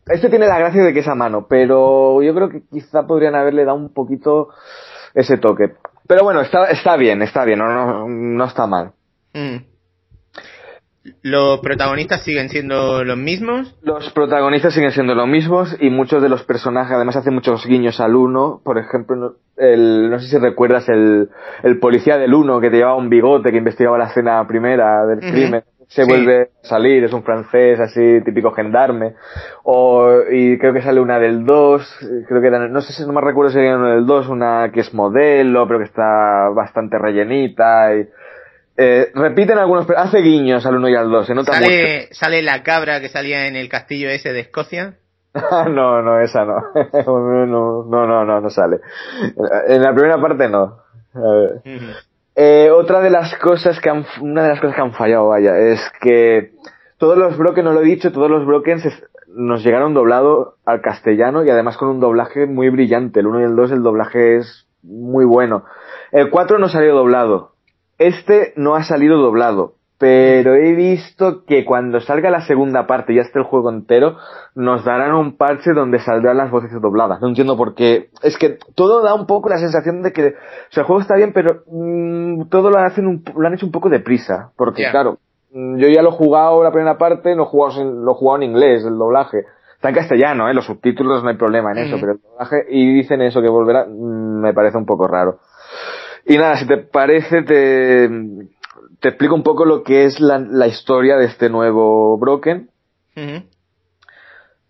Este 0.06 0.28
tiene 0.28 0.46
la 0.48 0.58
gracia 0.58 0.82
de 0.82 0.92
que 0.92 1.00
es 1.00 1.08
a 1.08 1.14
mano, 1.14 1.46
pero 1.48 2.22
yo 2.22 2.34
creo 2.34 2.48
que 2.48 2.62
quizá 2.70 3.06
podrían 3.06 3.34
haberle 3.34 3.64
dado 3.64 3.78
un 3.78 3.92
poquito 3.92 4.48
ese 5.14 5.38
toque. 5.38 5.74
Pero 6.08 6.24
bueno, 6.24 6.40
está, 6.40 6.66
está 6.70 6.96
bien, 6.96 7.22
está 7.22 7.44
bien, 7.44 7.60
no, 7.60 7.68
no, 7.72 8.08
no 8.08 8.44
está 8.44 8.66
mal. 8.66 8.92
Mm. 9.32 9.56
Los 11.22 11.58
protagonistas 11.60 12.22
siguen 12.22 12.48
siendo 12.48 13.02
los 13.02 13.16
mismos. 13.16 13.76
Los 13.82 14.10
protagonistas 14.12 14.72
siguen 14.72 14.92
siendo 14.92 15.14
los 15.16 15.26
mismos 15.26 15.76
y 15.80 15.90
muchos 15.90 16.22
de 16.22 16.28
los 16.28 16.44
personajes, 16.44 16.92
además 16.94 17.16
hacen 17.16 17.34
muchos 17.34 17.66
guiños 17.66 17.98
al 18.00 18.14
uno. 18.14 18.60
Por 18.64 18.78
ejemplo, 18.78 19.16
no- 19.16 19.32
el, 19.56 20.10
no 20.10 20.18
sé 20.20 20.28
si 20.28 20.38
recuerdas 20.38 20.88
el, 20.88 21.28
el 21.64 21.78
policía 21.80 22.18
del 22.18 22.34
uno 22.34 22.60
que 22.60 22.70
te 22.70 22.76
llevaba 22.76 22.96
un 22.96 23.08
bigote 23.08 23.50
que 23.50 23.58
investigaba 23.58 23.98
la 23.98 24.06
escena 24.06 24.46
primera 24.46 25.04
del 25.06 25.18
crimen. 25.20 25.64
Se 25.94 26.04
Sí. 26.04 26.08
vuelve 26.08 26.42
a 26.64 26.66
salir, 26.66 27.04
es 27.04 27.12
un 27.12 27.22
francés 27.22 27.78
así, 27.78 28.20
típico 28.24 28.50
gendarme. 28.52 29.14
O, 29.64 30.08
y 30.30 30.58
creo 30.58 30.72
que 30.72 30.80
sale 30.82 31.00
una 31.00 31.18
del 31.18 31.44
2, 31.44 31.98
creo 32.28 32.40
que 32.40 32.46
era- 32.46 32.66
no 32.68 32.80
sé 32.80 32.92
si 32.92 33.06
no 33.06 33.12
me 33.12 33.20
recuerdo 33.20 33.50
si 33.52 33.58
era 33.58 33.76
una 33.76 33.94
del 33.94 34.06
2, 34.06 34.28
una 34.28 34.70
que 34.72 34.80
es 34.80 34.94
modelo, 34.94 35.66
pero 35.66 35.78
que 35.80 35.84
está 35.84 36.48
bastante 36.54 36.98
rellenita 36.98 37.94
y, 37.94 38.08
eh, 38.78 39.10
repiten 39.14 39.58
algunos, 39.58 39.86
hace 39.90 40.20
guiños 40.22 40.64
al 40.64 40.76
1 40.76 40.88
y 40.88 40.94
al 40.94 41.10
2, 41.10 41.26
se 41.26 41.34
nota 41.34 41.52
mucho. 41.52 41.64
Sale, 41.64 42.08
sale 42.12 42.42
la 42.42 42.62
cabra 42.62 43.00
que 43.00 43.08
salía 43.10 43.46
en 43.46 43.56
el 43.56 43.68
castillo 43.68 44.08
ese 44.08 44.32
de 44.32 44.40
Escocia. 44.40 44.94
no, 45.70 46.00
no, 46.02 46.20
esa 46.20 46.44
no. 46.46 46.56
no, 47.06 47.46
no, 47.46 48.06
no, 48.06 48.24
no, 48.24 48.40
no 48.40 48.50
sale. 48.50 48.78
En 49.68 49.82
la 49.82 49.92
primera 49.94 50.18
parte 50.20 50.48
no. 50.48 50.78
A 51.14 51.20
ver. 51.20 51.62
Eh, 52.34 52.70
otra 52.70 53.00
de 53.00 53.10
las 53.10 53.34
cosas 53.36 53.78
que 53.80 53.90
han, 53.90 54.04
una 54.20 54.42
de 54.42 54.48
las 54.50 54.60
cosas 54.60 54.74
que 54.76 54.82
han 54.82 54.92
fallado, 54.94 55.28
vaya, 55.28 55.58
es 55.58 55.80
que 56.00 56.52
todos 56.98 57.18
los 57.18 57.36
Broken, 57.36 57.64
no 57.64 57.72
lo 57.72 57.80
he 57.82 57.84
dicho, 57.84 58.12
todos 58.12 58.30
los 58.30 58.46
se- 58.82 59.04
nos 59.28 59.62
llegaron 59.64 59.94
doblado 59.94 60.54
al 60.64 60.80
castellano 60.80 61.44
y 61.44 61.50
además 61.50 61.76
con 61.76 61.88
un 61.88 62.00
doblaje 62.00 62.46
muy 62.46 62.68
brillante. 62.70 63.20
El 63.20 63.26
1 63.26 63.40
y 63.40 63.44
el 63.44 63.56
2 63.56 63.72
el 63.72 63.82
doblaje 63.82 64.36
es 64.36 64.66
muy 64.82 65.24
bueno. 65.24 65.64
El 66.10 66.30
4 66.30 66.58
no 66.58 66.68
salió 66.68 66.94
doblado. 66.94 67.52
Este 67.98 68.52
no 68.56 68.74
ha 68.74 68.82
salido 68.82 69.18
doblado. 69.18 69.74
Pero 70.02 70.56
he 70.56 70.74
visto 70.74 71.44
que 71.44 71.64
cuando 71.64 72.00
salga 72.00 72.28
la 72.28 72.40
segunda 72.40 72.88
parte 72.88 73.12
y 73.12 73.16
ya 73.18 73.22
esté 73.22 73.38
el 73.38 73.44
juego 73.44 73.70
entero, 73.70 74.16
nos 74.56 74.84
darán 74.84 75.14
un 75.14 75.36
parche 75.36 75.70
donde 75.72 76.00
saldrán 76.00 76.38
las 76.38 76.50
voces 76.50 76.72
dobladas. 76.82 77.20
No 77.20 77.28
entiendo 77.28 77.56
por 77.56 77.76
qué. 77.76 78.08
Es 78.20 78.36
que 78.36 78.58
todo 78.74 79.00
da 79.04 79.14
un 79.14 79.28
poco 79.28 79.48
la 79.48 79.58
sensación 79.58 80.02
de 80.02 80.12
que, 80.12 80.26
o 80.26 80.70
sea, 80.70 80.80
el 80.80 80.86
juego 80.86 81.02
está 81.02 81.14
bien, 81.14 81.32
pero 81.32 81.62
mm, 81.70 82.48
todo 82.48 82.70
lo 82.70 82.78
hacen 82.80 83.06
un, 83.06 83.22
lo 83.36 83.46
han 83.46 83.54
hecho 83.54 83.64
un 83.64 83.70
poco 83.70 83.88
deprisa. 83.90 84.50
Porque 84.56 84.90
claro, 84.90 85.18
mm, 85.52 85.78
yo 85.78 85.86
ya 85.86 86.02
lo 86.02 86.08
he 86.08 86.16
jugado 86.16 86.64
la 86.64 86.72
primera 86.72 86.98
parte, 86.98 87.36
no 87.36 87.44
he 87.44 87.46
jugado, 87.46 87.84
lo 87.84 88.10
he 88.10 88.14
jugado 88.16 88.42
en 88.42 88.50
inglés, 88.50 88.84
el 88.84 88.98
doblaje. 88.98 89.44
Está 89.76 89.90
en 89.90 89.94
castellano, 89.94 90.50
¿eh? 90.50 90.54
Los 90.54 90.66
subtítulos 90.66 91.22
no 91.22 91.28
hay 91.28 91.36
problema 91.36 91.70
en 91.70 91.78
eso, 91.78 91.96
pero 92.00 92.14
el 92.14 92.20
doblaje, 92.20 92.64
y 92.70 92.92
dicen 92.92 93.22
eso 93.22 93.40
que 93.40 93.48
volverá, 93.48 93.86
mm, 93.86 94.40
me 94.40 94.52
parece 94.52 94.78
un 94.78 94.84
poco 94.84 95.06
raro. 95.06 95.38
Y 96.26 96.38
nada, 96.38 96.56
si 96.56 96.66
te 96.66 96.78
parece, 96.78 97.42
te, 97.42 98.08
te 99.02 99.08
explico 99.08 99.34
un 99.34 99.42
poco 99.42 99.64
lo 99.64 99.82
que 99.82 100.04
es 100.04 100.20
la, 100.20 100.38
la 100.38 100.68
historia 100.68 101.16
de 101.16 101.26
este 101.26 101.50
nuevo 101.50 102.16
Broken. 102.18 102.70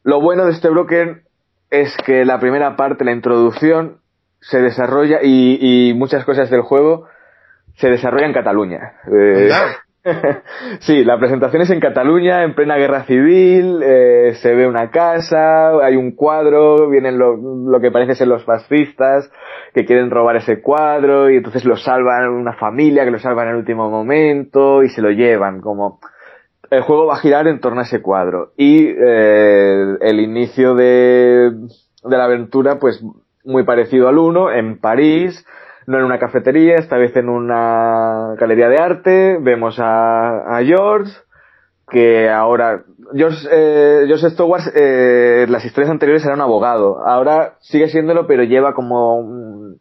Lo 0.03 0.21
bueno 0.21 0.47
de 0.47 0.53
este 0.53 0.71
Broken 0.71 1.23
es 1.71 1.95
que 2.05 2.25
la 2.25 2.41
primera 2.41 2.75
parte, 2.75 3.05
la 3.05 3.13
introducción, 3.13 4.01
se 4.41 4.61
desarrolla 4.61 5.19
y, 5.23 5.91
y 5.91 5.95
muchas 5.95 6.25
cosas 6.25 6.51
del 6.51 6.63
juego 6.63 7.07
se 7.77 7.89
desarrolla 7.89 8.27
en 8.27 8.33
Cataluña. 8.33 8.95
Eh. 9.07 9.51
sí, 10.81 11.05
la 11.05 11.19
presentación 11.19 11.63
es 11.63 11.71
en 11.71 11.81
Cataluña, 11.81 12.43
en 12.43 12.55
plena 12.55 12.77
guerra 12.77 13.05
civil, 13.05 13.81
eh, 13.83 14.35
se 14.43 14.55
ve 14.55 14.67
una 14.67 14.91
casa, 14.91 15.71
hay 15.83 15.97
un 15.97 16.13
cuadro, 16.13 16.89
vienen 16.89 17.19
lo, 17.19 17.37
lo 17.37 17.81
que 17.81 17.93
parece 17.93 18.17
ser 18.17 18.29
los 18.29 18.45
fascistas 18.45 19.31
que 19.75 19.85
quieren 19.85 20.11
robar 20.11 20.37
ese 20.37 20.61
cuadro 20.61 21.31
y 21.31 21.37
entonces 21.37 21.65
lo 21.65 21.77
salvan 21.77 22.31
una 22.31 22.55
familia 22.55 23.05
que 23.05 23.13
lo 23.13 23.19
salva 23.19 23.45
en 23.45 23.51
el 23.51 23.57
último 23.57 23.91
momento 23.91 24.83
y 24.83 24.89
se 24.89 25.03
lo 25.03 25.11
llevan 25.11 25.61
como 25.61 26.01
el 26.71 26.81
juego 26.81 27.07
va 27.07 27.15
a 27.15 27.21
girar 27.21 27.47
en 27.49 27.61
torno 27.61 27.81
a 27.81 27.85
ese 27.85 28.01
cuadro. 28.01 28.53
Y 28.57 28.87
eh, 28.89 29.97
el 30.01 30.21
inicio 30.21 30.75
de, 30.75 31.51
de 31.53 32.17
la 32.17 32.25
aventura 32.25 32.79
pues 32.79 33.05
muy 33.45 33.65
parecido 33.65 34.09
al 34.09 34.19
1 34.19 34.53
en 34.53 34.79
París 34.79 35.45
no 35.87 35.99
en 35.99 36.05
una 36.05 36.19
cafetería, 36.19 36.77
esta 36.77 36.97
vez 36.97 37.15
en 37.17 37.29
una 37.29 38.35
galería 38.39 38.69
de 38.69 38.79
arte, 38.79 39.39
vemos 39.41 39.79
a, 39.79 40.57
a 40.57 40.63
George, 40.65 41.13
que 41.89 42.31
ahora, 42.31 42.85
George, 43.15 43.47
eh, 43.51 44.05
George 44.07 44.31
Stowart, 44.31 44.65
eh, 44.75 45.47
las 45.49 45.65
historias 45.65 45.91
anteriores 45.91 46.25
era 46.25 46.35
un 46.35 46.41
abogado, 46.41 47.07
ahora 47.07 47.57
sigue 47.61 47.89
siéndolo, 47.89 48.27
pero 48.27 48.45
lleva 48.45 48.75
como, 48.75 49.77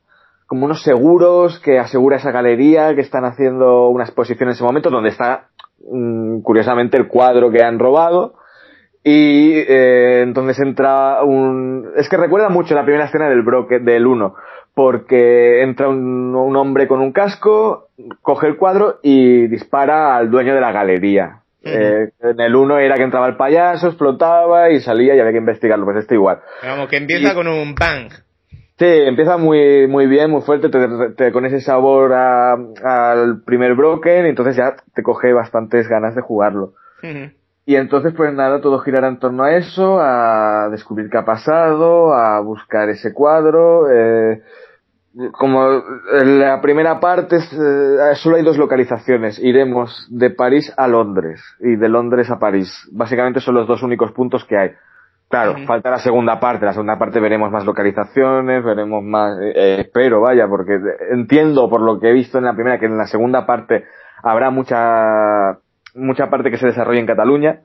como 0.48 0.66
unos 0.66 0.84
seguros 0.84 1.60
que 1.60 1.80
asegura 1.80 2.18
esa 2.18 2.32
galería, 2.32 2.94
que 2.96 3.02
están 3.02 3.24
haciendo 3.24 3.90
una 3.90 4.04
exposición 4.04 4.50
en 4.50 4.54
ese 4.54 4.64
momento, 4.64 4.90
donde 4.90 5.10
está, 5.10 5.48
mm, 5.90 6.42
curiosamente, 6.42 6.98
el 6.98 7.08
cuadro 7.08 7.52
que 7.52 7.64
han 7.64 7.80
robado, 7.80 8.34
y 9.04 9.54
eh, 9.56 10.22
entonces 10.22 10.60
entra 10.60 11.24
un... 11.24 11.90
Es 11.98 12.08
que 12.10 12.18
recuerda 12.18 12.50
mucho 12.50 12.76
la 12.76 12.84
primera 12.84 13.06
escena 13.06 13.30
del 13.30 13.42
Broke, 13.42 13.80
del 13.80 14.06
1, 14.06 14.36
porque 14.76 15.62
entra 15.64 15.90
un, 15.90 16.36
un 16.36 16.56
hombre 16.56 16.88
con 16.88 17.00
un 17.02 17.12
casco, 17.12 17.88
coge 18.22 18.48
el 18.48 18.58
cuadro 18.58 19.00
y 19.02 19.48
dispara 19.48 20.16
al 20.18 20.30
dueño 20.30 20.54
de 20.54 20.62
la 20.62 20.72
galería. 20.72 21.38
Eh, 21.64 22.10
en 22.22 22.40
el 22.40 22.56
1 22.56 22.80
era 22.80 22.96
que 22.96 23.04
entraba 23.04 23.28
el 23.28 23.36
payaso, 23.38 23.88
explotaba 23.88 24.72
y 24.72 24.80
salía 24.80 25.16
y 25.16 25.20
había 25.20 25.32
que 25.32 25.38
investigarlo, 25.38 25.86
pues 25.86 25.98
este 25.98 26.16
igual. 26.16 26.40
Vamos, 26.64 26.90
que 26.90 26.98
empieza 26.98 27.32
Y- 27.32 27.36
con 27.36 27.48
un 27.48 27.76
bang. 27.76 28.12
Sí, 28.80 28.88
empieza 28.88 29.38
muy, 29.38 29.88
muy 29.88 30.08
bien, 30.08 30.32
muy 30.32 30.42
fuerte, 30.42 30.70
te, 30.70 30.80
te- 31.16 31.32
con 31.32 31.46
ese 31.46 31.62
sabor 31.62 32.14
a- 32.14 32.54
al 32.84 33.44
primer 33.46 33.76
Broken, 33.76 34.26
y 34.26 34.30
entonces 34.30 34.56
ya 34.56 34.76
te 34.96 35.04
coge 35.04 35.34
bastantes 35.34 35.88
ganas 35.88 36.16
de 36.16 36.22
jugarlo. 36.22 36.74
Y 37.66 37.76
entonces, 37.76 38.14
pues 38.16 38.34
nada, 38.34 38.60
todo 38.60 38.80
girará 38.80 39.08
en 39.08 39.20
torno 39.20 39.44
a 39.44 39.56
eso, 39.56 40.00
a 40.00 40.70
descubrir 40.72 41.10
qué 41.10 41.18
ha 41.18 41.26
pasado, 41.26 42.14
a 42.14 42.40
buscar 42.42 42.90
ese 42.90 43.14
cuadro. 43.14 43.90
eh, 43.92 44.42
como 45.34 45.84
en 46.22 46.40
la 46.40 46.62
primera 46.62 47.00
parte 47.00 47.36
eh, 47.36 48.16
solo 48.16 48.38
hay 48.38 48.44
dos 48.44 48.58
localizaciones. 48.58 49.40
Iremos 49.40 50.08
de 50.10 50.30
París 50.30 50.74
a 50.78 50.88
Londres 50.88 51.42
y 51.60 51.76
de 51.76 51.90
Londres 51.90 52.30
a 52.32 52.40
París. 52.40 52.72
Básicamente 52.94 53.42
son 53.42 53.56
los 53.56 53.68
dos 53.68 53.84
únicos 53.84 54.12
puntos 54.14 54.46
que 54.46 54.58
hay. 54.58 54.72
Claro, 55.30 55.56
falta 55.66 55.90
la 55.90 56.00
segunda 56.00 56.40
parte. 56.40 56.66
La 56.66 56.74
segunda 56.74 57.00
parte 57.00 57.20
veremos 57.22 57.52
más 57.52 57.66
localizaciones, 57.66 58.64
veremos 58.64 59.02
más, 59.04 59.38
eh, 59.40 59.54
eh, 59.56 59.78
espero, 59.82 60.22
vaya, 60.22 60.48
porque 60.48 60.78
entiendo 61.12 61.70
por 61.70 61.82
lo 61.82 62.00
que 62.00 62.10
he 62.10 62.14
visto 62.14 62.38
en 62.38 62.46
la 62.46 62.54
primera 62.54 62.80
que 62.80 62.86
en 62.86 62.98
la 62.98 63.08
segunda 63.08 63.46
parte 63.46 63.86
habrá 64.24 64.50
mucha, 64.50 65.58
mucha 65.96 66.30
parte 66.30 66.52
que 66.52 66.58
se 66.58 66.68
desarrolla 66.68 67.00
en 67.00 67.06
Cataluña. 67.08 67.60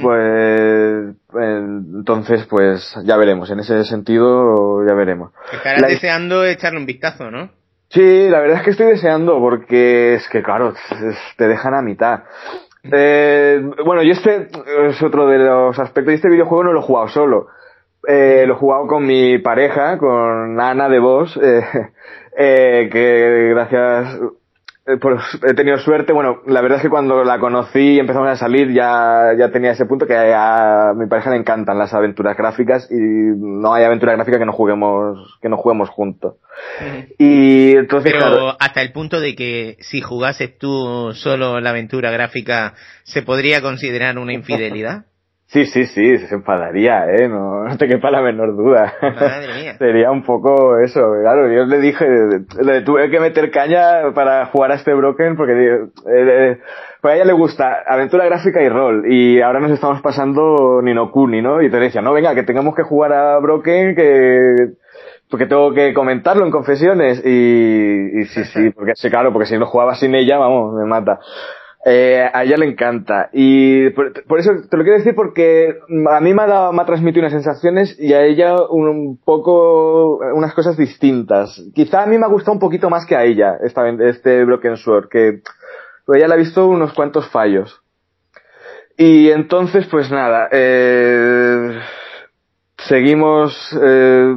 Pues, 0.00 1.16
entonces, 1.34 2.46
pues 2.48 2.96
ya 3.04 3.16
veremos. 3.16 3.50
En 3.50 3.60
ese 3.60 3.84
sentido, 3.84 4.86
ya 4.86 4.94
veremos. 4.94 5.32
Estarás 5.52 5.82
la- 5.82 5.88
deseando 5.88 6.44
echarle 6.44 6.78
un 6.78 6.86
vistazo, 6.86 7.30
¿no? 7.30 7.50
Sí, 7.88 8.28
la 8.30 8.40
verdad 8.40 8.58
es 8.58 8.62
que 8.64 8.70
estoy 8.70 8.86
deseando 8.86 9.38
porque 9.40 10.14
es 10.14 10.28
que, 10.28 10.42
claro, 10.42 10.72
te 11.36 11.48
dejan 11.48 11.74
a 11.74 11.82
mitad. 11.82 12.20
Eh, 12.84 13.60
bueno, 13.84 14.02
yo 14.02 14.12
este 14.12 14.48
es 14.88 15.02
otro 15.02 15.26
de 15.26 15.38
los 15.38 15.78
aspectos. 15.78 16.12
Y 16.12 16.16
este 16.16 16.28
videojuego 16.30 16.64
no 16.64 16.72
lo 16.72 16.80
he 16.80 16.84
jugado 16.84 17.08
solo. 17.08 17.48
Eh, 18.06 18.44
lo 18.46 18.54
he 18.54 18.56
jugado 18.56 18.86
con 18.86 19.06
mi 19.06 19.38
pareja, 19.38 19.98
con 19.98 20.60
Ana 20.60 20.88
de 20.88 20.98
Vos, 21.00 21.38
eh, 21.42 21.62
que 22.90 23.50
gracias 23.54 24.16
eh, 24.86 24.96
por- 24.96 25.20
he 25.48 25.54
tenido 25.54 25.78
suerte. 25.78 26.12
Bueno, 26.12 26.42
la 26.46 26.60
verdad 26.60 26.78
es 26.78 26.82
que 26.82 26.90
cuando 26.90 27.22
la 27.24 27.38
conocí 27.38 27.94
y 27.94 27.98
empezamos 27.98 28.28
a 28.28 28.36
salir 28.36 28.72
ya, 28.72 29.32
ya 29.38 29.50
tenía 29.50 29.72
ese 29.72 29.86
punto 29.86 30.06
que 30.06 30.16
a, 30.16 30.90
a 30.90 30.94
mi 30.94 31.06
pareja 31.06 31.30
le 31.30 31.36
encantan 31.36 31.78
las 31.78 31.94
aventuras 31.94 32.36
gráficas 32.36 32.88
y 32.90 32.94
no 32.96 33.72
hay 33.74 33.84
aventura 33.84 34.12
gráfica 34.14 34.38
que 34.38 34.46
no 34.46 34.52
juguemos, 34.52 35.38
que 35.40 35.48
no 35.48 35.56
juguemos 35.56 35.88
juntos. 35.90 36.34
Y 37.18 37.76
entonces, 37.76 38.12
Pero 38.12 38.24
claro, 38.26 38.56
hasta 38.58 38.82
el 38.82 38.92
punto 38.92 39.20
de 39.20 39.34
que 39.34 39.76
si 39.80 40.00
jugases 40.00 40.58
tú 40.58 41.12
solo 41.14 41.60
la 41.60 41.70
aventura 41.70 42.10
gráfica, 42.10 42.74
¿se 43.04 43.22
podría 43.22 43.60
considerar 43.62 44.18
una 44.18 44.32
infidelidad? 44.32 45.06
Sí, 45.52 45.66
sí, 45.66 45.86
sí, 45.86 46.18
se 46.18 46.34
enfadaría, 46.34 47.06
¿eh? 47.06 47.28
No, 47.28 47.64
no 47.68 47.76
te 47.76 47.86
quepa 47.86 48.10
la 48.10 48.22
menor 48.22 48.56
duda. 48.56 48.94
Madre 49.02 49.54
mía. 49.54 49.74
Sería 49.78 50.10
un 50.10 50.22
poco 50.24 50.78
eso, 50.78 51.00
claro, 51.20 51.52
yo 51.52 51.64
le 51.64 51.78
dije, 51.78 52.06
le 52.62 52.80
tuve 52.82 53.10
que 53.10 53.20
meter 53.20 53.50
caña 53.50 54.12
para 54.14 54.46
jugar 54.46 54.72
a 54.72 54.74
este 54.74 54.94
Broken 54.94 55.36
porque 55.36 55.52
eh, 55.52 55.88
eh, 56.08 56.58
pues 57.00 57.12
a 57.12 57.16
ella 57.16 57.24
le 57.26 57.32
gusta 57.32 57.82
aventura 57.86 58.24
gráfica 58.24 58.62
y 58.62 58.68
rol 58.68 59.04
y 59.10 59.40
ahora 59.40 59.60
nos 59.60 59.72
estamos 59.72 60.00
pasando 60.00 60.80
Nino 60.82 61.10
Kuni, 61.10 61.42
¿no? 61.42 61.60
Y 61.62 61.70
te 61.70 61.78
decía, 61.78 62.00
no, 62.00 62.12
venga, 62.12 62.34
que 62.34 62.44
tengamos 62.44 62.74
que 62.74 62.82
jugar 62.82 63.12
a 63.12 63.38
Broken, 63.38 63.94
que 63.94 64.54
porque 65.32 65.46
tengo 65.46 65.72
que 65.72 65.94
comentarlo 65.94 66.44
en 66.44 66.50
confesiones 66.50 67.22
y, 67.24 68.20
y 68.20 68.24
sí, 68.26 68.44
sí, 68.44 68.70
porque 68.76 68.92
sí, 68.94 69.08
claro, 69.08 69.32
porque 69.32 69.46
si 69.46 69.58
no 69.58 69.66
jugaba 69.66 69.94
sin 69.94 70.14
ella, 70.14 70.38
vamos, 70.38 70.74
me 70.74 70.84
mata. 70.84 71.20
Eh, 71.84 72.30
a 72.32 72.44
ella 72.44 72.58
le 72.58 72.66
encanta 72.66 73.28
y 73.32 73.90
por, 73.90 74.38
eso 74.38 74.52
te 74.70 74.76
lo 74.76 74.84
quiero 74.84 74.98
decir 74.98 75.16
porque 75.16 75.80
a 76.12 76.20
mí 76.20 76.32
me 76.32 76.42
ha, 76.42 76.46
dado, 76.46 76.72
me 76.72 76.80
ha 76.80 76.86
transmitido 76.86 77.22
unas 77.22 77.32
sensaciones 77.32 77.98
y 77.98 78.12
a 78.12 78.22
ella 78.22 78.54
un, 78.70 79.18
poco 79.24 80.18
unas 80.32 80.54
cosas 80.54 80.76
distintas. 80.76 81.60
Quizá 81.74 82.04
a 82.04 82.06
mí 82.06 82.18
me 82.18 82.26
ha 82.26 82.28
gustado 82.28 82.52
un 82.52 82.60
poquito 82.60 82.88
más 82.88 83.04
que 83.04 83.16
a 83.16 83.24
ella 83.24 83.56
esta, 83.64 83.88
este 83.88 84.44
Broken 84.44 84.76
Sword, 84.76 85.08
que 85.08 85.42
ella 86.14 86.28
le 86.28 86.34
ha 86.34 86.36
visto 86.36 86.68
unos 86.68 86.92
cuantos 86.92 87.28
fallos. 87.30 87.82
Y 88.96 89.30
entonces, 89.30 89.86
pues 89.90 90.08
nada, 90.10 90.48
eh, 90.52 91.80
seguimos, 92.78 93.76
eh, 93.82 94.36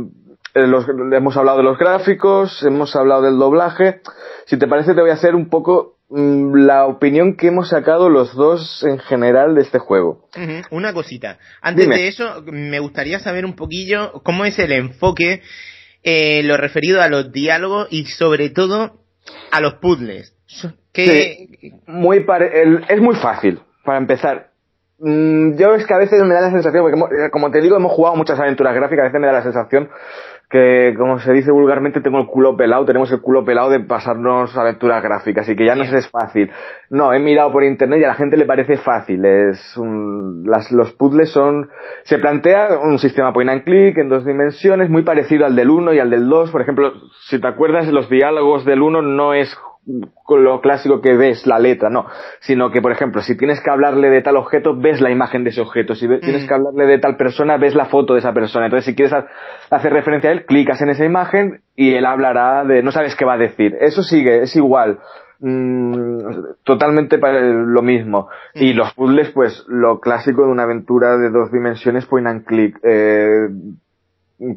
los, 0.55 0.87
hemos 0.87 1.37
hablado 1.37 1.59
de 1.59 1.63
los 1.63 1.77
gráficos, 1.77 2.63
hemos 2.63 2.95
hablado 2.95 3.21
del 3.21 3.37
doblaje. 3.37 4.01
Si 4.45 4.57
te 4.57 4.67
parece, 4.67 4.95
te 4.95 5.01
voy 5.01 5.11
a 5.11 5.15
hacer 5.15 5.35
un 5.35 5.49
poco 5.49 5.94
la 6.09 6.85
opinión 6.85 7.35
que 7.35 7.47
hemos 7.47 7.69
sacado 7.69 8.09
los 8.09 8.35
dos 8.35 8.83
en 8.83 8.99
general 8.99 9.55
de 9.55 9.61
este 9.61 9.79
juego. 9.79 10.29
Una 10.71 10.93
cosita. 10.93 11.39
Antes 11.61 11.85
Dime. 11.85 11.97
de 11.97 12.07
eso, 12.07 12.43
me 12.45 12.79
gustaría 12.79 13.19
saber 13.19 13.43
un 13.45 13.55
poquillo 13.55 14.21
cómo 14.23 14.45
es 14.45 14.59
el 14.59 14.71
enfoque, 14.71 15.41
eh, 16.03 16.43
lo 16.43 16.57
referido 16.57 17.01
a 17.01 17.07
los 17.09 17.31
diálogos 17.31 17.87
y 17.89 18.05
sobre 18.05 18.49
todo 18.51 18.99
a 19.51 19.59
los 19.61 19.75
puzzles. 19.75 20.35
Que, 20.93 21.47
Muy 21.87 22.21
pare- 22.23 22.83
es 22.87 23.01
muy 23.01 23.15
fácil, 23.15 23.59
para 23.83 23.97
empezar. 23.97 24.51
Mm, 24.99 25.55
Yo 25.57 25.73
es 25.75 25.85
que 25.85 25.93
a 25.93 25.97
veces 25.97 26.21
me 26.23 26.33
da 26.33 26.41
la 26.41 26.51
sensación, 26.51 26.83
porque 26.83 27.25
eh, 27.25 27.29
como 27.31 27.51
te 27.51 27.61
digo, 27.61 27.75
hemos 27.75 27.91
jugado 27.91 28.15
muchas 28.15 28.39
aventuras 28.39 28.73
gráficas, 28.75 29.03
a 29.03 29.07
veces 29.07 29.19
me 29.21 29.27
da 29.27 29.33
la 29.33 29.43
sensación 29.43 29.89
que, 30.49 30.93
como 30.97 31.19
se 31.19 31.33
dice 31.33 31.51
vulgarmente, 31.51 32.01
tengo 32.01 32.19
el 32.19 32.27
culo 32.27 32.55
pelado, 32.55 32.85
tenemos 32.85 33.11
el 33.11 33.19
culo 33.19 33.43
pelado 33.43 33.69
de 33.71 33.79
pasarnos 33.81 34.55
aventuras 34.55 35.03
gráficas 35.03 35.49
y 35.49 35.55
que 35.55 35.65
ya 35.65 35.75
no 35.75 35.83
es 35.83 36.07
fácil. 36.09 36.49
No, 36.91 37.11
he 37.13 37.19
mirado 37.19 37.51
por 37.51 37.63
internet 37.63 37.99
y 37.99 38.03
a 38.05 38.09
la 38.09 38.13
gente 38.13 38.37
le 38.37 38.45
parece 38.45 38.77
fácil. 38.77 39.25
Es 39.25 39.75
un- 39.75 40.43
las, 40.45 40.71
los 40.71 40.93
puzzles 40.93 41.29
son, 41.31 41.69
se 42.03 42.19
plantea 42.19 42.77
un 42.81 42.99
sistema 42.99 43.33
point 43.33 43.49
and 43.49 43.63
click 43.63 43.97
en 43.97 44.07
dos 44.07 44.23
dimensiones, 44.23 44.89
muy 44.89 45.01
parecido 45.01 45.45
al 45.45 45.55
del 45.55 45.69
1 45.71 45.93
y 45.93 45.99
al 45.99 46.11
del 46.11 46.29
2. 46.29 46.51
Por 46.51 46.61
ejemplo, 46.61 46.93
si 47.27 47.41
te 47.41 47.47
acuerdas, 47.47 47.87
los 47.87 48.07
diálogos 48.09 48.63
del 48.65 48.81
1 48.83 49.01
no 49.01 49.33
es 49.33 49.53
lo 50.29 50.61
clásico 50.61 50.99
que 51.01 51.15
ves 51.15 51.45
la 51.45 51.59
letra, 51.59 51.89
no, 51.89 52.07
sino 52.39 52.71
que, 52.71 52.81
por 52.81 52.91
ejemplo, 52.91 53.21
si 53.21 53.37
tienes 53.37 53.61
que 53.61 53.69
hablarle 53.69 54.09
de 54.09 54.21
tal 54.21 54.35
objeto, 54.37 54.75
ves 54.75 54.99
la 55.01 55.11
imagen 55.11 55.43
de 55.43 55.51
ese 55.51 55.61
objeto, 55.61 55.93
si 55.95 56.07
tienes 56.07 56.43
Mm. 56.45 56.47
que 56.47 56.53
hablarle 56.53 56.85
de 56.87 56.97
tal 56.99 57.17
persona, 57.17 57.57
ves 57.57 57.75
la 57.75 57.85
foto 57.85 58.13
de 58.13 58.19
esa 58.19 58.33
persona, 58.33 58.65
entonces 58.65 58.85
si 58.85 58.95
quieres 58.95 59.13
ha- 59.13 59.27
hacer 59.69 59.93
referencia 59.93 60.29
a 60.29 60.33
él, 60.33 60.45
clicas 60.45 60.81
en 60.81 60.89
esa 60.89 61.05
imagen 61.05 61.61
y 61.75 61.93
él 61.93 62.05
hablará 62.05 62.63
de, 62.65 62.81
no 62.81 62.91
sabes 62.91 63.15
qué 63.15 63.25
va 63.25 63.33
a 63.33 63.37
decir, 63.37 63.75
eso 63.79 64.01
sigue, 64.01 64.41
es 64.41 64.55
igual, 64.55 64.97
mm, 65.39 66.19
totalmente 66.63 67.19
para 67.19 67.41
lo 67.41 67.81
mismo. 67.83 68.29
Y 68.55 68.73
los 68.73 68.91
puzzles, 68.93 69.29
pues 69.31 69.65
lo 69.67 69.99
clásico 69.99 70.43
de 70.45 70.51
una 70.51 70.63
aventura 70.63 71.17
de 71.17 71.29
dos 71.29 71.51
dimensiones, 71.51 72.05
point 72.07 72.25
and 72.27 72.45
click. 72.45 72.79
Eh, 72.83 73.49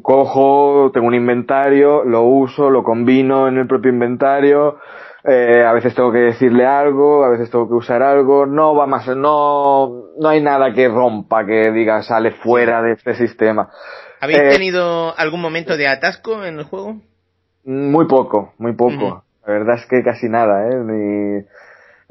cojo, 0.01 0.91
tengo 0.93 1.07
un 1.07 1.13
inventario, 1.15 2.03
lo 2.03 2.23
uso, 2.23 2.69
lo 2.69 2.83
combino 2.83 3.47
en 3.47 3.57
el 3.57 3.67
propio 3.67 3.91
inventario, 3.91 4.77
eh, 5.23 5.63
a 5.65 5.73
veces 5.73 5.93
tengo 5.95 6.11
que 6.11 6.19
decirle 6.19 6.65
algo, 6.65 7.23
a 7.23 7.29
veces 7.29 7.49
tengo 7.49 7.67
que 7.67 7.73
usar 7.75 8.01
algo, 8.01 8.45
no 8.45 8.75
va 8.75 8.85
más, 8.87 9.07
no, 9.07 10.03
no 10.17 10.29
hay 10.29 10.41
nada 10.41 10.73
que 10.73 10.87
rompa, 10.87 11.45
que 11.45 11.71
diga 11.71 12.01
sale 12.03 12.31
fuera 12.31 12.81
de 12.81 12.93
este 12.93 13.13
sistema. 13.15 13.69
¿Habéis 14.21 14.39
Eh, 14.39 14.49
tenido 14.51 15.17
algún 15.17 15.41
momento 15.41 15.77
de 15.77 15.87
atasco 15.87 16.43
en 16.43 16.59
el 16.59 16.63
juego? 16.65 16.95
Muy 17.65 18.05
poco, 18.07 18.53
muy 18.57 18.73
poco. 18.73 19.23
La 19.45 19.53
verdad 19.53 19.75
es 19.75 19.85
que 19.87 20.03
casi 20.03 20.27
nada, 20.29 20.69
¿eh? 20.69 20.75
Ni- 20.75 21.45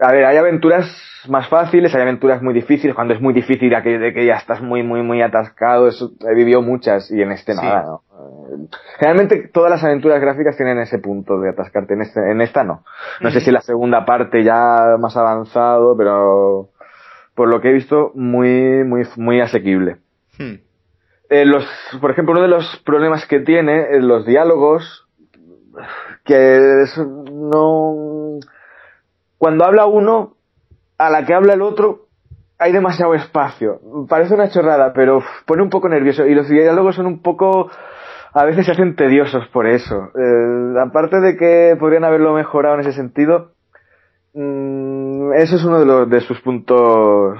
A 0.00 0.12
ver, 0.12 0.24
hay 0.26 0.36
aventuras 0.36 0.86
más 1.28 1.48
fáciles, 1.48 1.92
hay 1.94 2.02
aventuras 2.02 2.40
muy 2.42 2.54
difíciles, 2.54 2.94
cuando 2.94 3.14
es 3.14 3.20
muy 3.20 3.34
difícil 3.34 3.68
de 3.70 3.82
que, 3.82 3.98
de 3.98 4.12
que 4.14 4.24
ya 4.26 4.34
estás 4.36 4.62
muy, 4.62 4.82
muy, 4.84 5.02
muy 5.02 5.20
atascado, 5.22 5.88
eso, 5.88 6.12
he 6.30 6.34
vivido 6.34 6.62
muchas 6.62 7.10
y 7.10 7.20
en 7.20 7.32
este 7.32 7.54
Sí. 7.54 7.60
nada, 7.60 7.82
¿no? 7.82 8.02
Generalmente 8.98 9.48
todas 9.52 9.70
las 9.70 9.84
aventuras 9.84 10.20
gráficas 10.20 10.56
tienen 10.56 10.78
ese 10.78 10.98
punto 10.98 11.38
de 11.40 11.50
atascarte, 11.50 11.94
en, 11.94 12.02
este, 12.02 12.30
en 12.30 12.40
esta 12.40 12.64
no. 12.64 12.84
No 13.20 13.30
sé 13.30 13.40
si 13.40 13.50
la 13.50 13.60
segunda 13.60 14.04
parte 14.04 14.42
ya 14.42 14.96
más 14.98 15.16
avanzado, 15.16 15.96
pero 15.96 16.70
por 17.34 17.48
lo 17.48 17.60
que 17.60 17.70
he 17.70 17.72
visto, 17.72 18.12
muy, 18.14 18.84
muy, 18.84 19.06
muy 19.16 19.40
asequible. 19.40 19.98
Hmm. 20.38 20.54
Eh, 21.30 21.44
los, 21.44 21.64
por 22.00 22.10
ejemplo, 22.10 22.32
uno 22.32 22.42
de 22.42 22.48
los 22.48 22.82
problemas 22.84 23.26
que 23.26 23.40
tiene, 23.40 23.82
eh, 23.90 24.00
los 24.00 24.24
diálogos, 24.26 25.06
que 26.24 26.82
es- 26.82 26.98
no... 26.98 28.38
Cuando 29.36 29.64
habla 29.64 29.86
uno, 29.86 30.34
a 30.96 31.10
la 31.10 31.24
que 31.24 31.34
habla 31.34 31.52
el 31.54 31.62
otro, 31.62 32.06
hay 32.58 32.72
demasiado 32.72 33.14
espacio. 33.14 33.80
Parece 34.08 34.34
una 34.34 34.50
chorrada, 34.50 34.92
pero 34.92 35.22
pone 35.46 35.62
un 35.62 35.70
poco 35.70 35.88
nervioso. 35.88 36.26
Y 36.26 36.34
los 36.34 36.48
diálogos 36.48 36.96
son 36.96 37.06
un 37.06 37.22
poco... 37.22 37.70
A 38.34 38.44
veces 38.44 38.66
se 38.66 38.72
hacen 38.72 38.94
tediosos 38.96 39.46
por 39.48 39.66
eso. 39.66 40.10
Eh, 40.14 40.74
aparte 40.80 41.20
de 41.20 41.36
que 41.36 41.76
podrían 41.78 42.04
haberlo 42.04 42.34
mejorado 42.34 42.74
en 42.74 42.80
ese 42.82 42.92
sentido, 42.92 43.52
mm, 44.34 45.32
eso 45.34 45.56
es 45.56 45.64
uno 45.64 45.80
de, 45.80 45.86
los, 45.86 46.10
de 46.10 46.20
sus 46.20 46.40
puntos. 46.40 47.38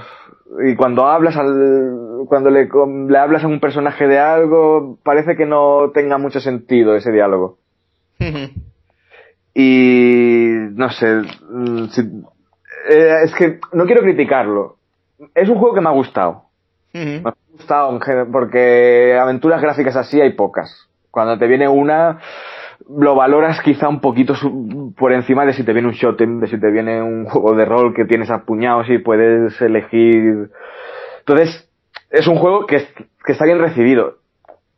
Y 0.64 0.74
cuando 0.76 1.07
hablas 1.07 1.36
al, 1.36 2.24
cuando 2.26 2.51
le, 2.51 2.68
le 3.09 3.18
hablas 3.18 3.45
a 3.45 3.49
un 3.49 3.61
personaje 3.61 4.07
de 4.07 4.18
algo 4.18 4.99
parece 5.03 5.36
que 5.36 5.45
no 5.47 5.91
tenga 5.93 6.16
mucho 6.18 6.41
sentido 6.41 6.95
ese 6.97 7.12
diálogo. 7.12 7.59
Y 9.55 10.51
no 10.74 10.89
sé 10.91 11.22
mm, 11.51 11.86
si- 11.89 12.22
eh, 12.91 13.14
es 13.24 13.34
que 13.34 13.59
no 13.72 13.84
quiero 13.86 14.03
criticarlo. 14.03 14.76
Es 15.34 15.49
un 15.49 15.57
juego 15.59 15.74
que 15.74 15.80
me 15.80 15.89
ha 15.89 15.93
gustado 15.93 16.45
gustado 17.59 17.98
porque 18.32 19.18
aventuras 19.20 19.61
gráficas 19.61 19.96
así 19.96 20.20
hay 20.20 20.32
pocas 20.32 20.88
cuando 21.11 21.36
te 21.38 21.46
viene 21.46 21.68
una 21.68 22.18
lo 22.88 23.16
valoras 23.16 23.61
quizá 23.61 23.88
un 23.88 24.00
poquito 24.00 24.34
por 24.96 25.12
encima 25.12 25.44
de 25.44 25.52
si 25.52 25.64
te 25.64 25.72
viene 25.72 25.88
un 25.88 25.94
shotem, 25.94 26.38
de 26.40 26.46
si 26.46 26.61
te 26.61 26.70
viene 26.70 27.02
un 27.02 27.24
juego 27.26 27.54
de 27.54 27.64
rol 27.64 27.92
que 27.92 28.04
tienes 28.04 28.30
a 28.30 28.44
puñados 28.44 28.88
y 28.88 28.98
puedes 28.98 29.61
elegir. 29.61 30.48
Entonces, 31.18 31.68
es 32.11 32.26
un 32.28 32.36
juego 32.36 32.66
que, 32.66 32.86
que 33.26 33.32
está 33.32 33.44
bien 33.44 33.59
recibido. 33.59 34.18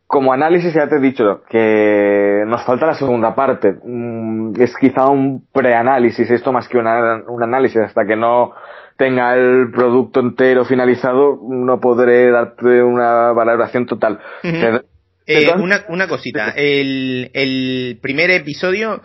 Como 0.06 0.32
análisis 0.32 0.72
ya 0.74 0.88
te 0.88 0.96
he 0.96 1.00
dicho 1.00 1.42
que 1.48 2.42
nos 2.46 2.64
falta 2.64 2.86
la 2.86 2.94
segunda 2.94 3.34
parte. 3.34 3.76
Mm, 3.84 4.54
Es 4.58 4.74
quizá 4.80 5.06
un 5.08 5.44
preanálisis, 5.52 6.28
esto 6.30 6.52
más 6.52 6.68
que 6.68 6.78
una- 6.78 7.22
un 7.28 7.42
análisis, 7.42 7.80
hasta 7.82 8.06
que 8.06 8.16
no 8.16 8.52
tenga 9.00 9.34
el 9.34 9.70
producto 9.72 10.20
entero 10.20 10.66
finalizado, 10.66 11.40
no 11.48 11.80
podré 11.80 12.30
darte 12.30 12.82
una 12.82 13.32
valoración 13.32 13.86
total. 13.86 14.20
Eh, 14.42 15.50
una, 15.56 15.86
una 15.88 16.06
cosita, 16.06 16.50
el, 16.50 17.30
el 17.32 17.98
primer 18.02 18.30
episodio 18.30 19.00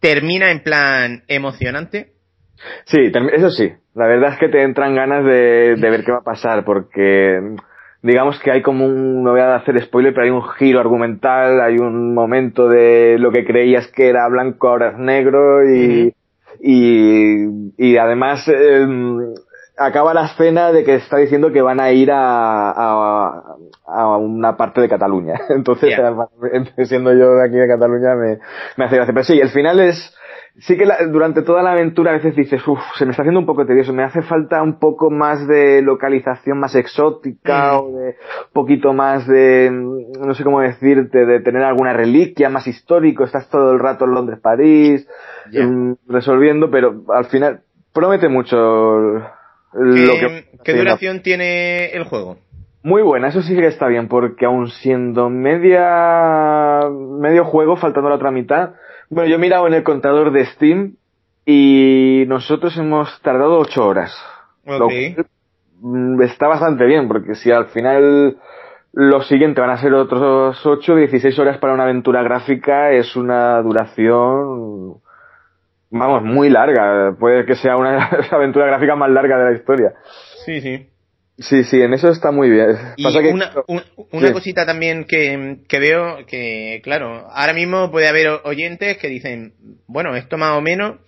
termina 0.00 0.50
en 0.50 0.62
plan 0.62 1.24
emocionante. 1.28 2.12
Sí, 2.86 3.12
eso 3.34 3.50
sí. 3.50 3.70
La 3.94 4.06
verdad 4.08 4.32
es 4.32 4.38
que 4.38 4.48
te 4.48 4.62
entran 4.62 4.94
ganas 4.94 5.26
de, 5.26 5.76
de 5.76 5.90
ver 5.90 6.04
qué 6.04 6.12
va 6.12 6.18
a 6.18 6.24
pasar, 6.24 6.64
porque 6.64 7.38
digamos 8.00 8.40
que 8.40 8.50
hay 8.50 8.62
como 8.62 8.86
un, 8.86 9.22
no 9.22 9.32
voy 9.32 9.40
a 9.40 9.56
hacer 9.56 9.78
spoiler, 9.82 10.14
pero 10.14 10.24
hay 10.24 10.30
un 10.30 10.48
giro 10.54 10.80
argumental, 10.80 11.60
hay 11.60 11.76
un 11.76 12.14
momento 12.14 12.66
de 12.66 13.18
lo 13.18 13.30
que 13.30 13.44
creías 13.44 13.88
que 13.88 14.08
era 14.08 14.26
blanco 14.28 14.68
ahora 14.68 14.92
es 14.92 14.98
negro 14.98 15.68
y, 15.68 16.14
y, 16.66 17.74
y 17.76 17.98
además 17.98 18.48
eh, 18.48 18.86
acaba 19.76 20.14
la 20.14 20.24
escena 20.24 20.72
de 20.72 20.82
que 20.82 20.94
está 20.94 21.18
diciendo 21.18 21.52
que 21.52 21.60
van 21.60 21.78
a 21.78 21.92
ir 21.92 22.10
a, 22.10 22.70
a, 22.70 23.56
a 23.86 24.16
una 24.16 24.56
parte 24.56 24.80
de 24.80 24.88
Cataluña. 24.88 25.34
Entonces, 25.50 25.94
siendo 26.88 27.12
yo 27.12 27.34
de 27.34 27.44
aquí 27.44 27.56
de 27.56 27.68
Cataluña, 27.68 28.14
me, 28.14 28.38
me 28.78 28.84
hace 28.86 28.96
gracia. 28.96 29.12
Pero 29.12 29.24
sí, 29.24 29.38
el 29.38 29.50
final 29.50 29.78
es, 29.80 30.16
sí 30.58 30.76
que 30.76 30.86
la- 30.86 30.98
durante 31.10 31.42
toda 31.42 31.62
la 31.62 31.72
aventura 31.72 32.12
a 32.12 32.14
veces 32.14 32.36
dices, 32.36 32.66
uff, 32.66 32.78
se 32.96 33.04
me 33.04 33.10
está 33.10 33.22
haciendo 33.22 33.40
un 33.40 33.46
poco 33.46 33.66
tedioso, 33.66 33.92
me 33.92 34.04
hace 34.04 34.22
falta 34.22 34.62
un 34.62 34.78
poco 34.78 35.10
más 35.10 35.46
de 35.48 35.82
localización 35.82 36.58
más 36.60 36.74
exótica 36.76 37.72
Mm. 37.72 37.76
o 37.76 37.88
de 37.98 38.06
un 38.08 38.52
poquito 38.52 38.92
más 38.92 39.26
de, 39.26 39.70
mm, 39.70 40.26
no 40.26 40.34
sé 40.34 40.44
cómo 40.44 40.60
decirte, 40.60 41.26
de 41.26 41.40
tener 41.40 41.62
alguna 41.62 41.92
reliquia 41.92 42.48
más 42.50 42.66
histórico, 42.66 43.24
estás 43.24 43.48
todo 43.50 43.72
el 43.72 43.80
rato 43.80 44.04
en 44.04 44.12
Londres, 44.12 44.38
París, 44.40 45.08
mm, 45.52 45.92
resolviendo, 46.08 46.70
pero 46.70 47.02
al 47.12 47.24
final 47.26 47.62
promete 47.92 48.28
mucho 48.28 48.56
lo 49.76 50.12
¿Qué, 50.14 50.20
que... 50.20 50.58
qué 50.64 50.74
duración 50.76 51.20
tiene 51.22 51.86
el 51.86 52.04
juego? 52.04 52.36
Muy 52.84 53.00
buena, 53.00 53.28
eso 53.28 53.40
sí 53.40 53.56
que 53.56 53.66
está 53.66 53.86
bien, 53.86 54.08
porque 54.08 54.44
aún 54.44 54.68
siendo 54.68 55.30
media 55.30 56.82
medio 57.18 57.46
juego, 57.46 57.76
faltando 57.76 58.10
la 58.10 58.16
otra 58.16 58.30
mitad, 58.30 58.74
bueno, 59.08 59.26
yo 59.26 59.36
he 59.36 59.38
mirado 59.38 59.66
en 59.66 59.72
el 59.72 59.82
contador 59.82 60.32
de 60.32 60.44
Steam 60.44 60.96
y 61.46 62.24
nosotros 62.28 62.76
hemos 62.76 63.08
tardado 63.22 63.58
ocho 63.58 63.88
horas. 63.88 64.14
Lo 64.66 64.88
está 66.24 66.46
bastante 66.46 66.84
bien, 66.84 67.08
porque 67.08 67.34
si 67.36 67.50
al 67.50 67.68
final 67.68 68.36
lo 68.92 69.22
siguiente 69.22 69.62
van 69.62 69.70
a 69.70 69.78
ser 69.78 69.94
otros 69.94 70.60
8, 70.66 70.96
16 70.96 71.38
horas 71.38 71.56
para 71.56 71.72
una 71.72 71.84
aventura 71.84 72.22
gráfica, 72.22 72.90
es 72.90 73.16
una 73.16 73.62
duración, 73.62 74.98
vamos, 75.88 76.22
muy 76.22 76.50
larga. 76.50 77.16
Puede 77.18 77.46
que 77.46 77.54
sea 77.54 77.78
una 77.78 78.10
aventura 78.30 78.66
gráfica 78.66 78.94
más 78.94 79.08
larga 79.08 79.38
de 79.38 79.44
la 79.52 79.56
historia. 79.56 79.94
Sí, 80.44 80.60
sí. 80.60 80.90
Sí, 81.38 81.64
sí, 81.64 81.80
en 81.82 81.92
eso 81.94 82.10
está 82.10 82.30
muy 82.30 82.48
bien. 82.48 82.76
Y 82.96 83.02
Pasa 83.02 83.20
que- 83.20 83.28
una, 83.30 83.50
un- 83.66 83.82
una 84.12 84.28
Sí. 84.28 84.32
cosita 84.32 84.64
también 84.64 85.04
que, 85.04 85.58
que 85.68 85.78
veo 85.80 86.24
que, 86.26 86.80
claro, 86.84 87.26
ahora 87.30 87.52
mismo 87.52 87.90
puede 87.90 88.06
haber 88.08 88.28
oyentes 88.44 88.98
que 88.98 89.08
dicen, 89.08 89.54
bueno, 89.88 90.14
esto 90.14 90.38
más 90.38 90.56
o 90.56 90.60
menos 90.60 91.00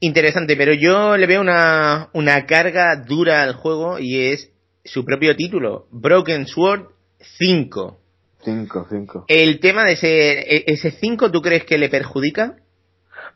interesante, 0.00 0.54
pero 0.56 0.74
yo 0.74 1.16
le 1.16 1.26
veo 1.26 1.40
una, 1.40 2.08
una 2.12 2.46
carga 2.46 2.94
dura 3.04 3.42
al 3.42 3.54
juego 3.54 3.98
y 3.98 4.26
es 4.30 4.52
su 4.84 5.04
propio 5.04 5.34
título, 5.34 5.86
Broken 5.90 6.46
Sword 6.46 6.90
5. 7.38 7.98
Cinco, 8.44 8.86
cinco. 8.88 9.24
El 9.26 9.58
tema 9.58 9.84
de 9.84 9.92
ese, 9.94 10.38
e- 10.38 10.64
ese 10.68 10.92
5, 10.92 11.32
¿tú 11.32 11.42
crees 11.42 11.64
que 11.64 11.76
le 11.78 11.88
perjudica? 11.88 12.58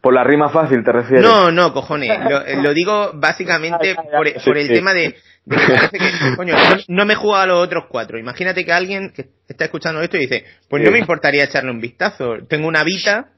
Por 0.03 0.13
la 0.13 0.25
rima 0.25 0.51
fácil 0.51 0.85
te 0.85 0.93
refieres. 0.93 1.25
No, 1.25 1.53
no, 1.53 1.73
cojones. 1.73 2.11
Lo, 2.29 2.63
lo 2.63 2.75
digo 2.75 3.13
básicamente 3.15 3.95
ya. 3.95 4.43
por, 4.45 4.59
el 4.59 4.67
sí. 4.67 4.75
tema 4.75 4.93
de, 4.93 5.17
de 5.45 5.57
que 5.57 5.73
parece 5.73 5.99
que, 5.99 6.37
coño, 6.37 6.55
no, 6.55 6.77
no 6.89 7.07
me 7.07 7.13
he 7.15 7.17
jugado 7.17 7.43
a 7.43 7.47
los 7.47 7.65
otros 7.65 7.85
cuatro. 7.89 8.19
Imagínate 8.19 8.65
que 8.65 8.73
alguien 8.73 9.13
que 9.13 9.31
está 9.49 9.65
escuchando 9.65 10.03
esto 10.03 10.17
y 10.17 10.23
dice, 10.23 10.45
pues 10.69 10.83
no 10.83 10.91
me 10.91 10.99
importaría 10.99 11.45
echarle 11.45 11.71
un 11.71 11.81
vistazo. 11.81 12.39
Tengo 12.49 12.67
una 12.67 12.83
Vita, 12.83 13.29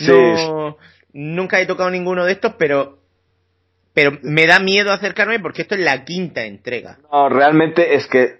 no, 0.00 0.78
nunca 1.12 1.60
he 1.60 1.66
tocado 1.66 1.90
ninguno 1.90 2.24
de 2.24 2.32
estos, 2.32 2.54
pero, 2.58 3.00
pero 3.92 4.18
me 4.22 4.46
da 4.46 4.58
miedo 4.60 4.92
acercarme 4.92 5.40
porque 5.40 5.62
esto 5.62 5.74
es 5.74 5.82
la 5.82 6.04
quinta 6.04 6.44
entrega. 6.44 6.98
No, 7.12 7.28
realmente 7.28 7.94
es 7.94 8.06
que 8.06 8.38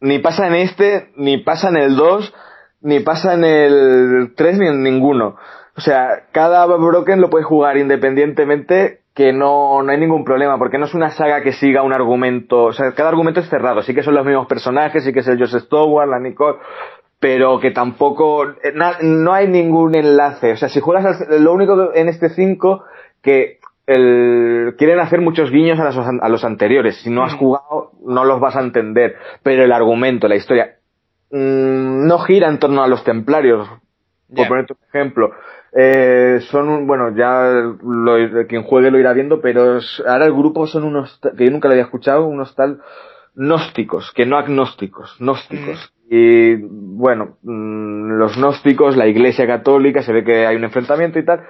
ni 0.00 0.18
pasa 0.18 0.46
en 0.48 0.54
este, 0.54 1.10
ni 1.16 1.38
pasa 1.38 1.68
en 1.68 1.76
el 1.76 1.96
2, 1.96 2.34
ni 2.82 3.00
pasa 3.00 3.34
en 3.34 3.44
el 3.44 4.32
3, 4.36 4.58
ni 4.58 4.66
en 4.66 4.82
ninguno. 4.82 5.36
O 5.80 5.82
sea, 5.82 6.24
cada 6.30 6.66
Broken 6.66 7.22
lo 7.22 7.30
puedes 7.30 7.46
jugar 7.46 7.78
independientemente 7.78 8.98
que 9.14 9.32
no, 9.32 9.82
no 9.82 9.90
hay 9.90 9.98
ningún 9.98 10.24
problema, 10.24 10.58
porque 10.58 10.76
no 10.76 10.84
es 10.84 10.92
una 10.92 11.08
saga 11.08 11.40
que 11.40 11.52
siga 11.54 11.82
un 11.82 11.94
argumento, 11.94 12.64
o 12.64 12.72
sea, 12.74 12.92
cada 12.92 13.08
argumento 13.08 13.40
es 13.40 13.48
cerrado, 13.48 13.80
sí 13.80 13.94
que 13.94 14.02
son 14.02 14.14
los 14.14 14.26
mismos 14.26 14.46
personajes, 14.46 15.02
sí 15.04 15.10
que 15.14 15.20
es 15.20 15.28
el 15.28 15.38
Joseph 15.38 15.62
Stewart, 15.62 16.06
la 16.06 16.18
Nicole, 16.18 16.58
pero 17.18 17.58
que 17.60 17.70
tampoco, 17.70 18.44
eh, 18.62 18.72
na- 18.74 18.98
no 19.00 19.32
hay 19.32 19.48
ningún 19.48 19.94
enlace, 19.94 20.52
o 20.52 20.56
sea, 20.58 20.68
si 20.68 20.80
juegas, 20.80 21.18
al- 21.22 21.42
lo 21.42 21.54
único 21.54 21.94
en 21.94 22.08
este 22.10 22.28
5 22.28 22.84
que 23.22 23.58
el, 23.86 24.74
quieren 24.76 25.00
hacer 25.00 25.22
muchos 25.22 25.50
guiños 25.50 25.80
a 25.80 25.84
los, 25.84 25.96
a 25.96 26.28
los 26.28 26.44
anteriores, 26.44 26.96
si 27.02 27.08
no 27.08 27.24
has 27.24 27.34
Mm. 27.36 27.38
jugado 27.38 27.92
no 28.06 28.26
los 28.26 28.38
vas 28.38 28.54
a 28.54 28.60
entender, 28.60 29.16
pero 29.42 29.64
el 29.64 29.72
argumento, 29.72 30.28
la 30.28 30.36
historia, 30.36 30.74
mm, 31.30 32.06
no 32.06 32.18
gira 32.18 32.48
en 32.50 32.58
torno 32.58 32.82
a 32.82 32.86
los 32.86 33.02
templarios, 33.02 33.66
por 34.28 34.44
Ya. 34.44 34.48
ponerte 34.48 34.74
un 34.74 34.78
ejemplo. 34.94 35.30
Eh, 35.72 36.40
son 36.50 36.68
un, 36.68 36.86
bueno, 36.86 37.14
ya 37.16 37.50
lo, 37.82 38.46
quien 38.48 38.62
juegue 38.64 38.90
lo 38.90 38.98
irá 38.98 39.12
viendo, 39.12 39.40
pero 39.40 39.78
ahora 40.06 40.26
el 40.26 40.32
grupo 40.32 40.66
son 40.66 40.84
unos, 40.84 41.20
que 41.36 41.44
yo 41.44 41.50
nunca 41.50 41.68
lo 41.68 41.72
había 41.72 41.84
escuchado, 41.84 42.26
unos 42.26 42.54
tal 42.54 42.80
gnósticos, 43.34 44.12
que 44.12 44.26
no 44.26 44.36
agnósticos, 44.36 45.16
gnósticos. 45.18 45.92
Y 46.12 46.56
bueno, 46.56 47.36
mm, 47.42 48.18
los 48.18 48.36
gnósticos, 48.36 48.96
la 48.96 49.06
iglesia 49.06 49.46
católica, 49.46 50.02
se 50.02 50.12
ve 50.12 50.24
que 50.24 50.44
hay 50.44 50.56
un 50.56 50.64
enfrentamiento 50.64 51.20
y 51.20 51.24
tal, 51.24 51.44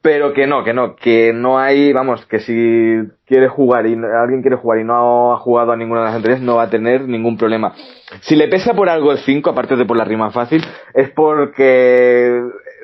pero 0.00 0.32
que 0.32 0.46
no, 0.46 0.62
que 0.62 0.72
no, 0.72 0.94
que 0.94 1.32
no 1.32 1.58
hay, 1.58 1.92
vamos, 1.92 2.24
que 2.26 2.38
si 2.38 3.10
quiere 3.26 3.48
jugar 3.48 3.86
y 3.86 3.94
alguien 3.94 4.42
quiere 4.42 4.56
jugar 4.56 4.78
y 4.78 4.84
no 4.84 5.32
ha 5.32 5.38
jugado 5.38 5.72
a 5.72 5.76
ninguna 5.76 6.00
de 6.00 6.06
las 6.06 6.14
anteriores, 6.14 6.44
no 6.44 6.56
va 6.56 6.64
a 6.64 6.70
tener 6.70 7.08
ningún 7.08 7.36
problema. 7.36 7.74
Si 8.20 8.36
le 8.36 8.46
pesa 8.46 8.74
por 8.74 8.88
algo 8.88 9.10
el 9.10 9.18
5, 9.18 9.50
aparte 9.50 9.74
de 9.74 9.84
por 9.84 9.96
la 9.96 10.04
rima 10.04 10.30
fácil, 10.30 10.62
es 10.94 11.10
porque 11.10 12.40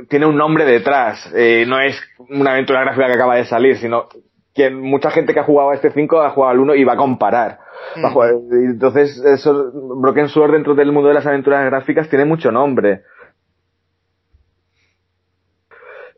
tiene 0.09 0.27
un 0.27 0.37
nombre 0.37 0.65
detrás, 0.65 1.33
eh, 1.35 1.65
no 1.67 1.81
es 1.81 2.01
una 2.29 2.53
aventura 2.53 2.81
gráfica 2.83 3.07
que 3.07 3.15
acaba 3.15 3.37
de 3.37 3.45
salir, 3.45 3.77
sino 3.77 4.09
que 4.55 4.71
mucha 4.71 5.11
gente 5.11 5.33
que 5.33 5.41
ha 5.41 5.45
jugado 5.45 5.71
a 5.71 5.75
este 5.75 5.91
5 5.91 6.21
ha 6.21 6.31
jugado 6.31 6.53
al 6.53 6.61
1 6.61 6.75
y 6.75 6.85
va 6.85 6.95
a 6.95 6.97
comparar. 6.97 7.59
Entonces, 8.53 9.23
eso, 9.25 9.71
Broken 9.97 10.29
Sword 10.29 10.53
dentro 10.53 10.75
del 10.75 10.93
mundo 10.93 11.09
de 11.09 11.15
las 11.15 11.27
aventuras 11.27 11.65
gráficas 11.65 12.09
tiene 12.09 12.25
mucho 12.25 12.51
nombre. 12.51 13.03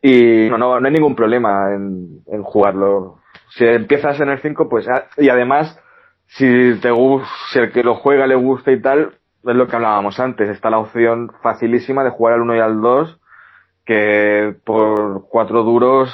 Y 0.01 0.49
no, 0.49 0.57
no, 0.57 0.75
hay 0.75 0.91
ningún 0.91 1.15
problema 1.15 1.73
en, 1.73 2.23
en, 2.27 2.43
jugarlo. 2.43 3.19
Si 3.49 3.65
empiezas 3.65 4.19
en 4.19 4.29
el 4.29 4.39
5, 4.39 4.67
pues, 4.67 4.87
ah, 4.89 5.05
y 5.17 5.29
además, 5.29 5.79
si 6.25 6.77
te 6.81 6.91
gusta, 6.91 7.29
si 7.51 7.59
el 7.59 7.71
que 7.71 7.83
lo 7.83 7.95
juega 7.95 8.27
le 8.27 8.35
gusta 8.35 8.71
y 8.71 8.81
tal, 8.81 9.13
es 9.45 9.55
lo 9.55 9.67
que 9.67 9.75
hablábamos 9.75 10.19
antes, 10.19 10.49
está 10.49 10.69
la 10.69 10.79
opción 10.79 11.31
facilísima 11.41 12.03
de 12.03 12.09
jugar 12.09 12.33
al 12.33 12.41
1 12.41 12.55
y 12.55 12.59
al 12.59 12.81
2 12.81 13.19
que 13.85 14.55
por 14.63 15.27
cuatro 15.29 15.63
duros. 15.63 16.09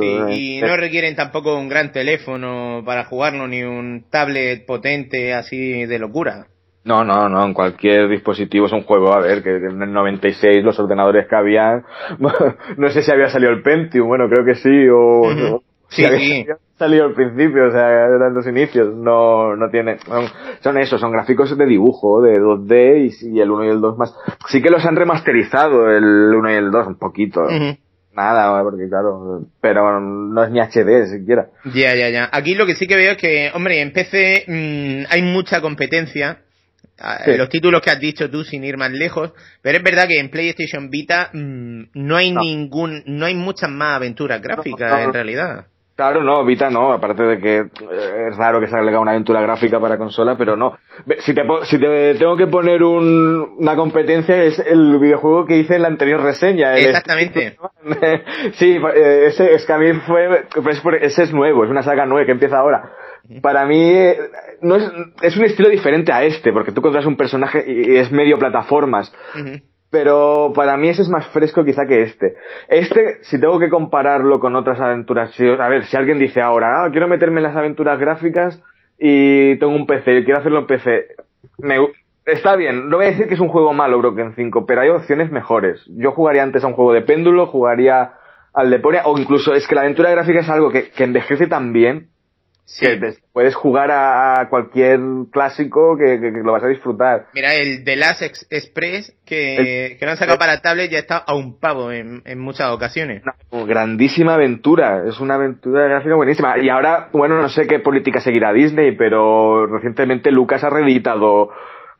Sí, 0.00 0.06
eh, 0.06 0.34
y 0.34 0.60
no 0.60 0.76
requieren 0.76 1.14
tampoco 1.14 1.56
un 1.56 1.68
gran 1.68 1.92
teléfono 1.92 2.82
para 2.84 3.04
jugarlo, 3.04 3.46
ni 3.46 3.62
un 3.62 4.04
tablet 4.10 4.66
potente 4.66 5.32
así 5.34 5.86
de 5.86 5.98
locura. 5.98 6.46
No, 6.84 7.04
no, 7.04 7.28
no, 7.28 7.44
en 7.44 7.54
cualquier 7.54 8.08
dispositivo 8.08 8.66
es 8.66 8.72
un 8.72 8.82
juego, 8.82 9.12
a 9.12 9.20
ver, 9.20 9.44
que 9.44 9.50
en 9.50 9.82
el 9.82 9.92
96 9.92 10.64
los 10.64 10.78
ordenadores 10.80 11.28
que 11.28 11.36
había, 11.36 11.84
no 12.76 12.90
sé 12.90 13.02
si 13.02 13.12
había 13.12 13.28
salido 13.28 13.52
el 13.52 13.62
Pentium, 13.62 14.08
bueno, 14.08 14.28
creo 14.28 14.44
que 14.44 14.56
sí, 14.56 14.88
o, 14.88 15.62
Sí, 15.92 16.04
sí. 16.04 16.46
salido 16.78 17.04
al 17.04 17.14
principio, 17.14 17.68
o 17.68 17.70
sea, 17.70 17.86
eran 17.86 18.34
los 18.34 18.46
inicios, 18.46 18.94
no, 18.94 19.54
no 19.56 19.70
tiene, 19.70 19.98
son, 19.98 20.24
son 20.60 20.78
eso, 20.78 20.98
son 20.98 21.12
gráficos 21.12 21.56
de 21.56 21.66
dibujo, 21.66 22.22
de 22.22 22.40
2D 22.40 23.14
y, 23.22 23.40
el 23.40 23.50
1 23.50 23.64
y 23.64 23.68
el 23.68 23.80
2 23.80 23.98
más. 23.98 24.14
Sí 24.48 24.60
que 24.60 24.70
los 24.70 24.84
han 24.84 24.96
remasterizado 24.96 25.90
el 25.90 26.34
1 26.34 26.50
y 26.50 26.54
el 26.54 26.70
2 26.70 26.86
un 26.86 26.98
poquito. 26.98 27.42
Nada, 28.14 28.62
porque 28.62 28.88
claro, 28.88 29.46
pero 29.60 30.00
no 30.00 30.44
es 30.44 30.50
ni 30.50 30.60
HD 30.60 31.06
siquiera. 31.06 31.46
Ya, 31.72 31.94
ya, 31.94 32.10
ya. 32.10 32.28
Aquí 32.30 32.54
lo 32.54 32.66
que 32.66 32.74
sí 32.74 32.86
que 32.86 32.96
veo 32.96 33.12
es 33.12 33.16
que, 33.16 33.50
hombre, 33.54 33.80
en 33.80 33.92
PC 33.92 34.44
mmm, 34.48 35.04
hay 35.08 35.22
mucha 35.22 35.60
competencia. 35.60 36.40
Ah, 36.98 37.20
los 37.26 37.48
títulos 37.48 37.80
que 37.80 37.90
has 37.90 37.98
dicho 37.98 38.30
tú 38.30 38.44
sin 38.44 38.64
ir 38.64 38.76
más 38.76 38.92
lejos, 38.92 39.32
pero 39.62 39.78
es 39.78 39.82
verdad 39.82 40.06
que 40.06 40.20
en 40.20 40.30
PlayStation 40.30 40.90
Vita 40.90 41.30
mmm, 41.32 41.84
no 41.94 42.16
hay 42.16 42.32
ningún, 42.32 43.02
no 43.06 43.24
hay 43.24 43.34
muchas 43.34 43.70
más 43.70 43.96
aventuras 43.96 44.42
gráficas 44.42 45.00
en 45.04 45.12
realidad. 45.12 45.66
Claro, 46.02 46.24
no, 46.24 46.44
Vita 46.44 46.68
no, 46.68 46.92
aparte 46.92 47.22
de 47.22 47.38
que 47.38 47.58
eh, 47.58 48.28
es 48.28 48.36
raro 48.36 48.58
que 48.58 48.66
salga 48.66 48.98
una 48.98 49.12
aventura 49.12 49.40
gráfica 49.40 49.78
para 49.78 49.96
consola, 49.96 50.36
pero 50.36 50.56
no. 50.56 50.76
Si 51.20 51.32
te, 51.32 51.42
si 51.62 51.78
te 51.78 52.16
tengo 52.16 52.36
que 52.36 52.48
poner 52.48 52.82
un, 52.82 53.54
una 53.58 53.76
competencia 53.76 54.42
es 54.42 54.58
el 54.58 54.98
videojuego 54.98 55.46
que 55.46 55.58
hice 55.58 55.76
en 55.76 55.82
la 55.82 55.86
anterior 55.86 56.20
reseña. 56.20 56.76
Exactamente. 56.76 57.56
sí, 58.54 58.80
eh, 58.96 59.26
ese 59.28 59.54
es 59.54 59.64
que 59.64 59.72
a 59.72 59.78
mí 59.78 59.92
fue, 60.04 60.46
pues, 60.60 60.82
ese 61.02 61.22
es 61.22 61.32
nuevo, 61.32 61.62
es 61.62 61.70
una 61.70 61.84
saga 61.84 62.04
nueva 62.04 62.26
que 62.26 62.32
empieza 62.32 62.58
ahora. 62.58 62.90
Para 63.40 63.64
mí 63.64 63.80
eh, 63.80 64.18
no 64.60 64.74
es, 64.74 64.90
es 65.22 65.36
un 65.36 65.44
estilo 65.44 65.68
diferente 65.68 66.12
a 66.12 66.24
este, 66.24 66.52
porque 66.52 66.72
tú 66.72 66.82
controlas 66.82 67.06
un 67.06 67.16
personaje 67.16 67.64
y, 67.64 67.94
es 67.94 68.10
medio 68.10 68.40
plataformas 68.40 69.12
pero 69.92 70.54
para 70.54 70.78
mí 70.78 70.88
ese 70.88 71.02
es 71.02 71.10
más 71.10 71.26
fresco 71.28 71.64
quizá 71.64 71.84
que 71.86 72.02
este. 72.02 72.34
Este, 72.66 73.18
si 73.24 73.38
tengo 73.38 73.58
que 73.58 73.68
compararlo 73.68 74.40
con 74.40 74.56
otras 74.56 74.80
aventuras, 74.80 75.38
a 75.38 75.68
ver, 75.68 75.84
si 75.84 75.96
alguien 75.98 76.18
dice 76.18 76.40
ahora, 76.40 76.82
ah, 76.82 76.90
quiero 76.90 77.08
meterme 77.08 77.40
en 77.40 77.42
las 77.44 77.56
aventuras 77.56 78.00
gráficas 78.00 78.58
y 78.98 79.58
tengo 79.58 79.74
un 79.74 79.86
PC, 79.86 80.20
y 80.20 80.24
quiero 80.24 80.40
hacerlo 80.40 80.60
en 80.60 80.66
PC, 80.66 81.08
me, 81.58 81.76
está 82.24 82.56
bien, 82.56 82.88
no 82.88 82.96
voy 82.96 83.04
a 83.04 83.10
decir 83.10 83.28
que 83.28 83.34
es 83.34 83.40
un 83.40 83.48
juego 83.48 83.74
malo 83.74 83.98
Broken 83.98 84.32
5, 84.34 84.64
pero 84.64 84.80
hay 84.80 84.88
opciones 84.88 85.30
mejores. 85.30 85.84
Yo 85.88 86.12
jugaría 86.12 86.42
antes 86.42 86.64
a 86.64 86.68
un 86.68 86.72
juego 86.72 86.94
de 86.94 87.02
péndulo, 87.02 87.46
jugaría 87.46 88.14
al 88.54 88.70
de 88.70 88.78
Poria, 88.78 89.02
o 89.04 89.18
incluso 89.18 89.52
es 89.52 89.68
que 89.68 89.74
la 89.74 89.82
aventura 89.82 90.10
gráfica 90.10 90.40
es 90.40 90.48
algo 90.48 90.70
que, 90.70 90.90
que 90.90 91.04
envejece 91.04 91.48
tan 91.48 91.74
bien 91.74 92.11
que 92.78 93.14
puedes 93.32 93.54
jugar 93.54 93.90
a 93.90 94.48
cualquier 94.48 95.00
clásico 95.30 95.96
que, 95.96 96.18
lo 96.42 96.52
vas 96.52 96.64
a 96.64 96.68
disfrutar. 96.68 97.26
Mira, 97.34 97.54
el 97.54 97.84
The 97.84 97.96
Last 97.96 98.22
Express 98.22 99.14
que, 99.24 99.96
que 99.98 100.06
no 100.06 100.12
han 100.12 100.16
sacado 100.16 100.38
para 100.38 100.60
tablet 100.60 100.90
ya 100.90 100.98
está 100.98 101.18
a 101.18 101.34
un 101.34 101.58
pavo 101.58 101.92
en, 101.92 102.22
en 102.24 102.38
muchas 102.38 102.70
ocasiones. 102.70 103.22
Una 103.50 103.64
grandísima 103.66 104.34
aventura, 104.34 105.04
es 105.06 105.20
una 105.20 105.34
aventura 105.34 105.86
gráfica 105.86 106.14
buenísima. 106.14 106.58
Y 106.58 106.68
ahora, 106.68 107.08
bueno, 107.12 107.40
no 107.40 107.48
sé 107.48 107.66
qué 107.66 107.78
política 107.78 108.20
seguirá 108.20 108.52
Disney, 108.52 108.96
pero 108.96 109.66
recientemente 109.66 110.30
Lucas 110.30 110.64
ha 110.64 110.70
reeditado 110.70 111.50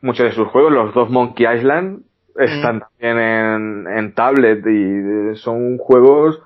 muchos 0.01 0.25
de 0.25 0.31
sus 0.31 0.47
juegos, 0.49 0.71
los 0.71 0.93
dos 0.93 1.09
Monkey 1.09 1.45
Island 1.45 2.03
están 2.35 2.79
también 2.79 3.19
en, 3.19 3.87
en 3.87 4.13
tablet 4.13 4.65
y 4.65 5.35
son 5.37 5.77
juegos 5.77 6.41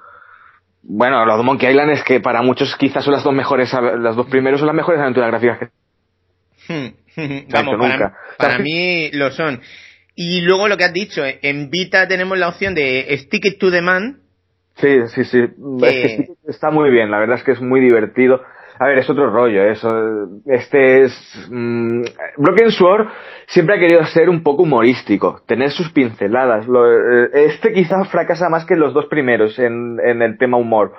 bueno, 0.89 1.25
los 1.25 1.43
Monkey 1.43 1.69
Island 1.69 1.91
es 1.91 2.03
que 2.03 2.21
para 2.21 2.41
muchos 2.41 2.73
quizás 2.77 3.03
son 3.03 3.13
las 3.13 3.23
dos 3.23 3.33
mejores, 3.33 3.71
las 3.73 4.15
dos 4.15 4.27
primeros 4.27 4.59
son 4.59 4.67
las 4.67 4.75
mejores 4.75 5.01
aventuras 5.01 5.29
gráficas 5.29 5.59
que 5.59 6.73
hmm. 6.73 6.93
Vamos, 7.51 7.75
para, 7.79 8.15
para 8.37 8.59
mí 8.59 9.09
lo 9.11 9.31
son. 9.31 9.59
Y 10.15 10.41
luego 10.41 10.67
lo 10.67 10.77
que 10.77 10.85
has 10.85 10.93
dicho, 10.93 11.23
en 11.25 11.69
Vita 11.69 12.07
tenemos 12.07 12.37
la 12.37 12.47
opción 12.47 12.73
de 12.73 13.05
Stick 13.17 13.45
It 13.45 13.59
to 13.59 13.69
the 13.69 13.81
Man. 13.81 14.19
Sí, 14.75 14.99
sí, 15.07 15.23
sí. 15.25 15.39
está 16.47 16.69
muy 16.69 16.91
bien, 16.91 17.09
la 17.11 17.19
verdad 17.19 17.37
es 17.37 17.43
que 17.43 17.51
es 17.51 17.61
muy 17.61 17.81
divertido. 17.81 18.41
A 18.79 18.87
ver, 18.87 18.99
es 18.99 19.09
otro 19.09 19.29
rollo, 19.29 19.63
eso. 19.63 19.89
Este 20.45 21.03
es. 21.03 21.47
Mmm, 21.49 22.01
Broken 22.37 22.71
Sword 22.71 23.07
siempre 23.47 23.75
ha 23.75 23.79
querido 23.79 24.03
ser 24.05 24.29
un 24.29 24.43
poco 24.43 24.63
humorístico, 24.63 25.41
tener 25.47 25.71
sus 25.71 25.91
pinceladas. 25.91 26.67
Lo, 26.67 26.85
eh, 26.85 27.29
este 27.33 27.73
quizás 27.73 28.07
fracasa 28.09 28.49
más 28.49 28.65
que 28.65 28.75
los 28.75 28.93
dos 28.93 29.07
primeros 29.07 29.57
en, 29.59 29.97
en 30.03 30.21
el 30.21 30.37
tema 30.37 30.57
humor. 30.57 30.93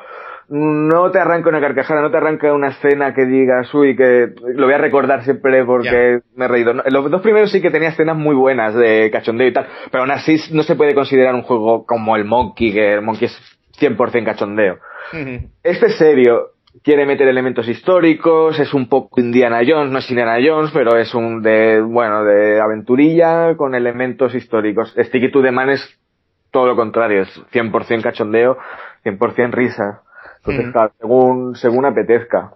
No 0.50 1.10
te 1.10 1.18
arranca 1.18 1.50
una 1.50 1.60
carcajada, 1.60 2.00
no 2.00 2.10
te 2.10 2.16
arranca 2.16 2.54
una 2.54 2.68
escena 2.68 3.12
que 3.12 3.26
digas, 3.26 3.72
uy, 3.74 3.94
que 3.94 4.28
lo 4.54 4.64
voy 4.64 4.74
a 4.74 4.78
recordar 4.78 5.22
siempre 5.22 5.62
porque 5.66 6.20
me 6.36 6.46
he 6.46 6.48
reído. 6.48 6.72
Los 6.72 7.10
dos 7.10 7.20
primeros 7.20 7.52
sí 7.52 7.60
que 7.60 7.70
tenía 7.70 7.90
escenas 7.90 8.16
muy 8.16 8.34
buenas 8.34 8.74
de 8.74 9.10
cachondeo 9.10 9.48
y 9.48 9.52
tal, 9.52 9.66
pero 9.90 10.04
aún 10.04 10.10
así 10.10 10.36
no 10.52 10.62
se 10.62 10.74
puede 10.74 10.94
considerar 10.94 11.34
un 11.34 11.42
juego 11.42 11.84
como 11.84 12.16
el 12.16 12.24
Monkey, 12.24 12.72
que 12.72 12.94
el 12.94 13.02
Monkey 13.02 13.26
es 13.26 13.58
100% 13.78 14.24
cachondeo. 14.24 14.78
Este 15.62 15.86
es 15.86 15.98
serio, 15.98 16.52
quiere 16.82 17.06
meter 17.06 17.28
elementos 17.28 17.68
históricos, 17.68 18.58
es 18.58 18.74
un 18.74 18.88
poco 18.88 19.20
Indiana 19.20 19.60
Jones, 19.66 19.90
no 19.90 19.98
es 19.98 20.10
Indiana 20.10 20.38
Jones, 20.44 20.70
pero 20.72 20.96
es 20.96 21.14
un 21.14 21.42
de, 21.42 21.80
bueno, 21.80 22.24
de 22.24 22.60
aventurilla 22.60 23.56
con 23.56 23.74
elementos 23.74 24.34
históricos. 24.34 24.94
Sticky 24.96 25.30
to 25.30 25.42
the 25.42 25.50
Man 25.50 25.70
es 25.70 25.98
todo 26.50 26.66
lo 26.66 26.76
contrario, 26.76 27.22
es 27.22 27.42
100% 27.52 28.02
cachondeo, 28.02 28.58
100% 29.04 29.50
risa. 29.52 30.02
Entonces, 30.38 30.72
claro, 30.72 30.92
según, 30.98 31.56
según 31.56 31.84
apetezca. 31.84 32.52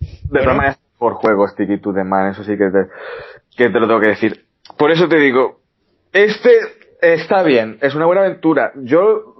De 0.00 0.40
todas 0.40 0.56
maneras, 0.56 0.80
por 0.98 1.14
juego 1.14 1.46
Sticky 1.48 1.78
to 1.78 1.92
the 1.92 2.04
Man, 2.04 2.30
eso 2.30 2.44
sí 2.44 2.56
que 2.56 2.68
te, 2.70 2.86
que 3.56 3.70
te 3.70 3.80
lo 3.80 3.86
tengo 3.86 4.00
que 4.00 4.08
decir. 4.08 4.46
Por 4.76 4.90
eso 4.90 5.08
te 5.08 5.16
digo, 5.16 5.60
este 6.12 6.50
está 7.00 7.42
bien, 7.42 7.78
es 7.80 7.94
una 7.94 8.06
buena 8.06 8.22
aventura. 8.22 8.72
Yo 8.76 9.39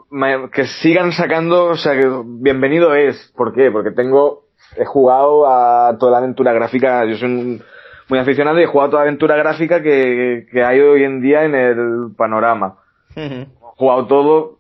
que 0.53 0.67
sigan 0.67 1.13
sacando, 1.13 1.67
o 1.67 1.77
sea, 1.77 1.93
que 1.93 2.09
bienvenido 2.25 2.95
es. 2.95 3.33
¿Por 3.37 3.55
qué? 3.55 3.71
Porque 3.71 3.93
tengo, 3.93 4.45
he 4.77 4.85
jugado 4.85 5.47
a 5.47 5.97
toda 5.99 6.13
la 6.13 6.19
aventura 6.19 6.53
gráfica, 6.53 7.05
yo 7.05 7.17
soy 7.17 7.63
muy 8.09 8.19
aficionado 8.19 8.59
y 8.59 8.65
he 8.65 8.67
jugado 8.67 8.89
a 8.89 8.91
toda 8.91 9.03
la 9.03 9.09
aventura 9.09 9.37
gráfica 9.37 9.83
que, 9.83 10.47
que 10.51 10.65
hay 10.65 10.81
hoy 10.81 11.05
en 11.05 11.21
día 11.21 11.45
en 11.45 11.55
el 11.55 12.15
panorama. 12.17 12.77
He 13.15 13.47
jugado 13.77 14.07
todo, 14.07 14.59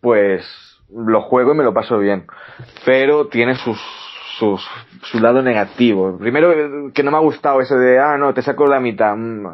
pues 0.00 0.44
lo 0.94 1.22
juego 1.22 1.52
y 1.52 1.56
me 1.56 1.64
lo 1.64 1.72
paso 1.72 1.98
bien. 1.98 2.26
Pero 2.84 3.28
tiene 3.28 3.54
sus, 3.54 3.80
sus, 4.38 4.66
su 5.02 5.20
lado 5.20 5.42
negativo. 5.42 6.18
Primero, 6.18 6.92
que 6.92 7.02
no 7.02 7.10
me 7.10 7.16
ha 7.16 7.20
gustado 7.20 7.60
eso 7.60 7.76
de, 7.76 7.98
ah, 7.98 8.16
no, 8.18 8.34
te 8.34 8.42
saco 8.42 8.66
la 8.66 8.80
mitad. 8.80 9.14
Mm, 9.16 9.46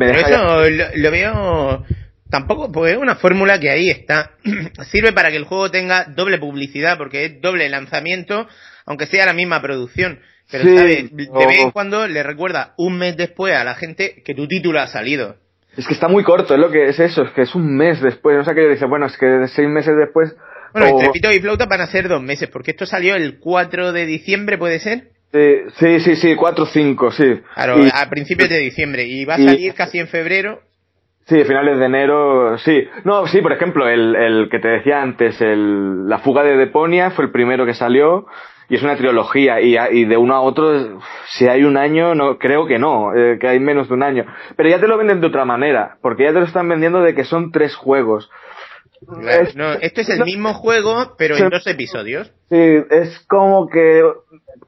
eso 0.00 0.64
lo, 0.96 1.10
veo 1.10 1.84
Tampoco, 2.30 2.72
pues 2.72 2.92
es 2.94 2.98
una 2.98 3.16
fórmula 3.16 3.58
que 3.60 3.70
ahí 3.70 3.88
está. 3.90 4.32
Sirve 4.90 5.12
para 5.12 5.30
que 5.30 5.36
el 5.36 5.44
juego 5.44 5.70
tenga 5.70 6.04
doble 6.04 6.38
publicidad, 6.38 6.98
porque 6.98 7.24
es 7.24 7.40
doble 7.40 7.68
lanzamiento, 7.68 8.46
aunque 8.84 9.06
sea 9.06 9.26
la 9.26 9.32
misma 9.32 9.62
producción. 9.62 10.20
Pero 10.50 10.64
de 11.10 11.46
vez 11.46 11.58
en 11.58 11.70
cuando 11.72 12.06
le 12.06 12.22
recuerda 12.22 12.74
un 12.78 12.98
mes 12.98 13.16
después 13.16 13.54
a 13.54 13.64
la 13.64 13.74
gente 13.74 14.22
que 14.24 14.34
tu 14.34 14.46
título 14.46 14.80
ha 14.80 14.86
salido. 14.86 15.36
Es 15.76 15.86
que 15.86 15.94
está 15.94 16.08
muy 16.08 16.22
corto, 16.24 16.54
es 16.54 16.60
lo 16.60 16.70
que 16.70 16.88
es 16.88 16.98
eso, 17.00 17.22
es 17.22 17.30
que 17.32 17.42
es 17.42 17.54
un 17.54 17.76
mes 17.76 18.00
después. 18.00 18.38
O 18.38 18.44
sea 18.44 18.54
que 18.54 18.62
yo 18.62 18.70
dice, 18.70 18.86
bueno, 18.86 19.06
es 19.06 19.16
que 19.18 19.46
seis 19.48 19.68
meses 19.68 19.94
después. 19.98 20.34
Bueno, 20.72 20.88
o- 20.88 20.90
entre 21.00 21.10
pito 21.12 21.32
y 21.32 21.40
flauta 21.40 21.66
van 21.66 21.80
a 21.80 21.86
ser 21.88 22.08
dos 22.08 22.22
meses, 22.22 22.48
porque 22.48 22.70
esto 22.70 22.86
salió 22.86 23.14
el 23.16 23.38
4 23.40 23.92
de 23.92 24.06
diciembre, 24.06 24.56
¿puede 24.56 24.78
ser? 24.78 25.10
Sí, 25.32 25.40
sí, 25.78 26.00
sí, 26.00 26.16
sí, 26.16 26.34
cuatro 26.36 26.64
o 26.64 26.66
cinco, 26.66 27.10
sí. 27.10 27.40
Claro, 27.54 27.84
Y- 27.84 27.90
a 27.92 28.08
principios 28.08 28.48
de 28.48 28.58
diciembre. 28.58 29.04
Y 29.04 29.24
va 29.24 29.34
a 29.34 29.40
y- 29.40 29.44
salir 29.44 29.74
casi 29.74 29.98
en 29.98 30.08
febrero. 30.08 30.62
Sí, 31.26 31.42
finales 31.44 31.78
de 31.78 31.84
enero, 31.86 32.56
sí. 32.58 32.86
No, 33.04 33.26
sí, 33.26 33.40
por 33.40 33.52
ejemplo, 33.52 33.88
el, 33.88 34.14
el 34.14 34.48
que 34.48 34.58
te 34.60 34.68
decía 34.68 35.02
antes, 35.02 35.40
el, 35.40 36.08
La 36.08 36.18
fuga 36.18 36.42
de 36.44 36.56
Deponia 36.56 37.10
fue 37.10 37.24
el 37.24 37.32
primero 37.32 37.66
que 37.66 37.74
salió 37.74 38.26
y 38.68 38.76
es 38.76 38.82
una 38.82 38.96
trilogía 38.96 39.60
y, 39.60 39.76
y 39.76 40.04
de 40.04 40.16
uno 40.16 40.34
a 40.34 40.40
otro, 40.40 41.00
si 41.28 41.46
hay 41.48 41.64
un 41.64 41.76
año, 41.76 42.14
no 42.14 42.38
creo 42.38 42.66
que 42.66 42.78
no, 42.78 43.12
eh, 43.14 43.38
que 43.40 43.48
hay 43.48 43.58
menos 43.60 43.88
de 43.88 43.94
un 43.94 44.02
año. 44.04 44.24
Pero 44.56 44.68
ya 44.68 44.80
te 44.80 44.86
lo 44.88 44.96
venden 44.98 45.20
de 45.20 45.26
otra 45.26 45.44
manera, 45.44 45.98
porque 46.00 46.24
ya 46.24 46.32
te 46.32 46.38
lo 46.40 46.44
están 46.46 46.68
vendiendo 46.68 47.00
de 47.00 47.14
que 47.14 47.24
son 47.24 47.50
tres 47.50 47.74
juegos. 47.74 48.30
Es- 49.28 49.54
No, 49.56 49.72
esto 49.72 50.00
es 50.00 50.08
el 50.08 50.20
no- 50.20 50.24
mismo 50.24 50.54
juego, 50.54 51.14
pero 51.18 51.36
en 51.36 51.48
dos 51.50 51.66
episodios. 51.66 52.32
Sí, 52.48 52.56
es 52.90 53.18
como 53.28 53.68
que, 53.68 54.02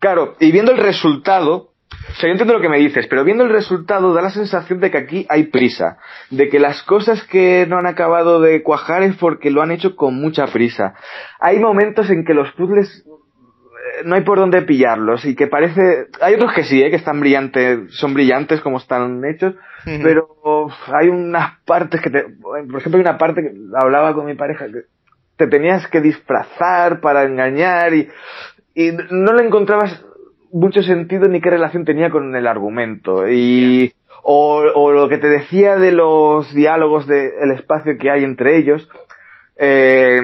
claro, 0.01 0.35
y 0.39 0.53
viendo 0.53 0.73
el 0.73 0.79
resultado, 0.79 1.68
o 1.91 2.21
sea, 2.21 2.29
yo 2.29 2.33
entiendo 2.33 2.55
lo 2.55 2.61
que 2.61 2.69
me 2.69 2.79
dices, 2.79 3.07
pero 3.07 3.25
viendo 3.25 3.45
el 3.45 3.51
resultado 3.51 4.13
da 4.13 4.23
la 4.23 4.31
sensación 4.31 4.81
de 4.81 4.91
que 4.91 4.99
aquí 4.99 5.27
hay 5.29 5.45
prisa, 5.45 5.99
de 6.31 6.49
que 6.49 6.59
las 6.59 6.83
cosas 6.83 7.23
que 7.25 7.67
no 7.69 7.79
han 7.79 7.87
acabado 7.87 8.41
de 8.41 8.63
cuajar 8.63 9.03
es 9.03 9.17
porque 9.17 9.51
lo 9.51 9.63
han 9.63 9.71
hecho 9.71 9.97
con 9.97 10.15
mucha 10.15 10.47
prisa. 10.47 10.95
Hay 11.41 11.59
momentos 11.59 12.11
en 12.11 12.25
que 12.25 12.35
los 12.35 12.53
puzzles 12.53 13.05
eh, 13.07 14.03
no 14.05 14.17
hay 14.17 14.23
por 14.23 14.39
dónde 14.39 14.63
pillarlos 14.63 15.25
y 15.25 15.35
que 15.35 15.47
parece, 15.47 16.09
hay 16.21 16.35
otros 16.35 16.53
que 16.55 16.65
sí, 16.65 16.83
eh, 16.83 16.91
que 16.91 16.97
están 16.97 17.21
brillantes, 17.21 17.95
son 17.95 18.15
brillantes 18.15 18.61
como 18.61 18.79
están 18.79 19.23
hechos, 19.25 19.55
pero 19.85 20.29
uf, 20.43 20.73
hay 20.93 21.09
unas 21.09 21.59
partes 21.65 22.01
que 22.01 22.11
te, 22.11 22.25
por 22.43 22.59
ejemplo 22.59 22.97
hay 22.97 23.01
una 23.01 23.17
parte 23.17 23.43
que 23.43 23.53
hablaba 23.81 24.13
con 24.13 24.27
mi 24.27 24.35
pareja 24.35 24.67
que 24.67 24.83
te 25.37 25.47
tenías 25.47 25.87
que 25.89 26.01
disfrazar 26.01 27.01
para 27.01 27.25
engañar 27.25 27.95
y, 27.95 28.09
y 28.75 28.91
no 29.11 29.33
le 29.33 29.47
encontrabas 29.47 30.05
mucho 30.53 30.83
sentido 30.83 31.29
ni 31.29 31.41
qué 31.41 31.51
relación 31.51 31.85
tenía 31.85 32.11
con 32.11 32.35
el 32.35 32.47
argumento. 32.47 33.29
Y 33.29 33.93
o, 34.23 34.63
o 34.75 34.93
lo 34.93 35.09
que 35.09 35.19
te 35.19 35.29
decía 35.29 35.77
de 35.77 35.93
los 35.93 36.53
diálogos 36.55 37.07
del 37.07 37.51
espacio 37.53 37.97
que 37.99 38.11
hay 38.11 38.25
entre 38.25 38.57
ellos 38.59 38.89
eh, 39.57 40.21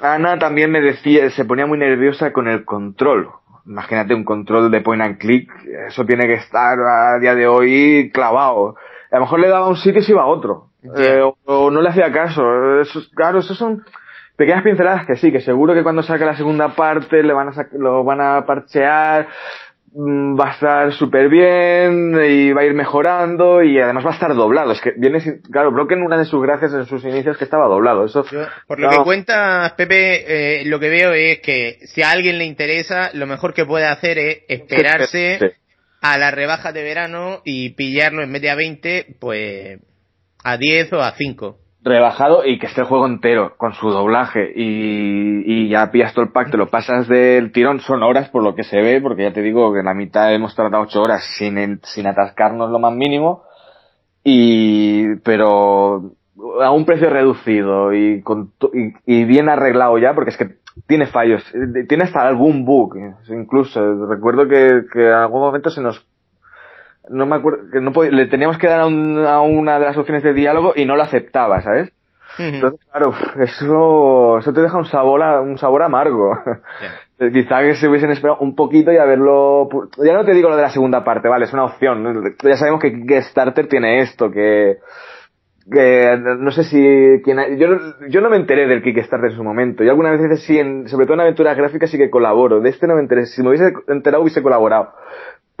Ana 0.00 0.38
también 0.38 0.70
me 0.70 0.80
decía 0.80 1.30
se 1.30 1.44
ponía 1.44 1.66
muy 1.66 1.78
nerviosa 1.78 2.32
con 2.32 2.48
el 2.48 2.64
control. 2.64 3.28
Imagínate 3.66 4.14
un 4.14 4.24
control 4.24 4.70
de 4.72 4.80
point 4.80 5.02
and 5.02 5.18
click 5.18 5.48
eso 5.88 6.04
tiene 6.04 6.26
que 6.26 6.34
estar 6.34 6.78
a 6.80 7.18
día 7.20 7.34
de 7.34 7.46
hoy 7.46 8.10
clavado. 8.12 8.74
A 9.10 9.16
lo 9.16 9.20
mejor 9.22 9.40
le 9.40 9.48
daba 9.48 9.68
un 9.68 9.76
sitio 9.76 10.00
y 10.00 10.04
se 10.04 10.12
iba 10.12 10.22
a 10.22 10.26
otro. 10.26 10.68
Eh, 10.96 11.20
o, 11.22 11.36
o 11.44 11.70
no 11.70 11.80
le 11.80 11.90
hacía 11.90 12.10
caso. 12.10 12.80
Eso 12.80 12.98
es- 12.98 13.08
claro 13.14 13.38
esos 13.38 13.56
son 13.56 13.84
pequeñas 14.42 14.64
pinceladas 14.64 15.06
que 15.06 15.16
sí, 15.16 15.30
que 15.30 15.40
seguro 15.40 15.74
que 15.74 15.82
cuando 15.82 16.02
saque 16.02 16.24
la 16.24 16.36
segunda 16.36 16.74
parte 16.74 17.22
le 17.22 17.32
van 17.32 17.48
a 17.48 17.66
lo 17.78 18.02
van 18.04 18.20
a 18.20 18.44
parchear, 18.44 19.28
mm, 19.94 20.38
va 20.40 20.48
a 20.48 20.52
estar 20.52 20.92
súper 20.92 21.28
bien 21.28 22.14
y 22.24 22.52
va 22.52 22.62
a 22.62 22.64
ir 22.64 22.74
mejorando 22.74 23.62
y 23.62 23.78
además 23.78 24.04
va 24.06 24.10
a 24.10 24.14
estar 24.14 24.34
doblado. 24.34 24.72
Es 24.72 24.80
que 24.80 24.92
viene, 24.96 25.20
sin- 25.20 25.42
claro, 25.42 25.70
Broken 25.70 26.02
una 26.02 26.16
de 26.18 26.24
sus 26.24 26.42
gracias 26.42 26.72
en 26.74 26.86
sus 26.86 27.04
inicios 27.04 27.36
que 27.36 27.44
estaba 27.44 27.66
doblado. 27.68 28.04
Eso, 28.04 28.24
Yo, 28.30 28.46
por 28.66 28.80
lo 28.80 28.88
que 28.90 28.96
cuentas, 29.04 29.72
Pepe, 29.72 30.60
eh, 30.60 30.64
lo 30.66 30.80
que 30.80 30.88
veo 30.88 31.12
es 31.12 31.40
que 31.40 31.78
si 31.84 32.02
a 32.02 32.10
alguien 32.10 32.38
le 32.38 32.44
interesa, 32.44 33.10
lo 33.14 33.26
mejor 33.26 33.54
que 33.54 33.64
puede 33.66 33.86
hacer 33.86 34.18
es 34.18 34.38
esperarse 34.48 35.38
Sí. 35.40 35.46
a 36.00 36.18
las 36.18 36.34
rebajas 36.34 36.74
de 36.74 36.82
verano 36.82 37.42
y 37.44 37.70
pillarlo 37.74 38.22
en 38.22 38.32
vez 38.32 38.42
de 38.42 38.50
a 38.50 38.54
20, 38.56 39.16
pues 39.20 39.78
a 40.42 40.56
10 40.56 40.92
o 40.94 41.00
a 41.00 41.12
5. 41.12 41.58
Rebajado 41.84 42.44
y 42.44 42.58
que 42.58 42.66
esté 42.66 42.82
el 42.82 42.86
juego 42.86 43.06
entero 43.06 43.54
con 43.56 43.72
su 43.74 43.90
doblaje 43.90 44.52
y, 44.54 45.42
y 45.44 45.68
ya 45.68 45.90
pillas 45.90 46.14
todo 46.14 46.24
el 46.24 46.30
pack, 46.30 46.50
te 46.50 46.56
lo 46.56 46.68
pasas 46.68 47.08
del 47.08 47.50
tirón, 47.52 47.80
son 47.80 48.02
horas 48.02 48.28
por 48.28 48.42
lo 48.42 48.54
que 48.54 48.62
se 48.62 48.80
ve, 48.80 49.00
porque 49.00 49.24
ya 49.24 49.32
te 49.32 49.42
digo 49.42 49.72
que 49.72 49.80
en 49.80 49.86
la 49.86 49.94
mitad 49.94 50.32
hemos 50.32 50.54
tardado 50.54 50.84
ocho 50.84 51.02
horas 51.02 51.24
sin, 51.36 51.80
sin 51.82 52.06
atascarnos 52.06 52.70
lo 52.70 52.78
más 52.78 52.92
mínimo 52.94 53.42
y 54.24 55.16
pero 55.24 56.12
a 56.62 56.70
un 56.70 56.84
precio 56.84 57.10
reducido 57.10 57.92
y, 57.92 58.22
con 58.22 58.52
y, 58.72 58.92
y 59.06 59.24
bien 59.24 59.48
arreglado 59.48 59.98
ya 59.98 60.14
porque 60.14 60.30
es 60.30 60.36
que 60.36 60.56
tiene 60.86 61.06
fallos 61.06 61.42
eh, 61.54 61.84
tiene 61.88 62.04
hasta 62.04 62.26
algún 62.26 62.64
bug 62.64 62.96
incluso 63.28 64.06
recuerdo 64.06 64.46
que, 64.48 64.84
que 64.92 65.08
en 65.08 65.14
algún 65.14 65.40
momento 65.40 65.70
se 65.70 65.80
nos 65.80 66.06
no 67.10 67.26
me 67.26 67.36
acuerdo 67.36 67.70
que 67.72 67.80
no 67.80 67.92
pod- 67.92 68.10
le 68.10 68.26
teníamos 68.26 68.58
que 68.58 68.68
dar 68.68 68.80
a, 68.80 68.86
un- 68.86 69.24
a 69.26 69.40
una 69.40 69.78
de 69.78 69.86
las 69.86 69.96
opciones 69.96 70.22
de 70.22 70.32
diálogo 70.32 70.72
y 70.76 70.84
no 70.84 70.96
lo 70.96 71.02
aceptaba 71.02 71.60
sabes 71.62 71.92
entonces 72.54 72.80
claro 72.90 73.12
eso 73.40 74.38
eso 74.38 74.52
te 74.54 74.62
deja 74.62 74.78
un 74.78 74.86
sabor 74.86 75.22
a- 75.22 75.40
un 75.42 75.58
sabor 75.58 75.82
amargo 75.82 76.32
Eh, 77.18 77.30
Quizá 77.32 77.60
que 77.60 77.74
se 77.74 77.86
hubiesen 77.88 78.10
esperado 78.10 78.40
un 78.40 78.56
poquito 78.56 78.90
y 78.90 78.96
haberlo... 78.96 79.68
Ya 79.98 80.12
no 80.14 80.24
te 80.24 80.32
digo 80.32 80.48
lo 80.48 80.56
de 80.56 80.62
la 80.62 80.70
segunda 80.70 81.04
parte, 81.04 81.28
vale, 81.28 81.44
es 81.44 81.52
una 81.52 81.66
opción. 81.66 82.34
Ya 82.42 82.56
sabemos 82.56 82.80
que 82.80 82.90
Kickstarter 82.92 83.68
tiene 83.68 84.00
esto, 84.00 84.28
que... 84.30 84.78
que 85.70 86.18
no 86.38 86.50
sé 86.50 86.64
si... 86.64 87.22
Quien 87.22 87.38
ha- 87.38 87.48
yo, 87.48 87.68
no- 87.68 88.08
yo 88.08 88.20
no 88.22 88.28
me 88.30 88.36
enteré 88.38 88.66
del 88.66 88.82
Kickstarter 88.82 89.30
en 89.30 89.36
su 89.36 89.44
momento. 89.44 89.84
Yo 89.84 89.90
algunas 89.90 90.18
veces 90.20 90.42
sí, 90.44 90.58
en, 90.58 90.88
sobre 90.88 91.06
todo 91.06 91.14
en 91.14 91.20
aventuras 91.20 91.56
gráficas 91.56 91.90
sí 91.90 91.98
que 91.98 92.10
colaboro. 92.10 92.60
De 92.60 92.70
este 92.70 92.88
no 92.88 92.94
me 92.96 93.02
enteré. 93.02 93.26
Si 93.26 93.40
me 93.42 93.50
hubiese 93.50 93.72
enterado 93.86 94.22
hubiese 94.22 94.42
colaborado. 94.42 94.92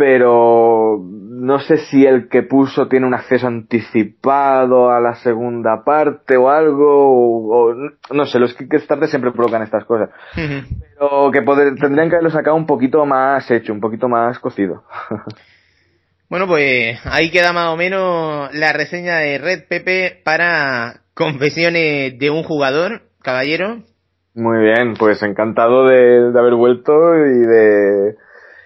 Pero 0.04 0.98
no 1.00 1.60
sé 1.60 1.76
si 1.76 2.04
el 2.04 2.28
que 2.28 2.42
puso 2.42 2.88
tiene 2.88 3.06
un 3.06 3.14
acceso 3.14 3.46
anticipado 3.46 4.90
a 4.90 4.98
la 4.98 5.14
segunda 5.14 5.84
parte 5.84 6.36
o 6.36 6.50
algo. 6.50 6.88
O, 6.88 7.70
o- 7.70 7.74
no 8.12 8.26
sé, 8.26 8.40
los 8.40 8.52
Kickstarter 8.54 9.08
siempre 9.08 9.30
provocan 9.30 9.62
estas 9.62 9.84
cosas. 9.84 10.10
Pero 10.34 11.30
que 11.32 11.42
poder- 11.42 11.76
tendrían 11.76 12.08
que 12.08 12.16
haberlo 12.16 12.30
sacado 12.30 12.56
un 12.56 12.66
poquito 12.66 13.06
más 13.06 13.48
hecho, 13.50 13.72
un 13.72 13.80
poquito 13.80 14.08
más 14.08 14.38
cocido. 14.40 14.82
Bueno, 16.28 16.46
pues 16.46 16.98
ahí 17.04 17.30
queda 17.30 17.52
más 17.52 17.74
o 17.74 17.76
menos 17.76 18.48
la 18.54 18.72
reseña 18.72 19.18
de 19.18 19.36
Red 19.36 19.64
Pepe 19.68 20.22
para 20.24 21.02
confesiones 21.12 22.18
de 22.18 22.30
un 22.30 22.42
jugador, 22.42 23.02
caballero. 23.22 23.82
Muy 24.34 24.62
bien, 24.62 24.94
pues 24.98 25.22
encantado 25.22 25.86
de, 25.88 26.32
de 26.32 26.38
haber 26.40 26.54
vuelto 26.54 26.92
y 27.16 27.38
de, 27.46 28.14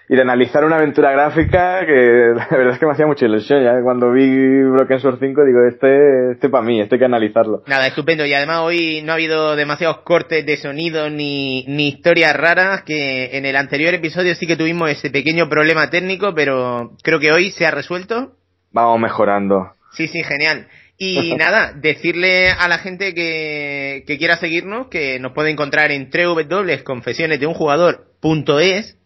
y 0.09 0.15
de 0.15 0.21
analizar 0.21 0.63
una 0.63 0.77
aventura 0.77 1.11
gráfica 1.11 1.85
que 1.85 1.91
la 2.35 2.47
verdad 2.49 2.73
es 2.73 2.79
que 2.79 2.85
me 2.85 2.93
hacía 2.93 3.05
mucha 3.05 3.25
ilusión. 3.25 3.61
Ya 3.63 3.73
cuando 3.83 4.09
vi 4.11 4.63
Broken 4.63 5.01
Sword 5.01 5.19
5 5.19 5.45
digo, 5.45 5.67
este, 5.67 6.31
este 6.31 6.47
para 6.49 6.63
mí, 6.63 6.79
este 6.79 6.95
hay 6.95 6.99
que 6.99 7.05
analizarlo. 7.05 7.63
Nada, 7.67 7.87
estupendo. 7.87 8.25
Y 8.25 8.33
además 8.33 8.61
hoy 8.61 9.01
no 9.03 9.11
ha 9.11 9.15
habido 9.15 9.57
demasiados 9.57 9.97
cortes 9.99 10.45
de 10.45 10.57
sonido 10.57 11.09
ni, 11.09 11.65
ni 11.67 11.89
historias 11.89 12.33
raras, 12.35 12.83
que 12.83 13.37
en 13.37 13.45
el 13.45 13.57
anterior 13.57 13.93
episodio 13.93 14.33
sí 14.35 14.47
que 14.47 14.55
tuvimos 14.55 14.89
ese 14.89 15.09
pequeño 15.09 15.49
problema 15.49 15.89
técnico, 15.89 16.33
pero 16.33 16.93
creo 17.03 17.19
que 17.19 17.33
hoy 17.33 17.51
se 17.51 17.65
ha 17.65 17.71
resuelto. 17.71 18.37
Vamos 18.71 19.01
mejorando. 19.01 19.73
Sí, 19.91 20.07
sí, 20.07 20.23
genial. 20.23 20.69
Y 20.97 21.35
nada, 21.37 21.73
decirle 21.73 22.51
a 22.51 22.69
la 22.69 22.77
gente 22.77 23.13
que, 23.13 24.05
que 24.07 24.17
quiera 24.17 24.37
seguirnos 24.37 24.87
que 24.87 25.19
nos 25.19 25.33
puede 25.33 25.51
encontrar 25.51 25.91
en 25.91 26.09
www.confesionesdeunjugador.es 26.09 28.97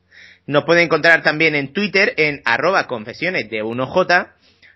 Nos 0.47 0.63
puede 0.65 0.81
encontrar 0.81 1.21
también 1.23 1.55
en 1.55 1.73
Twitter 1.73 2.13
en 2.17 2.41
arroba 2.45 2.87
confesiones 2.87 3.49
de 3.49 3.63
1J. 3.63 4.29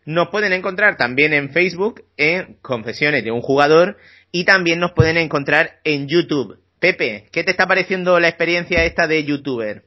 Nos 0.05 0.29
pueden 0.29 0.53
encontrar 0.53 0.97
también 0.97 1.33
en 1.33 1.49
Facebook 1.49 2.03
en 2.17 2.57
confesiones 2.61 3.23
de 3.23 3.31
un 3.31 3.41
jugador. 3.41 3.97
Y 4.31 4.45
también 4.45 4.79
nos 4.79 4.91
pueden 4.91 5.17
encontrar 5.17 5.79
en 5.83 6.07
YouTube. 6.07 6.59
Pepe, 6.79 7.27
¿qué 7.31 7.43
te 7.43 7.51
está 7.51 7.67
pareciendo 7.67 8.19
la 8.19 8.27
experiencia 8.27 8.83
esta 8.83 9.07
de 9.07 9.23
youtuber? 9.23 9.83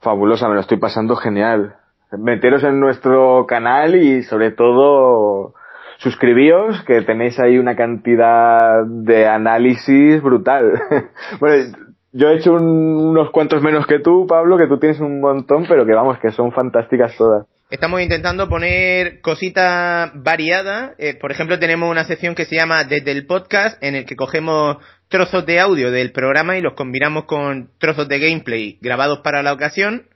Fabulosa, 0.00 0.48
me 0.48 0.54
lo 0.54 0.60
estoy 0.60 0.78
pasando 0.78 1.16
genial. 1.16 1.76
Meteros 2.12 2.62
en 2.64 2.80
nuestro 2.80 3.44
canal 3.46 3.96
y 3.96 4.22
sobre 4.22 4.52
todo 4.52 5.54
suscribíos 5.98 6.82
que 6.84 7.02
tenéis 7.02 7.38
ahí 7.38 7.58
una 7.58 7.76
cantidad 7.76 8.84
de 8.86 9.26
análisis 9.26 10.22
brutal. 10.22 10.80
bueno, 11.40 11.76
yo 12.18 12.28
he 12.28 12.36
hecho 12.36 12.52
un- 12.52 13.06
unos 13.10 13.30
cuantos 13.30 13.62
menos 13.62 13.86
que 13.86 14.00
tú, 14.00 14.26
Pablo, 14.26 14.58
que 14.58 14.66
tú 14.66 14.78
tienes 14.78 14.98
un 15.00 15.20
montón, 15.20 15.66
pero 15.68 15.86
que 15.86 15.92
vamos, 15.94 16.18
que 16.18 16.32
son 16.32 16.52
fantásticas 16.52 17.16
todas. 17.16 17.46
Estamos 17.70 18.00
intentando 18.00 18.48
poner 18.48 19.20
cositas 19.20 20.10
variadas. 20.14 20.92
Eh, 20.98 21.14
por 21.20 21.30
ejemplo, 21.30 21.58
tenemos 21.58 21.90
una 21.90 22.04
sección 22.04 22.34
que 22.34 22.46
se 22.46 22.56
llama 22.56 22.84
Desde 22.84 23.12
el 23.12 23.26
Podcast, 23.26 23.82
en 23.82 23.94
el 23.94 24.04
que 24.06 24.16
cogemos 24.16 24.78
trozos 25.08 25.44
de 25.46 25.60
audio 25.60 25.90
del 25.90 26.10
programa 26.12 26.56
y 26.56 26.62
los 26.62 26.74
combinamos 26.74 27.24
con 27.24 27.70
trozos 27.78 28.08
de 28.08 28.18
gameplay 28.18 28.78
grabados 28.80 29.20
para 29.20 29.42
la 29.42 29.52
ocasión. 29.52 30.08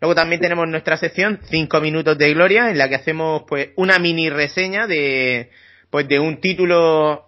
Luego 0.00 0.14
también 0.14 0.40
tenemos 0.40 0.68
nuestra 0.68 0.96
sección 0.96 1.38
5 1.44 1.80
minutos 1.80 2.18
de 2.18 2.34
gloria, 2.34 2.70
en 2.70 2.76
la 2.78 2.88
que 2.88 2.96
hacemos 2.96 3.44
pues 3.48 3.70
una 3.76 3.98
mini 3.98 4.28
reseña 4.30 4.86
de 4.86 5.50
pues 5.90 6.08
de 6.08 6.18
un 6.18 6.40
título 6.40 7.26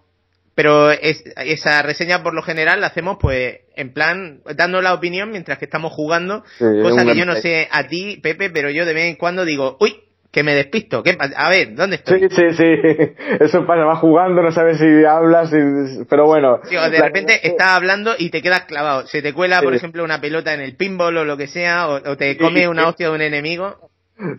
pero 0.55 0.89
es, 0.91 1.23
esa 1.37 1.81
reseña 1.81 2.23
por 2.23 2.33
lo 2.33 2.41
general 2.41 2.81
la 2.81 2.87
hacemos 2.87 3.17
pues 3.19 3.59
en 3.75 3.93
plan 3.93 4.39
dando 4.55 4.81
la 4.81 4.93
opinión 4.93 5.29
mientras 5.31 5.57
que 5.59 5.65
estamos 5.65 5.91
jugando 5.93 6.43
Sí, 6.57 6.65
cosa 6.81 7.05
que 7.05 7.15
yo 7.15 7.25
no 7.25 7.35
sé 7.35 7.67
a 7.71 7.87
ti 7.87 8.19
Pepe 8.23 8.49
pero 8.49 8.69
yo 8.69 8.85
de 8.85 8.93
vez 8.93 9.05
en 9.09 9.15
cuando 9.17 9.43
digo 9.45 9.77
uy 9.79 10.01
que 10.31 10.43
me 10.43 10.53
despisto. 10.53 11.01
¿Qué? 11.01 11.17
A 11.37 11.49
ver, 11.49 11.75
¿dónde 11.75 11.95
estoy? 11.95 12.27
Sí, 12.27 12.27
sí, 12.29 12.51
sí. 12.57 12.63
Eso 13.39 13.65
pasa, 13.65 13.85
vas 13.85 13.99
jugando, 13.99 14.41
no 14.41 14.51
sabes 14.51 14.77
si 14.79 15.05
hablas, 15.05 15.49
y- 15.53 16.03
pero 16.09 16.25
bueno. 16.25 16.59
Sí, 16.65 16.75
o 16.75 16.89
de 16.89 16.99
La- 16.99 17.05
repente 17.05 17.39
estás 17.47 17.67
hablando 17.69 18.15
y 18.17 18.31
te 18.31 18.41
quedas 18.41 18.63
clavado. 18.65 19.07
Se 19.07 19.21
te 19.21 19.31
cuela, 19.33 19.61
por 19.61 19.71
Sí. 19.71 19.77
ejemplo, 19.77 20.03
una 20.03 20.19
pelota 20.19 20.53
en 20.53 20.59
el 20.59 20.75
pinball 20.75 21.15
o 21.15 21.23
lo 21.23 21.37
que 21.37 21.47
sea, 21.47 21.87
o, 21.87 22.01
o 22.11 22.17
te 22.17 22.35
come 22.37 22.67
una 22.67 22.89
hostia 22.89 23.07
de 23.07 23.15
un 23.15 23.21
enemigo. 23.21 23.89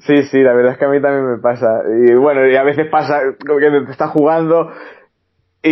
Sí, 0.06 0.22
sí, 0.24 0.42
la 0.42 0.52
verdad 0.52 0.72
es 0.72 0.78
que 0.78 0.84
a 0.84 0.88
mí 0.88 1.00
también 1.00 1.30
me 1.32 1.38
pasa. 1.38 1.66
Y 2.06 2.12
bueno, 2.12 2.46
y 2.46 2.54
a 2.56 2.62
veces 2.62 2.88
pasa 2.90 3.22
como 3.46 3.58
que 3.58 3.70
te 3.70 3.90
estás 3.90 4.10
jugando 4.10 4.70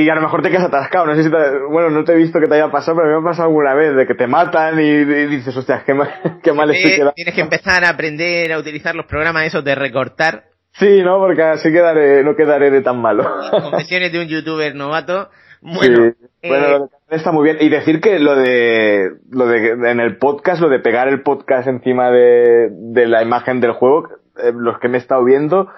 y 0.03 0.09
a 0.09 0.15
lo 0.15 0.21
mejor 0.23 0.43
te 0.43 0.51
quedas 0.51 0.65
atascado. 0.65 1.07
No 1.07 1.15
sé 1.15 1.23
si 1.25 1.31
te- 1.31 1.59
bueno, 1.71 1.91
no 1.91 2.05
te 2.05 2.13
he 2.13 2.17
visto 2.17 2.41
que 2.41 2.47
te 2.47 2.55
haya 2.55 2.71
pasado, 2.71 2.97
pero 2.99 3.21
me 3.21 3.27
ha 3.27 3.31
pasado 3.31 3.49
alguna 3.49 3.75
vez 3.75 3.95
de 3.97 4.07
que 4.07 4.15
te 4.15 4.27
matan 4.27 4.79
y, 4.81 4.85
y 4.89 5.27
dices, 5.27 5.57
hostia, 5.57 5.83
qué 5.87 5.95
mal, 5.95 6.11
qué 6.43 6.53
mal 6.53 6.71
estoy 6.71 6.93
quedando. 6.93 7.13
tienes 7.13 7.35
que 7.35 7.41
empezar 7.41 7.85
a 7.85 7.91
aprender 7.91 8.53
a 8.53 8.59
utilizar 8.59 8.95
los 8.95 9.07
programas 9.07 9.47
esos 9.47 9.65
de 9.65 9.75
recortar. 9.75 10.45
Sí, 10.73 11.03
¿no? 11.03 11.19
Porque 11.19 11.43
así 11.43 11.71
quedaré, 11.71 12.25
no 12.25 12.35
quedaré 12.35 12.71
de 12.71 12.81
tan 12.83 13.01
malo. 13.01 13.25
Confesiones 13.51 14.11
de 14.13 14.21
un 14.21 14.29
youtuber 14.29 14.75
novato. 14.75 15.31
Bueno, 15.67 16.13
Sí. 16.43 16.49
Bueno, 16.49 16.67
eh, 16.67 16.71
lo 16.73 16.79
de 17.09 17.17
está 17.17 17.33
muy 17.33 17.45
bien. 17.45 17.57
Y 17.59 17.71
decir 17.71 17.99
que 18.03 18.19
lo 18.19 18.37
de, 18.37 19.13
lo 19.31 19.47
de, 19.47 19.71
en 19.91 19.99
el 19.99 20.19
podcast, 20.19 20.61
lo 20.61 20.69
de 20.69 20.79
pegar 20.79 21.09
el 21.09 21.23
podcast 21.23 21.67
encima 21.69 22.11
de, 22.11 22.69
de 22.71 23.07
la 23.07 23.23
imagen 23.23 23.63
del 23.63 23.73
juego, 23.73 24.09
eh, 24.37 24.53
los 24.55 24.79
que 24.79 24.89
me 24.89 24.99
he 24.99 25.01
estado 25.01 25.25
viendo, 25.25 25.69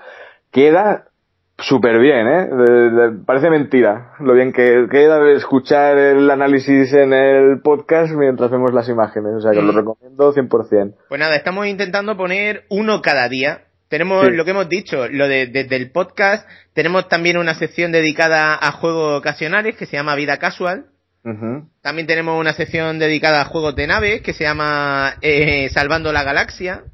queda 0.50 1.04
súper 1.58 1.98
bien, 1.98 2.26
¿eh? 2.26 2.48
De- 2.50 2.90
de- 2.90 3.24
parece 3.24 3.48
mentira 3.50 4.12
lo 4.20 4.34
bien 4.34 4.52
que 4.52 4.86
queda 4.90 5.30
escuchar 5.32 5.96
el 5.98 6.30
análisis 6.30 6.92
en 6.92 7.12
el 7.12 7.60
podcast 7.62 8.12
mientras 8.12 8.50
vemos 8.50 8.72
las 8.74 8.88
imágenes. 8.88 9.32
O 9.36 9.40
sea, 9.40 9.52
que 9.52 9.62
lo 9.62 9.72
Mm. 9.72 9.76
recomiendo 9.76 10.32
100%. 10.32 10.96
Pues 11.08 11.18
nada, 11.18 11.34
estamos 11.36 11.66
intentando 11.66 12.16
poner 12.16 12.64
uno 12.68 13.00
cada 13.02 13.28
día. 13.28 13.62
Tenemos 13.88 14.26
Sí. 14.26 14.32
lo 14.32 14.44
que 14.44 14.50
hemos 14.50 14.68
dicho, 14.68 15.06
lo 15.08 15.28
de 15.28 15.46
desde 15.46 15.76
el 15.76 15.92
podcast. 15.92 16.48
Tenemos 16.74 17.08
también 17.08 17.36
una 17.38 17.54
sección 17.54 17.92
dedicada 17.92 18.58
a 18.60 18.72
juegos 18.72 19.18
ocasionales 19.18 19.76
que 19.76 19.86
se 19.86 19.96
llama 19.96 20.14
Vida 20.16 20.38
Casual. 20.38 20.86
También 21.82 22.06
tenemos 22.06 22.38
una 22.38 22.52
sección 22.52 23.00
dedicada 23.00 23.40
a 23.40 23.44
juegos 23.46 23.74
de 23.74 23.88
naves 23.88 24.22
que 24.22 24.32
se 24.32 24.44
llama 24.44 25.14
eh, 25.22 25.68
Salvando 25.70 26.12
la 26.12 26.22
Galaxia. 26.22 26.84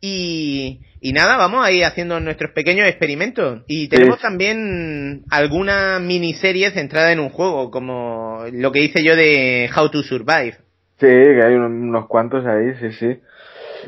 Y, 0.00 0.80
y 1.08 1.12
nada, 1.12 1.36
vamos 1.36 1.64
a 1.64 1.70
ir 1.70 1.84
haciendo 1.84 2.18
nuestros 2.18 2.50
pequeños 2.50 2.88
experimentos. 2.88 3.62
Y 3.68 3.88
tenemos 3.88 4.16
Sí. 4.16 4.22
también 4.22 5.22
alguna 5.30 5.98
miniserie 6.00 6.70
centrada 6.72 7.12
en 7.12 7.20
un 7.20 7.28
juego, 7.28 7.70
como 7.70 8.40
lo 8.52 8.72
que 8.72 8.82
hice 8.82 9.04
yo 9.04 9.14
de 9.14 9.70
How 9.76 9.88
to 9.90 10.02
Survive. 10.02 10.56
Sí, 10.98 11.06
que 11.06 11.42
hay 11.44 11.54
unos, 11.54 11.70
unos 11.70 12.06
cuantos 12.08 12.44
ahí, 12.46 12.74
sí, 12.80 12.92
sí. 12.92 13.20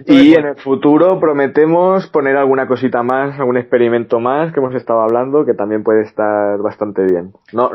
Y 0.07 0.35
en 0.35 0.47
el 0.47 0.57
futuro 0.57 1.19
prometemos 1.19 2.07
poner 2.09 2.37
alguna 2.37 2.69
cosita 2.69 3.03
más, 3.03 3.37
algún 3.41 3.57
experimento 3.57 4.21
más 4.21 4.53
que 4.53 4.61
hemos 4.61 4.75
estado 4.77 5.01
hablando 5.01 5.45
que 5.45 5.55
también 5.55 5.83
puede 5.83 6.03
estar 6.03 6.59
bastante 6.59 7.03
bien. 7.03 7.33
¿No, 7.53 7.71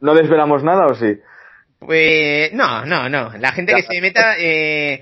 no 0.00 0.14
desvelamos 0.14 0.64
nada 0.64 0.86
o 0.86 0.94
sí? 0.94 1.18
Pues 1.78 2.52
no, 2.52 2.84
no, 2.84 3.08
no. 3.08 3.32
La 3.38 3.52
gente 3.52 3.72
que 3.74 3.82
se 3.82 4.00
meta, 4.00 4.34
eh, 4.38 5.00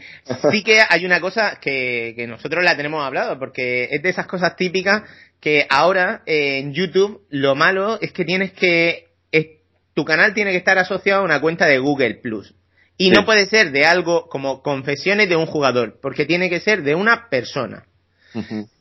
sí 0.52 0.62
que 0.62 0.80
hay 0.86 1.06
una 1.06 1.20
cosa 1.20 1.58
que, 1.60 2.12
que 2.16 2.26
nosotros 2.26 2.62
la 2.62 2.76
tenemos 2.76 3.02
hablado, 3.04 3.38
porque 3.38 3.88
es 3.90 4.02
de 4.02 4.10
esas 4.10 4.26
cosas 4.26 4.56
típicas 4.56 5.02
que 5.40 5.66
ahora 5.70 6.22
eh, 6.26 6.58
en 6.58 6.74
YouTube 6.74 7.22
lo 7.30 7.54
malo 7.54 7.98
es 8.00 8.12
que 8.12 8.24
tienes 8.26 8.52
que, 8.52 9.06
es- 9.32 9.46
tu 9.94 10.04
canal 10.04 10.34
tiene 10.34 10.50
que 10.50 10.58
estar 10.58 10.76
asociado 10.78 11.22
a 11.22 11.24
una 11.24 11.40
cuenta 11.40 11.66
de 11.66 11.78
Google 11.78 12.14
Plus. 12.16 12.54
Y 12.98 13.06
Sí. 13.06 13.10
no 13.10 13.24
puede 13.24 13.46
ser 13.46 13.72
de 13.72 13.84
algo 13.86 14.28
como 14.28 14.62
confesiones 14.62 15.28
de 15.28 15.36
un 15.36 15.46
jugador, 15.46 15.98
porque 16.02 16.24
tiene 16.26 16.48
que 16.50 16.60
ser 16.60 16.82
de 16.82 16.94
una 16.94 17.28
persona. 17.30 17.84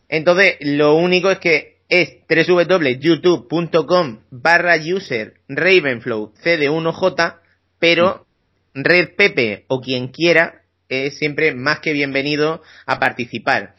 Entonces, 0.09 0.57
lo 0.59 0.95
único 0.95 1.31
es 1.31 1.39
que 1.39 1.77
es 1.87 2.17
www.youtube.com 2.29 4.19
barra 4.31 4.75
user 4.77 5.35
Ravenflow 5.47 6.33
CD1J, 6.43 7.35
pero 7.86 8.25
Red 8.73 9.09
Pepe 9.15 9.65
o 9.67 9.79
quien 9.79 10.07
quiera 10.07 10.63
es 10.89 11.19
siempre 11.19 11.53
más 11.53 11.81
que 11.81 11.93
bienvenido 11.93 12.61
a 12.88 12.97
participar. 12.99 13.75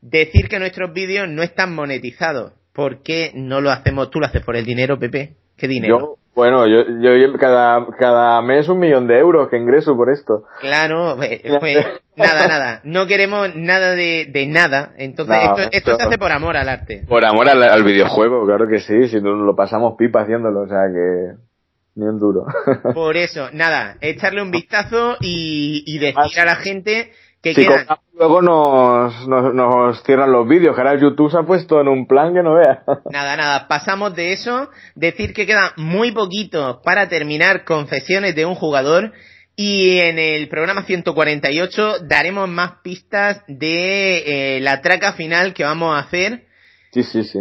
Decir 0.00 0.48
que 0.48 0.58
nuestros 0.58 0.94
vídeos 0.94 1.28
no 1.28 1.42
están 1.42 1.74
monetizados. 1.74 2.54
¿Por 2.72 3.02
qué 3.02 3.32
no 3.34 3.60
lo 3.60 3.70
hacemos? 3.70 4.08
¿Tú 4.08 4.18
lo 4.18 4.26
haces 4.26 4.42
por 4.42 4.56
el 4.56 4.64
dinero, 4.64 4.98
Pepe? 4.98 5.34
¿Qué 5.58 5.68
dinero? 5.68 5.98
Yo, 5.98 6.16
bueno, 6.34 6.66
yo, 6.66 6.84
yo 6.86 7.38
cada, 7.38 7.86
cada 7.98 8.40
mes 8.40 8.66
un 8.70 8.78
millón 8.78 9.06
de 9.06 9.18
euros 9.18 9.50
que 9.50 9.58
ingreso 9.58 9.94
por 9.94 10.10
esto. 10.10 10.44
Claro, 10.60 11.14
pues, 11.16 11.42
pues, 11.60 11.86
nada, 12.16 12.48
nada. 12.48 12.80
No 12.82 13.06
queremos 13.06 13.54
nada 13.54 13.94
de, 13.94 14.26
de 14.32 14.46
nada. 14.46 14.94
Entonces, 14.96 15.36
No, 15.36 15.58
esto, 15.58 15.68
esto 15.70 15.96
se 15.96 16.02
hace 16.02 16.16
por 16.16 16.32
amor 16.32 16.56
al 16.56 16.70
arte. 16.70 17.04
Por 17.06 17.26
amor 17.26 17.50
al, 17.50 17.62
al 17.62 17.84
videojuego, 17.84 18.46
claro 18.46 18.66
que 18.68 18.80
sí, 18.80 19.08
si 19.08 19.20
nos 19.20 19.38
lo 19.38 19.54
pasamos 19.54 19.96
pipa 19.98 20.22
haciéndolo, 20.22 20.62
o 20.62 20.66
sea 20.66 20.86
que 20.90 21.53
ni 21.94 22.06
un 22.06 22.18
duro. 22.18 22.44
Por 22.94 23.16
eso, 23.16 23.48
nada, 23.52 23.96
echarle 24.00 24.42
un 24.42 24.50
vistazo 24.50 25.16
y, 25.20 25.82
y 25.86 25.98
decir 25.98 26.40
a 26.40 26.44
la 26.44 26.56
gente 26.56 27.12
que 27.42 27.54
Si 27.54 27.66
quedan. 27.66 27.86
luego 28.14 28.40
nos, 28.40 29.28
nos, 29.28 29.52
nos 29.54 30.02
cierran 30.04 30.32
los 30.32 30.48
vídeos, 30.48 30.74
que 30.74 30.80
ahora 30.80 30.98
YouTube 30.98 31.30
se 31.30 31.38
ha 31.38 31.42
puesto 31.42 31.80
en 31.80 31.88
un 31.88 32.06
plan 32.06 32.32
que 32.32 32.42
no 32.42 32.54
veas. 32.54 32.78
Nada, 33.10 33.36
nada, 33.36 33.68
pasamos 33.68 34.14
de 34.16 34.32
eso, 34.32 34.70
decir 34.94 35.34
que 35.34 35.46
queda 35.46 35.72
muy 35.76 36.12
poquito 36.12 36.80
para 36.82 37.08
terminar 37.08 37.64
confesiones 37.64 38.34
de 38.34 38.46
un 38.46 38.54
jugador 38.54 39.12
y 39.56 39.98
en 40.00 40.18
el 40.18 40.48
programa 40.48 40.82
148 40.84 42.00
daremos 42.08 42.48
más 42.48 42.72
pistas 42.82 43.42
de 43.46 44.56
eh, 44.56 44.60
la 44.60 44.80
traca 44.80 45.12
final 45.12 45.52
que 45.54 45.64
vamos 45.64 45.94
a 45.94 46.00
hacer, 46.00 46.46
Sí, 46.92 47.02
sí, 47.02 47.24
sí. 47.24 47.40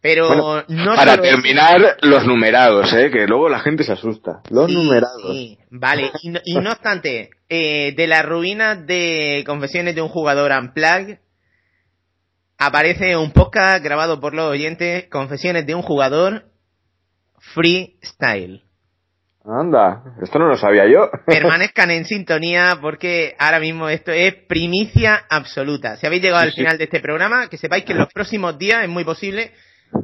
Pero 0.00 0.28
Bueno, 0.28 0.64
no 0.68 0.94
Para 0.94 1.12
solo 1.16 1.22
terminar, 1.22 1.96
los 2.02 2.24
numerados, 2.26 2.92
¿eh? 2.94 3.10
Que 3.10 3.26
luego 3.26 3.48
la 3.48 3.60
gente 3.60 3.84
se 3.84 3.92
asusta. 3.92 4.40
Los 4.50 4.70
Sí, 4.70 4.74
numerados. 4.76 5.32
sí, 5.32 5.58
vale, 5.70 6.10
y 6.22 6.30
no, 6.30 6.40
y 6.44 6.54
no 6.54 6.70
obstante, 6.70 7.30
eh, 7.48 7.92
de 7.96 8.06
las 8.06 8.24
ruinas 8.24 8.86
de 8.86 9.42
Confesiones 9.46 9.94
de 9.94 10.02
un 10.02 10.08
jugador 10.08 10.52
Unplugged, 10.52 11.18
aparece 12.58 13.16
un 13.16 13.32
podcast 13.32 13.82
grabado 13.84 14.20
por 14.20 14.34
los 14.34 14.50
oyentes, 14.50 15.06
Confesiones 15.10 15.66
de 15.66 15.74
un 15.74 15.82
jugador 15.82 16.44
Freestyle. 17.38 18.62
Anda, 19.44 20.02
esto 20.22 20.38
no 20.38 20.46
lo 20.48 20.56
sabía 20.56 20.86
yo. 20.86 21.10
Permanezcan 21.26 21.90
en 21.90 22.04
sintonía 22.04 22.78
porque 22.80 23.34
ahora 23.38 23.58
mismo 23.58 23.88
esto 23.88 24.12
es 24.12 24.34
primicia 24.34 25.24
absoluta. 25.30 25.96
Si 25.96 26.06
habéis 26.06 26.22
llegado 26.22 26.42
al 26.42 26.52
final 26.52 26.76
de 26.76 26.84
este 26.84 27.00
programa, 27.00 27.48
que 27.48 27.56
sepáis 27.56 27.84
que 27.84 27.92
en 27.92 27.98
los 27.98 28.12
próximos 28.12 28.58
días 28.58 28.82
es 28.82 28.88
muy 28.88 29.04
posible 29.04 29.52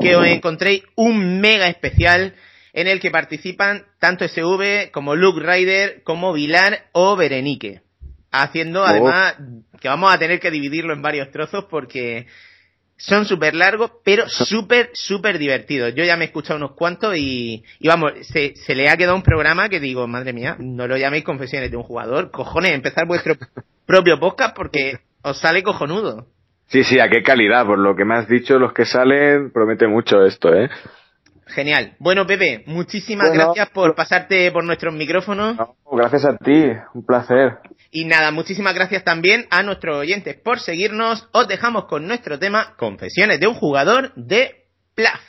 que 0.00 0.16
os 0.16 0.26
encontréis 0.26 0.82
un 0.94 1.40
mega 1.40 1.68
especial 1.68 2.34
en 2.72 2.88
el 2.88 3.00
que 3.00 3.10
participan 3.10 3.86
tanto 3.98 4.28
SV 4.28 4.90
como 4.92 5.16
Luke 5.16 5.40
Ryder, 5.40 6.02
como 6.02 6.32
Vilar 6.32 6.86
o 6.92 7.16
Berenique. 7.16 7.82
Haciendo 8.30 8.82
Oh. 8.82 8.86
además 8.86 9.36
que 9.80 9.88
vamos 9.88 10.12
a 10.12 10.18
tener 10.18 10.40
que 10.40 10.50
dividirlo 10.50 10.92
en 10.92 11.00
varios 11.00 11.30
trozos 11.30 11.64
porque 11.70 12.26
son 12.98 13.26
súper 13.26 13.54
largos, 13.54 13.92
pero 14.04 14.28
súper, 14.28 14.90
súper 14.94 15.38
divertidos. 15.38 15.94
Yo 15.94 16.04
ya 16.04 16.16
me 16.16 16.24
he 16.24 16.28
escuchado 16.28 16.56
unos 16.56 16.72
cuantos 16.72 17.16
y, 17.16 17.62
y 17.78 17.88
vamos, 17.88 18.12
se, 18.22 18.54
se 18.56 18.74
le 18.74 18.88
ha 18.88 18.96
quedado 18.96 19.16
un 19.16 19.22
programa 19.22 19.68
que 19.68 19.80
digo, 19.80 20.06
madre 20.06 20.32
mía, 20.32 20.56
no 20.58 20.86
lo 20.86 20.96
llaméis 20.96 21.24
confesiones 21.24 21.70
de 21.70 21.76
un 21.76 21.82
jugador. 21.82 22.30
Cojones, 22.30 22.72
empezar 22.72 23.06
vuestro 23.06 23.36
propio 23.86 24.18
podcast 24.18 24.56
porque 24.56 24.98
os 25.22 25.38
sale 25.38 25.62
cojonudo. 25.62 26.26
Sí, 26.68 26.82
sí, 26.84 26.98
a 26.98 27.08
qué 27.08 27.22
calidad. 27.22 27.64
Por 27.66 27.78
lo 27.78 27.94
que 27.94 28.04
me 28.04 28.16
has 28.16 28.28
dicho, 28.28 28.58
los 28.58 28.72
que 28.72 28.84
salen, 28.84 29.50
promete 29.52 29.86
mucho 29.86 30.24
esto, 30.24 30.52
¿eh? 30.54 30.68
Genial. 31.48 31.94
Bueno, 32.00 32.26
Pepe, 32.26 32.64
muchísimas 32.66 33.28
Bueno. 33.28 33.44
gracias 33.44 33.70
por 33.70 33.94
pasarte 33.94 34.50
por 34.50 34.64
nuestros 34.64 34.92
micrófonos. 34.92 35.56
No, 35.56 35.76
gracias 35.92 36.24
a 36.24 36.36
ti, 36.36 36.64
un 36.92 37.06
placer. 37.06 37.58
Y 37.92 38.04
nada, 38.04 38.32
muchísimas 38.32 38.74
gracias 38.74 39.04
también 39.04 39.46
a 39.50 39.62
nuestros 39.62 39.96
oyentes 39.96 40.34
por 40.42 40.58
seguirnos. 40.58 41.28
Os 41.32 41.46
dejamos 41.46 41.84
con 41.84 42.06
nuestro 42.08 42.38
tema 42.40 42.74
Confesiones 42.76 43.38
de 43.38 43.46
un 43.46 43.54
jugador 43.54 44.12
de 44.16 44.64
Plaf. 44.96 45.20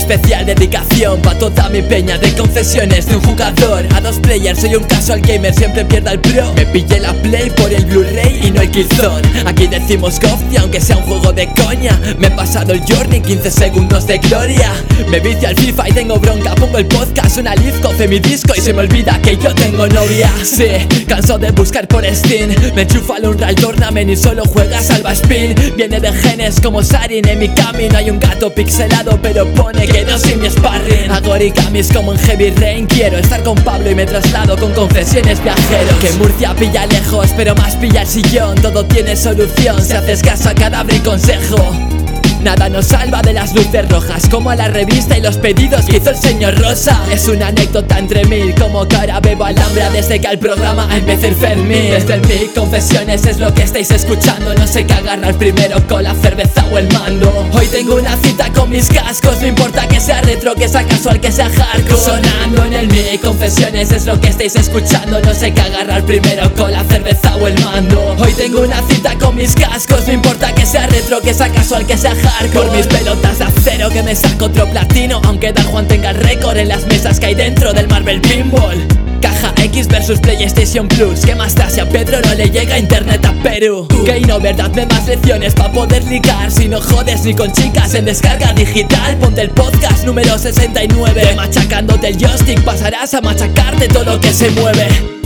Especial 0.00 0.46
dedicación 0.46 1.20
pa' 1.20 1.34
toda 1.34 1.68
mi 1.68 1.82
peña 1.82 2.16
de 2.16 2.32
confesiones 2.34 3.06
de 3.06 3.16
un 3.16 3.22
jugador 3.22 3.84
a 3.94 4.00
dos 4.00 4.18
players. 4.18 4.60
Soy 4.60 4.74
un 4.74 4.84
casual 4.84 5.20
gamer, 5.20 5.54
siempre 5.54 5.84
pierda 5.84 6.12
el 6.12 6.20
pro. 6.20 6.52
Me 6.54 6.64
pillé 6.66 7.00
la 7.00 7.12
play 7.12 7.50
por 7.50 7.70
el 7.72 7.84
Blu-ray 7.84 8.40
y 8.46 8.50
no 8.50 8.62
el 8.62 8.70
Killzone. 8.70 9.28
Aquí 9.46 9.66
decimos 9.66 10.18
y 10.50 10.56
aunque 10.56 10.80
sea 10.80 10.96
un 10.96 11.02
juego 11.04 11.32
de 11.32 11.46
coña, 11.48 11.98
me 12.18 12.28
he 12.28 12.30
pasado 12.30 12.72
el 12.72 12.80
journey 12.80 13.20
15 13.20 13.50
segundos 13.50 14.06
de 14.06 14.18
gloria. 14.18 14.72
Me 15.10 15.20
vicio 15.20 15.48
al 15.48 15.56
FIFA 15.56 15.88
y 15.88 15.92
tengo 15.92 16.18
bronca, 16.18 16.54
pongo 16.54 16.78
el 16.78 16.86
podcast, 16.86 17.36
una 17.36 17.54
leaf, 17.54 17.80
coce 17.80 18.08
mi 18.08 18.18
disco 18.20 18.54
y 18.56 18.60
se 18.60 18.72
me 18.72 18.80
olvida 18.80 19.20
que 19.22 19.36
yo 19.36 19.54
tengo 19.54 19.86
novia. 19.86 20.30
Sí, 20.42 21.04
canso 21.06 21.38
de 21.38 21.50
buscar 21.52 21.86
por 21.88 22.04
Steam, 22.06 22.50
me 22.74 22.82
enchufa 22.82 23.16
al 23.16 23.26
Unreal 23.26 23.54
Tournament 23.54 24.10
y 24.10 24.16
solo 24.16 24.44
juega 24.46 24.80
Salva 24.80 25.12
Spin. 25.12 25.54
Viene 25.76 26.00
de 26.00 26.12
genes 26.12 26.60
como 26.60 26.82
Sarin, 26.82 27.28
en 27.28 27.38
mi 27.38 27.48
camino 27.48 27.96
hay 27.96 28.10
un 28.10 28.18
gato 28.18 28.50
pixelado, 28.50 29.18
pero 29.22 29.46
pone 29.54 29.89
que 29.90 30.04
no 30.04 30.18
soy 30.18 30.36
mi 30.36 30.48
sparring. 30.48 31.10
Hago 31.10 31.32
origamis 31.32 31.92
como 31.92 32.12
en 32.12 32.18
Heavy 32.18 32.50
Rain. 32.50 32.86
Quiero 32.86 33.18
estar 33.18 33.42
con 33.42 33.56
Pablo 33.56 33.90
y 33.90 33.94
me 33.94 34.06
traslado 34.06 34.56
con 34.56 34.72
confesiones 34.72 35.42
viajeros. 35.42 35.94
Que 36.00 36.10
Murcia 36.12 36.54
pilla 36.54 36.86
lejos 36.86 37.30
pero 37.36 37.54
más 37.54 37.76
pilla 37.76 38.02
el 38.02 38.08
sillón. 38.08 38.54
Todo 38.56 38.84
tiene 38.84 39.16
solución 39.16 39.82
si 39.82 39.92
haces 39.94 40.22
caso 40.22 40.48
a 40.48 40.54
cada 40.54 40.84
y 40.90 40.98
consejo 41.00 41.99
Nada 42.42 42.70
nos 42.70 42.86
salva 42.86 43.20
de 43.20 43.34
las 43.34 43.52
luces 43.54 43.86
rojas 43.90 44.26
Como 44.30 44.48
a 44.48 44.56
la 44.56 44.68
revista 44.68 45.18
y 45.18 45.20
los 45.20 45.36
pedidos 45.36 45.84
que 45.84 45.98
hizo 45.98 46.10
el 46.10 46.16
señor 46.16 46.58
Rosa. 46.58 46.98
Es 47.12 47.28
una 47.28 47.48
anécdota 47.48 47.98
entre 47.98 48.24
mil 48.24 48.54
Como 48.54 48.80
ahora 48.80 49.20
bebo 49.20 49.44
alhambra 49.44 49.90
desde 49.90 50.18
que 50.20 50.26
al 50.26 50.38
programa 50.38 50.88
empecé 50.90 51.28
el 51.28 51.34
Fermín. 51.36 51.90
Desde 51.90 52.14
el 52.14 52.20
mic, 52.22 52.54
confesiones 52.54 53.26
es 53.26 53.38
lo 53.38 53.52
que 53.52 53.62
estáis 53.64 53.90
escuchando 53.90 54.54
No 54.54 54.66
sé 54.66 54.86
qué 54.86 54.94
agarrar 54.94 55.34
primero 55.34 55.86
con 55.86 56.02
la 56.02 56.14
cerveza 56.14 56.64
o 56.72 56.78
el 56.78 56.90
mando. 56.92 57.30
Hoy 57.52 57.66
tengo 57.66 57.96
una 57.96 58.16
cita 58.16 58.50
con 58.52 58.70
mis 58.70 58.88
cascos 58.88 59.38
No 59.42 59.46
importa 59.46 59.86
que 59.86 60.00
sea 60.00 60.22
retro, 60.22 60.54
que 60.54 60.68
sea 60.68 60.86
casual, 60.86 61.20
que 61.20 61.30
sea 61.30 61.50
hardcore. 61.50 62.00
Sonando 62.00 62.64
en 62.64 62.72
el 62.72 62.88
mic, 62.88 63.20
confesiones 63.20 63.92
es 63.92 64.06
lo 64.06 64.18
que 64.18 64.28
estáis 64.28 64.56
escuchando 64.56 65.20
No 65.20 65.34
sé 65.34 65.52
qué 65.52 65.60
agarrar 65.60 66.04
primero 66.04 66.52
con 66.54 66.72
la 66.72 66.84
cerveza 66.84 67.36
o 67.36 67.46
el 67.46 67.60
mando. 67.62 68.16
Hoy 68.18 68.32
tengo 68.32 68.62
una 68.62 68.80
cita 68.88 69.14
con 69.18 69.36
mis 69.36 69.54
cascos 69.54 70.06
No 70.06 70.14
importa 70.14 70.54
que 70.54 70.64
sea 70.64 70.86
retro, 70.86 71.20
que 71.20 71.34
sea 71.34 71.50
casual, 71.50 71.84
que 71.84 71.98
sea 71.98 72.12
hardcore 72.12 72.29
por 72.52 72.70
mis 72.72 72.86
pelotas 72.86 73.38
de 73.38 73.44
acero 73.44 73.90
que 73.90 74.02
me 74.02 74.14
saco 74.14 74.46
otro 74.46 74.66
platino. 74.70 75.20
Aunque 75.24 75.52
Dan 75.52 75.66
Juan 75.66 75.86
tenga 75.86 76.12
récord 76.12 76.56
en 76.56 76.68
las 76.68 76.86
mesas 76.86 77.20
que 77.20 77.26
hay 77.26 77.34
dentro 77.34 77.72
del 77.72 77.88
Marvel 77.88 78.20
Pinball. 78.20 78.86
Caja 79.20 79.52
X 79.62 79.88
versus 79.88 80.18
PlayStation 80.20 80.88
Plus. 80.88 81.20
¿Qué 81.20 81.34
más 81.34 81.54
da 81.54 81.68
si 81.68 81.80
a 81.80 81.88
Pedro 81.88 82.20
no 82.24 82.34
le 82.34 82.50
llega 82.50 82.78
internet 82.78 83.24
a 83.26 83.32
Perú? 83.42 83.86
Que 84.04 84.20
no, 84.20 84.40
verdad, 84.40 84.70
me 84.74 84.86
más 84.86 85.06
lecciones 85.06 85.54
pa' 85.54 85.70
poder 85.70 86.04
ligar. 86.04 86.50
Si 86.50 86.68
no 86.68 86.80
jodes 86.80 87.24
ni 87.24 87.34
con 87.34 87.52
chicas 87.52 87.94
en 87.94 88.04
descarga 88.04 88.52
digital 88.52 89.16
Ponte 89.18 89.42
el 89.42 89.50
podcast 89.50 90.04
número 90.04 90.38
69 90.38 91.34
Machacándote 91.36 92.08
el 92.08 92.16
joystick 92.18 92.62
pasarás 92.62 93.14
a 93.14 93.20
machacarte 93.20 93.88
todo 93.88 94.04
lo 94.04 94.20
que 94.20 94.32
se 94.32 94.50
mueve 94.50 95.19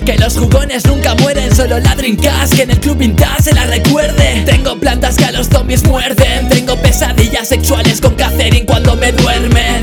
que 0.00 0.16
los 0.18 0.36
jugones 0.36 0.84
nunca 0.86 1.14
mueren, 1.16 1.54
solo 1.54 1.78
ladrincas 1.78 2.50
Que 2.50 2.62
en 2.62 2.70
el 2.70 2.80
club 2.80 2.98
vintage 2.98 3.42
se 3.44 3.54
la 3.54 3.66
recuerde. 3.66 4.42
Tengo 4.44 4.78
plantas 4.78 5.16
que 5.16 5.24
a 5.24 5.32
los 5.32 5.48
zombies 5.48 5.84
muerden 5.84 6.48
Tengo 6.48 6.76
pesadillas 6.76 7.48
sexuales 7.48 8.00
con 8.00 8.14
Catherine 8.14 8.66
cuando 8.66 8.96
me 8.96 9.12
duermen 9.12 9.82